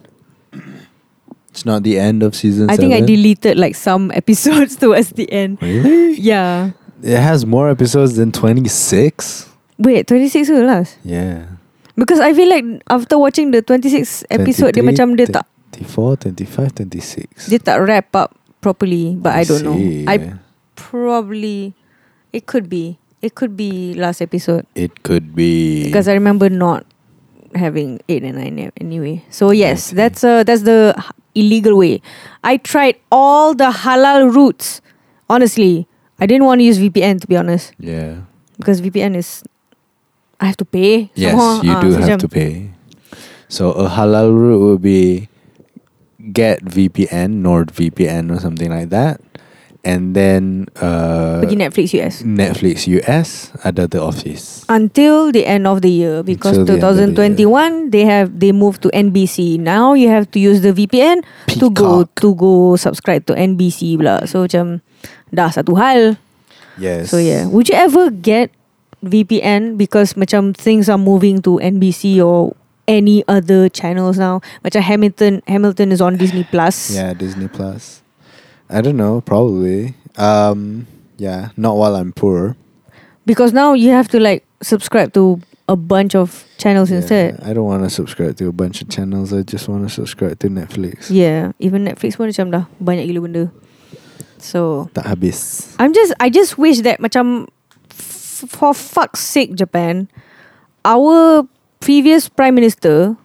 It's 1.52 1.66
not 1.66 1.84
the 1.84 2.00
end 2.00 2.24
of 2.24 2.36
season 2.36 2.70
I 2.70 2.76
seven. 2.76 2.90
think 2.92 3.04
I 3.04 3.06
deleted 3.06 3.58
like 3.58 3.76
some 3.76 4.12
episodes 4.16 4.76
towards 4.76 5.12
the 5.12 5.32
end. 5.32 5.62
Really? 5.62 6.20
Yeah. 6.20 6.72
It 7.04 7.20
has 7.20 7.46
more 7.46 7.70
episodes 7.70 8.16
than 8.16 8.32
26? 8.32 9.50
Wait, 9.78 10.08
26 10.08 10.50
ke 10.50 10.52
last? 10.66 10.98
Yeah. 11.04 11.46
Because 11.96 12.20
I 12.20 12.34
feel 12.34 12.50
like 12.50 12.66
after 12.90 13.20
watching 13.20 13.52
the 13.52 13.62
26 13.62 14.26
episode, 14.32 14.74
dia 14.74 14.82
23, 14.82 14.90
macam 14.90 15.08
dia 15.14 15.28
tak 15.30 15.46
24, 15.74 16.18
25, 16.18 16.74
26. 16.86 17.50
dia 17.50 17.60
tak 17.60 17.82
wrap 17.82 18.14
up 18.16 18.38
properly. 18.62 19.18
But 19.18 19.34
I, 19.36 19.44
don't 19.44 19.66
know. 19.66 19.78
I 20.08 20.38
probably 20.78 21.74
it 22.32 22.46
could 22.46 22.70
be 22.70 22.98
it 23.22 23.34
could 23.36 23.56
be 23.58 23.94
last 23.98 24.22
episode 24.22 24.66
It 24.76 25.02
could 25.04 25.34
be. 25.36 25.84
because 25.90 26.08
I 26.08 26.14
remember 26.14 26.50
not 26.50 26.86
having 27.58 28.02
eight 28.10 28.24
and 28.24 28.38
nine 28.38 28.58
a- 28.70 28.74
anyway. 28.82 29.26
So 29.30 29.50
yes, 29.52 29.90
that's 29.92 30.24
uh 30.24 30.44
that's 30.46 30.64
the 30.64 30.94
illegal 31.36 31.78
way. 31.78 32.02
I 32.44 32.58
tried 32.58 32.98
all 33.12 33.54
the 33.54 33.70
halal 33.74 34.30
routes. 34.34 34.82
Honestly, 35.30 35.88
I 36.20 36.26
didn't 36.30 36.46
want 36.46 36.60
to 36.62 36.66
use 36.66 36.78
VPN 36.78 37.22
to 37.22 37.28
be 37.28 37.38
honest 37.38 37.74
yeah. 37.80 38.26
because 38.58 38.82
VPN 38.82 39.16
is 39.18 39.42
I 40.42 40.46
have 40.52 40.58
to 40.58 40.66
pay. 40.66 41.10
Yes, 41.16 41.32
somehow. 41.34 41.62
you 41.64 41.72
Ah, 41.74 41.82
do 41.82 41.90
have 41.98 42.20
to 42.22 42.30
pay. 42.30 42.70
So 43.48 43.72
a 43.74 43.88
halal 43.90 44.34
route 44.34 44.62
would 44.62 44.82
be 44.82 45.30
get 46.32 46.64
VPN, 46.64 47.44
NordVPN 47.44 48.32
or 48.32 48.40
something 48.40 48.72
like 48.72 48.90
that. 48.90 49.20
And 49.84 50.16
then 50.16 50.72
uh, 50.80 51.44
Pergi 51.44 51.60
Netflix 51.60 51.92
US. 52.00 52.24
Netflix 52.24 52.88
US 52.88 53.52
ada 53.68 53.84
The 53.84 54.00
Office. 54.00 54.64
until 54.72 55.28
the 55.36 55.44
end 55.44 55.68
of 55.68 55.84
the 55.84 55.92
year 55.92 56.24
because 56.24 56.56
Until 56.56 56.80
the 56.80 56.88
end 56.88 57.20
of 57.20 57.28
the 57.28 57.44
2021 57.44 57.92
they 57.92 58.08
have 58.08 58.32
they 58.32 58.56
moved 58.56 58.80
to 58.88 58.90
NBC. 58.96 59.60
Now 59.60 59.92
you 59.92 60.08
have 60.08 60.32
to 60.32 60.40
use 60.40 60.64
the 60.64 60.72
VPN 60.72 61.28
to 61.60 61.68
go 61.68 62.08
Peacock. 62.08 62.16
to 62.24 62.28
go 62.40 62.54
subscribe 62.80 63.28
to 63.28 63.36
NBC 63.36 64.00
pula. 64.00 64.24
So 64.24 64.48
macam 64.48 64.80
dah 65.36 65.52
satu 65.52 65.76
hal. 65.76 66.16
Yes. 66.80 67.12
So 67.12 67.20
yeah, 67.20 67.44
would 67.52 67.68
you 67.68 67.76
ever 67.76 68.08
get 68.08 68.56
VPN 69.04 69.76
because 69.76 70.16
macam 70.16 70.56
things 70.56 70.88
are 70.88 70.98
moving 70.98 71.44
to 71.44 71.60
NBC 71.60 72.24
or 72.24 72.56
any 72.88 73.24
other 73.28 73.70
channels 73.70 74.18
now? 74.18 74.42
Macam 74.64 74.82
Hamilton 74.82 75.42
Hamilton 75.48 75.92
is 75.92 76.02
on 76.02 76.18
Disney 76.18 76.44
Plus. 76.44 76.92
Yeah, 76.96 77.14
Disney 77.14 77.48
Plus. 77.48 78.02
I 78.70 78.82
don't 78.82 78.98
know, 78.98 79.22
probably. 79.22 79.94
Um, 80.18 80.88
yeah, 81.18 81.50
not 81.58 81.78
while 81.78 81.96
I'm 81.96 82.12
poor. 82.14 82.56
Because 83.26 83.54
now 83.54 83.74
you 83.74 83.92
have 83.92 84.08
to 84.10 84.20
like 84.20 84.44
subscribe 84.62 85.14
to 85.14 85.40
a 85.70 85.76
bunch 85.76 86.16
of 86.16 86.44
channels 86.58 86.92
Yeah, 86.92 86.98
instead. 87.00 87.40
I 87.42 87.54
don't 87.54 87.64
want 87.66 87.84
to 87.84 87.90
subscribe 87.90 88.36
to 88.38 88.48
a 88.48 88.52
bunch 88.52 88.82
of 88.82 88.90
channels. 88.90 89.32
I 89.32 89.44
just 89.44 89.68
want 89.70 89.88
to 89.88 89.90
subscribe 89.94 90.40
to 90.40 90.48
Netflix. 90.50 91.08
Yeah, 91.10 91.54
even 91.60 91.86
Netflix 91.88 92.18
pun 92.20 92.28
macam 92.28 92.52
dah 92.52 92.66
banyak 92.84 93.08
gila 93.08 93.22
benda. 93.24 93.44
So 94.44 94.92
Tak 94.92 95.08
habis. 95.08 95.72
I'm 95.80 95.96
just 95.96 96.12
I 96.20 96.28
just 96.28 96.60
wish 96.60 96.84
that 96.84 97.00
macam 97.00 97.48
f- 97.88 98.44
for 98.52 98.76
fuck's 98.76 99.24
sake 99.24 99.56
Japan, 99.56 100.12
our 100.84 101.48
previous 101.84 102.32
prime 102.32 102.56
minister, 102.56 103.20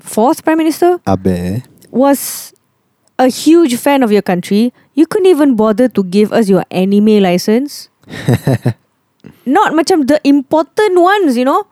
fourth 0.00 0.40
prime 0.44 0.56
minister 0.56 1.00
Abe. 1.04 1.60
was 1.92 2.52
a 3.20 3.28
huge 3.28 3.76
fan 3.76 4.00
of 4.02 4.08
your 4.10 4.22
country. 4.24 4.72
You 4.96 5.04
couldn't 5.06 5.28
even 5.28 5.52
bother 5.54 5.88
to 5.92 6.02
give 6.04 6.32
us 6.32 6.48
your 6.48 6.64
anime 6.72 7.20
license. 7.20 7.92
Not 9.44 9.76
macam 9.76 10.08
the 10.08 10.16
important 10.24 10.96
ones, 10.96 11.36
you 11.36 11.44
know. 11.44 11.68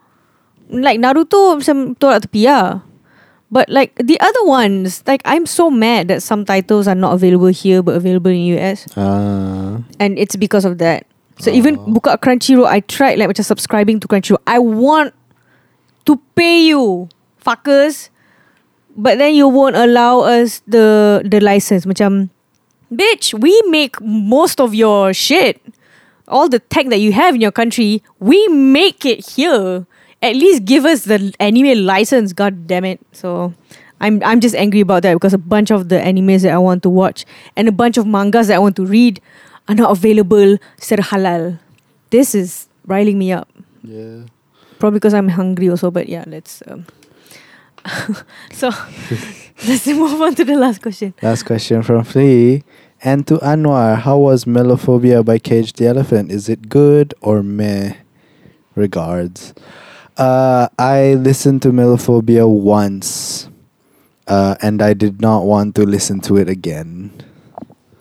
Like 0.69 0.99
Naruto 0.99 1.57
macam 1.57 1.95
tolak 1.97 2.27
tepi 2.29 2.45
lah. 2.45 2.83
But 3.47 3.71
like 3.71 3.95
the 3.95 4.19
other 4.19 4.43
ones, 4.43 5.01
like 5.07 5.23
I'm 5.23 5.47
so 5.47 5.71
mad 5.71 6.11
that 6.11 6.19
some 6.21 6.43
titles 6.43 6.83
are 6.85 6.99
not 6.99 7.15
available 7.15 7.47
here 7.47 7.79
but 7.79 7.95
available 7.95 8.27
in 8.29 8.43
US. 8.59 8.83
Ah, 8.99 9.79
And 10.03 10.19
it's 10.19 10.35
because 10.35 10.67
of 10.67 10.77
that. 10.83 11.07
So 11.39 11.47
even 11.49 11.79
Oh. 11.79 11.95
buka 11.95 12.19
Crunchyroll, 12.19 12.67
I 12.67 12.83
tried 12.83 13.15
like 13.15 13.31
macam 13.31 13.47
subscribing 13.47 14.03
to 14.03 14.07
Crunchyroll. 14.11 14.43
I 14.43 14.59
want 14.59 15.15
to 16.07 16.17
pay 16.35 16.65
you, 16.67 17.09
fuckers. 17.39 18.09
But 18.97 19.19
then 19.21 19.35
you 19.35 19.47
won't 19.47 19.75
allow 19.77 20.21
us 20.25 20.63
the 20.65 21.21
the 21.23 21.37
license. 21.39 21.85
Macam, 21.85 22.29
bitch, 22.89 23.37
we 23.37 23.53
make 23.69 24.01
most 24.01 24.57
of 24.59 24.73
your 24.73 25.13
shit. 25.13 25.61
All 26.27 26.49
the 26.49 26.59
tech 26.59 26.89
that 26.89 26.99
you 26.99 27.13
have 27.13 27.35
in 27.35 27.41
your 27.41 27.53
country, 27.53 28.03
we 28.19 28.35
make 28.49 29.05
it 29.05 29.23
here. 29.37 29.85
At 30.19 30.33
least 30.35 30.65
give 30.65 30.83
us 30.83 31.05
the 31.05 31.31
anime 31.39 31.85
license. 31.85 32.33
God 32.33 32.65
damn 32.65 32.83
it. 32.83 32.99
So 33.13 33.53
I'm 34.01 34.17
I'm 34.25 34.41
just 34.41 34.57
angry 34.57 34.81
about 34.81 35.05
that 35.05 35.13
because 35.13 35.33
a 35.33 35.39
bunch 35.39 35.69
of 35.69 35.93
the 35.93 36.01
animes 36.01 36.41
that 36.41 36.51
I 36.51 36.57
want 36.57 36.81
to 36.83 36.89
watch 36.89 37.23
and 37.55 37.69
a 37.69 37.71
bunch 37.71 37.97
of 38.01 38.09
mangas 38.09 38.49
that 38.49 38.57
I 38.57 38.59
want 38.59 38.75
to 38.81 38.85
read 38.85 39.21
are 39.69 39.75
not 39.77 39.93
available 39.93 40.57
secara 40.81 41.05
halal. 41.05 41.59
This 42.09 42.33
is 42.33 42.65
riling 42.89 43.19
me 43.21 43.31
up. 43.31 43.47
yeah. 43.85 44.25
Probably 44.79 44.97
because 44.99 45.13
I'm 45.13 45.29
hungry 45.29 45.69
also, 45.69 45.91
but 45.91 46.07
yeah, 46.09 46.23
let's 46.27 46.61
um 46.67 46.85
so 48.51 48.69
let's 49.67 49.87
move 49.87 50.21
on 50.21 50.35
to 50.35 50.43
the 50.45 50.55
last 50.55 50.81
question. 50.81 51.13
Last 51.21 51.43
question 51.43 51.83
from 51.83 52.03
Flea. 52.03 52.63
And 53.03 53.27
to 53.27 53.37
Anwar, 53.37 53.97
how 53.99 54.17
was 54.17 54.45
Melophobia 54.45 55.23
by 55.23 55.37
Cage 55.37 55.73
the 55.73 55.85
Elephant? 55.85 56.31
Is 56.31 56.49
it 56.49 56.67
good 56.67 57.13
or 57.21 57.43
meh? 57.43 57.93
Regards. 58.75 59.53
Uh, 60.17 60.67
I 60.79 61.13
listened 61.13 61.61
to 61.63 61.69
Melophobia 61.69 62.49
once, 62.49 63.49
uh, 64.27 64.55
and 64.61 64.81
I 64.81 64.93
did 64.93 65.21
not 65.21 65.45
want 65.45 65.75
to 65.75 65.85
listen 65.85 66.19
to 66.21 66.37
it 66.37 66.49
again 66.49 67.11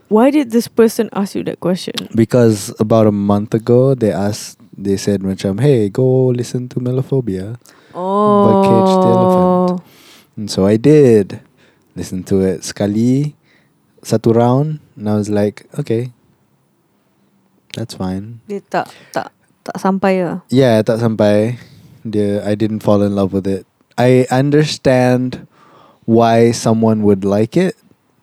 Why 0.09 0.31
did 0.31 0.51
this 0.51 0.69
person 0.69 1.11
ask 1.13 1.35
you 1.35 1.45
that 1.45 1.61
question? 1.61 1.95
because 2.15 2.73
about 2.79 3.07
a 3.07 3.13
month 3.13 3.55
ago 3.55 3.95
they 3.95 4.13
asked, 4.13 4.56
they 4.77 4.97
said, 4.97 5.25
"Macam, 5.25 5.59
hey, 5.59 5.89
go 5.89 6.29
listen 6.31 6.69
to 6.71 6.79
Melophobia," 6.79 7.57
Oh, 7.97 8.61
Cage 8.63 8.95
the 8.95 9.09
Elephant. 9.09 9.81
and 10.37 10.47
so 10.53 10.69
I 10.69 10.77
did 10.77 11.41
listen 11.97 12.21
to 12.29 12.45
it. 12.45 12.61
Sekali, 12.61 13.33
satu 14.05 14.37
round 14.37 14.85
and 14.95 15.09
I 15.09 15.17
was 15.17 15.33
like, 15.33 15.65
okay, 15.81 16.13
that's 17.73 17.97
fine. 17.97 18.45
Dia 18.47 18.61
tak 18.69 18.93
tak 19.13 19.33
tak 19.65 19.77
sampai 19.81 20.23
lah. 20.23 20.39
Yeah, 20.49 20.81
tak 20.85 21.01
sampai. 21.01 21.57
Dia, 22.07 22.39
I 22.47 22.55
didn't 22.55 22.87
fall 22.87 23.03
in 23.03 23.19
love 23.19 23.35
with 23.35 23.51
it. 23.51 23.67
I 23.99 24.31
understand 24.31 25.49
why 26.07 26.53
someone 26.55 27.03
would 27.03 27.27
like 27.27 27.57
it. 27.59 27.75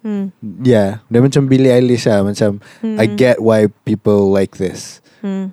Hmm. 0.06 0.32
Yeah, 0.64 1.04
dia 1.12 1.20
macam 1.20 1.52
Billie 1.52 1.72
Eilish 1.72 2.08
lah. 2.08 2.24
Macam 2.24 2.64
Hmm. 2.80 2.96
I 2.96 3.10
get 3.10 3.44
why 3.44 3.68
people 3.84 4.32
like 4.32 4.56
this. 4.56 5.02
Hmm. 5.20 5.52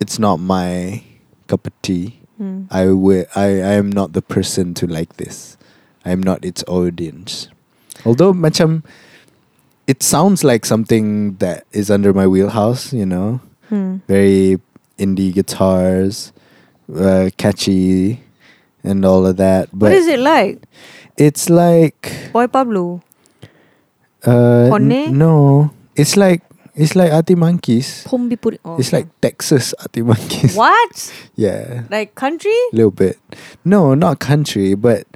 It's 0.00 0.18
not 0.18 0.40
my 0.40 1.02
cup 1.46 1.66
of 1.66 1.72
tea. 1.82 2.16
Hmm. 2.40 2.64
I 2.72 2.84
wi- 2.88 3.26
I 3.36 3.60
I 3.60 3.74
am 3.76 3.92
not 3.92 4.12
the 4.16 4.22
person 4.24 4.72
to 4.80 4.86
like 4.88 5.16
this. 5.20 5.56
I 6.04 6.10
am 6.16 6.22
not 6.24 6.40
its 6.44 6.64
audience. 6.66 7.48
Although 8.08 8.32
macam 8.32 8.80
it 9.86 10.00
sounds 10.02 10.40
like 10.42 10.64
something 10.64 11.36
that 11.44 11.66
is 11.72 11.90
under 11.92 12.14
my 12.16 12.24
wheelhouse, 12.26 12.92
you 12.96 13.04
know. 13.04 13.40
Hmm. 13.68 14.00
Very 14.08 14.56
indie 14.96 15.32
guitars, 15.36 16.32
uh, 16.88 17.28
catchy 17.36 18.24
and 18.82 19.04
all 19.04 19.26
of 19.28 19.36
that. 19.36 19.68
But 19.76 19.92
What 19.92 20.00
is 20.00 20.08
it 20.08 20.20
like? 20.20 20.64
it's 21.20 21.52
like 21.52 22.32
Boy 22.32 22.48
Pablo. 22.48 23.04
uh 24.24 24.72
n- 24.72 25.12
no. 25.18 25.70
It's 25.96 26.16
like 26.16 26.40
it's 26.74 26.94
like 26.94 27.12
Arctic 27.12 27.36
Monkeys. 27.38 28.04
Pombi 28.06 28.36
puri. 28.40 28.58
Oh, 28.64 28.76
It's 28.78 28.88
okay. 28.92 29.04
like 29.04 29.08
Texas 29.20 29.74
Arctic 29.78 30.04
Monkeys. 30.04 30.54
What? 30.54 30.94
Yeah. 31.40 31.84
Like 31.90 32.14
country? 32.14 32.54
A 32.72 32.76
little 32.76 32.92
bit. 32.94 33.16
No, 33.64 33.94
not 33.94 34.20
country, 34.20 34.74
but 34.76 35.08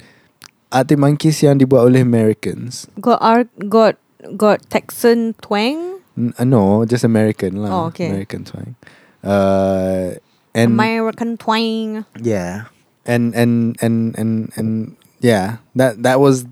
Arctic 0.73 0.97
Monkeys 0.97 1.39
yang 1.45 1.61
dibuat 1.61 1.85
oleh 1.87 2.01
Americans. 2.01 2.89
Got 2.99 3.21
art 3.21 3.47
got 3.69 3.95
got 4.35 4.65
Texan 4.73 5.37
twang? 5.39 6.01
N- 6.17 6.33
uh, 6.39 6.43
no, 6.47 6.83
just 6.89 7.03
American 7.05 7.61
lah. 7.61 7.69
Oh, 7.71 7.83
okay. 7.93 8.09
American 8.09 8.43
twang. 8.47 8.73
Uh, 9.21 10.17
and 10.53 10.71
American 10.73 11.35
twang. 11.37 12.05
yeah, 12.19 12.69
and 13.05 13.35
and 13.35 13.75
and 13.81 14.15
and 14.17 14.51
and 14.55 14.95
yeah, 15.19 15.57
that 15.75 16.01
that 16.03 16.19
was, 16.19 16.45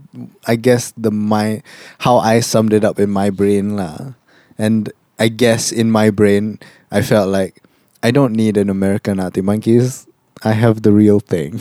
I 0.45 0.56
guess, 0.56 0.91
the 0.97 1.12
my 1.12 1.62
how 2.04 2.18
I 2.18 2.39
summed 2.41 2.74
it 2.74 2.84
up 2.84 2.99
in 2.99 3.10
my 3.10 3.30
brain 3.30 3.76
lah. 3.78 4.18
And 4.64 4.88
I 5.20 5.28
guess 5.28 5.76
in 5.76 5.91
my 5.91 6.07
brain, 6.07 6.64
I 6.88 7.03
felt 7.03 7.28
like 7.28 7.59
I 7.99 8.16
don't 8.16 8.32
need 8.32 8.55
an 8.55 8.72
American 8.72 9.20
Arctic 9.20 9.43
Monkeys. 9.43 10.07
I 10.39 10.55
have 10.55 10.88
the 10.88 10.95
real 10.95 11.20
thing. 11.20 11.59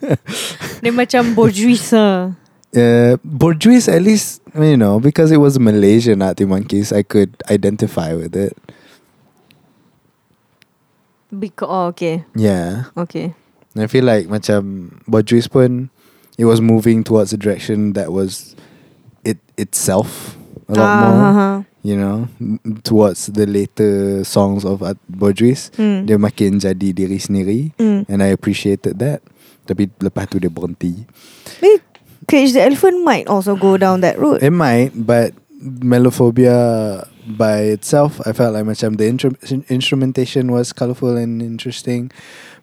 Dia 0.84 0.92
macam 0.92 1.36
bourgeois. 1.36 1.92
ah. 1.92 2.32
Uh, 2.74 3.14
Borjuis, 3.22 3.86
at 3.86 4.02
least, 4.02 4.42
you 4.58 4.76
know, 4.76 4.98
because 4.98 5.30
it 5.30 5.38
was 5.38 5.60
Malaysian 5.62 6.18
Arctic 6.20 6.48
Monkeys, 6.50 6.90
I 6.90 7.06
could 7.06 7.30
identify 7.46 8.12
with 8.18 8.34
it. 8.34 8.56
Because 11.30 11.68
oh, 11.70 11.86
okay. 11.94 12.24
Yeah. 12.34 12.90
Okay. 12.98 13.34
I 13.78 13.86
feel 13.86 14.02
like 14.02 14.26
macam 14.26 14.90
Borjuis 15.06 15.46
pun, 15.46 15.90
it 16.38 16.46
was 16.46 16.60
moving 16.60 17.02
towards 17.06 17.32
a 17.32 17.38
direction 17.38 17.94
that 17.94 18.10
was 18.10 18.54
it 19.22 19.38
itself 19.56 20.34
a 20.66 20.74
lot 20.74 20.90
Ah, 20.90 20.98
more, 20.98 21.18
ha. 21.30 21.48
You 21.84 21.94
know, 21.94 22.26
towards 22.82 23.28
the 23.28 23.44
later 23.44 24.24
songs 24.24 24.64
of 24.64 24.80
Borjuis. 25.06 25.68
Hmm. 25.76 26.08
Dia 26.08 26.16
makin 26.16 26.56
jadi 26.58 26.96
diri 26.96 27.20
sendiri 27.20 27.76
Hmm. 27.76 28.08
and 28.08 28.24
I 28.24 28.32
appreciated 28.32 28.98
that. 29.04 29.20
Tapi 29.68 29.92
lepas 30.00 30.26
tu 30.32 30.40
dia 30.40 30.48
berhenti. 30.48 31.04
Maybe 31.60 31.84
Cage 32.24 32.56
the 32.56 32.64
Elephant 32.64 33.04
might 33.04 33.28
also 33.28 33.52
go 33.52 33.76
down 33.76 34.00
that 34.00 34.16
route. 34.16 34.40
It 34.40 34.56
might, 34.56 34.96
but 34.96 35.36
Melophobia 35.60 37.04
by 37.28 37.68
itself, 37.72 38.20
I 38.24 38.32
felt 38.32 38.52
like 38.56 38.64
macam 38.64 38.96
the 38.96 39.04
intru- 39.08 39.36
instrumentation 39.68 40.52
was 40.52 40.72
colorful 40.72 41.16
and 41.16 41.40
interesting, 41.40 42.08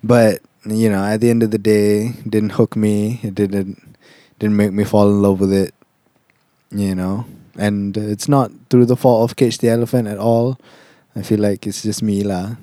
but 0.01 0.41
you 0.65 0.89
know, 0.89 1.01
at 1.01 1.22
the 1.22 1.30
end 1.30 1.41
of 1.41 1.49
the 1.49 1.57
day, 1.61 2.13
didn't 2.30 2.57
hook 2.57 2.78
me. 2.78 3.22
It 3.26 3.34
didn't 3.34 3.78
didn't 4.38 4.57
make 4.57 4.74
me 4.74 4.86
fall 4.86 5.09
in 5.09 5.22
love 5.22 5.41
with 5.41 5.53
it. 5.53 5.74
You 6.69 6.93
know, 6.93 7.26
and 7.58 7.97
it's 7.97 8.28
not 8.28 8.52
through 8.70 8.86
the 8.86 8.95
fault 8.95 9.30
of 9.30 9.36
Cage 9.36 9.60
the 9.60 9.70
Elephant 9.70 10.08
at 10.08 10.18
all. 10.18 10.60
I 11.16 11.22
feel 11.22 11.39
like 11.39 11.68
it's 11.68 11.84
just 11.84 12.04
me 12.04 12.24
lah. 12.24 12.56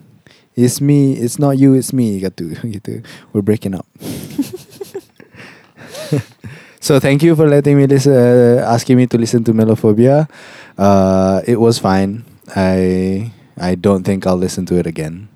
It's 0.57 0.81
me. 0.81 1.15
It's 1.15 1.39
not 1.39 1.59
you. 1.59 1.75
It's 1.75 1.93
me. 1.93 2.21
Gitu. 2.21 2.57
Gitu. 2.57 3.05
We're 3.33 3.43
breaking 3.43 3.75
up. 3.75 3.87
So 6.81 7.01
thank 7.01 7.23
you 7.23 7.35
for 7.35 7.49
letting 7.49 7.77
me 7.77 7.87
listen, 7.87 8.15
uh, 8.15 8.63
asking 8.65 8.97
me 8.97 9.07
to 9.09 9.19
listen 9.19 9.45
to 9.45 9.53
Melophobia. 9.53 10.31
Uh, 10.79 11.43
it 11.47 11.61
was 11.61 11.79
fine. 11.79 12.25
I 12.55 13.33
I 13.59 13.75
don't 13.75 14.05
think 14.05 14.27
I'll 14.27 14.39
listen 14.39 14.65
to 14.73 14.79
it 14.79 14.87
again. 14.87 15.29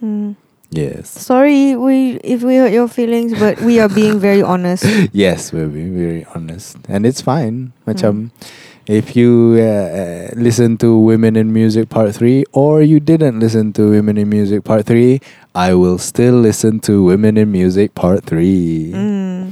Hmm. 0.00 0.32
Yes. 0.70 1.10
Sorry, 1.10 1.76
we 1.76 2.16
if 2.24 2.42
we 2.42 2.56
hurt 2.56 2.72
your 2.72 2.88
feelings, 2.88 3.38
but 3.38 3.60
we 3.60 3.80
are 3.80 3.88
being 3.88 4.18
very 4.18 4.40
honest. 4.40 4.86
yes, 5.12 5.52
we're 5.52 5.68
being 5.68 5.92
very 5.92 6.24
honest, 6.34 6.78
and 6.88 7.04
it's 7.04 7.20
fine. 7.20 7.74
Macam, 7.86 8.30
if 8.86 9.16
you 9.16 9.56
uh, 9.58 9.64
uh, 9.64 10.28
listen 10.36 10.76
to 10.78 10.98
Women 10.98 11.36
in 11.36 11.52
Music 11.52 11.88
Part 11.88 12.14
Three, 12.14 12.44
or 12.52 12.82
you 12.82 13.00
didn't 13.00 13.40
listen 13.40 13.72
to 13.74 13.90
Women 13.90 14.18
in 14.18 14.28
Music 14.28 14.64
Part 14.64 14.84
Three, 14.86 15.20
I 15.54 15.72
will 15.74 15.98
still 15.98 16.34
listen 16.34 16.80
to 16.80 17.02
Women 17.02 17.36
in 17.36 17.50
Music 17.50 17.94
Part 17.94 18.24
Three. 18.24 18.92
Hmm. 18.92 19.50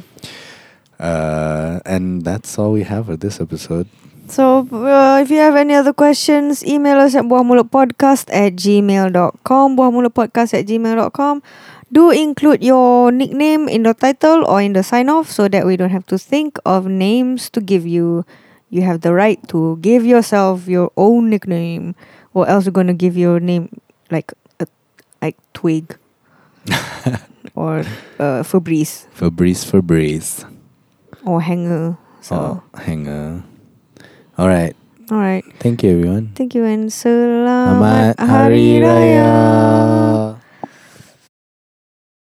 Uh, 1.00 1.80
and 1.84 2.22
that's 2.22 2.58
all 2.58 2.72
we 2.72 2.84
have 2.84 3.06
for 3.06 3.16
this 3.16 3.40
episode. 3.40 3.88
So, 4.28 4.68
uh, 4.70 5.18
if 5.20 5.30
you 5.30 5.38
have 5.38 5.56
any 5.56 5.74
other 5.74 5.92
questions, 5.92 6.64
email 6.64 6.98
us 6.98 7.14
at 7.14 7.24
buahmulutpodcast 7.24 8.30
at 8.32 8.54
gmail.com. 8.54 9.76
Buahmulutpodcast 9.76 10.54
at 10.54 10.66
gmail.com. 10.66 11.42
Do 11.90 12.10
include 12.10 12.62
your 12.62 13.12
nickname 13.12 13.68
in 13.68 13.82
the 13.82 13.92
title 13.92 14.46
or 14.46 14.62
in 14.62 14.72
the 14.72 14.82
sign 14.82 15.08
off 15.08 15.28
so 15.28 15.48
that 15.48 15.66
we 15.66 15.76
don't 15.76 15.90
have 15.90 16.06
to 16.06 16.16
think 16.16 16.58
of 16.64 16.86
names 16.86 17.50
to 17.50 17.60
give 17.60 17.86
you. 17.86 18.24
You 18.72 18.80
have 18.88 19.04
the 19.04 19.12
right 19.12 19.36
to 19.52 19.76
give 19.84 20.08
yourself 20.08 20.64
your 20.64 20.88
own 20.96 21.28
nickname, 21.28 21.92
or 22.32 22.48
else 22.48 22.64
you're 22.64 22.72
going 22.72 22.88
to 22.88 22.96
give 22.96 23.20
your 23.20 23.36
name 23.36 23.68
like 24.08 24.32
a 24.58 24.66
like 25.20 25.36
Twig 25.52 25.92
or 27.54 27.84
uh, 28.16 28.40
Febreze 28.42 29.04
Fabrice 29.12 29.60
Fabrice. 29.68 30.44
or 31.28 31.44
Hanger. 31.44 31.98
So, 32.24 32.34
Oh, 32.34 32.78
hanger. 32.80 33.44
All 34.38 34.48
right. 34.48 34.72
all 35.12 35.18
right. 35.20 35.44
Thank 35.60 35.82
you, 35.84 35.90
everyone. 35.92 36.32
Thank 36.34 36.54
you 36.56 36.64
and 36.64 36.88
Selamat 36.88 38.16
Hari 38.16 38.80
Raya. 38.80 40.40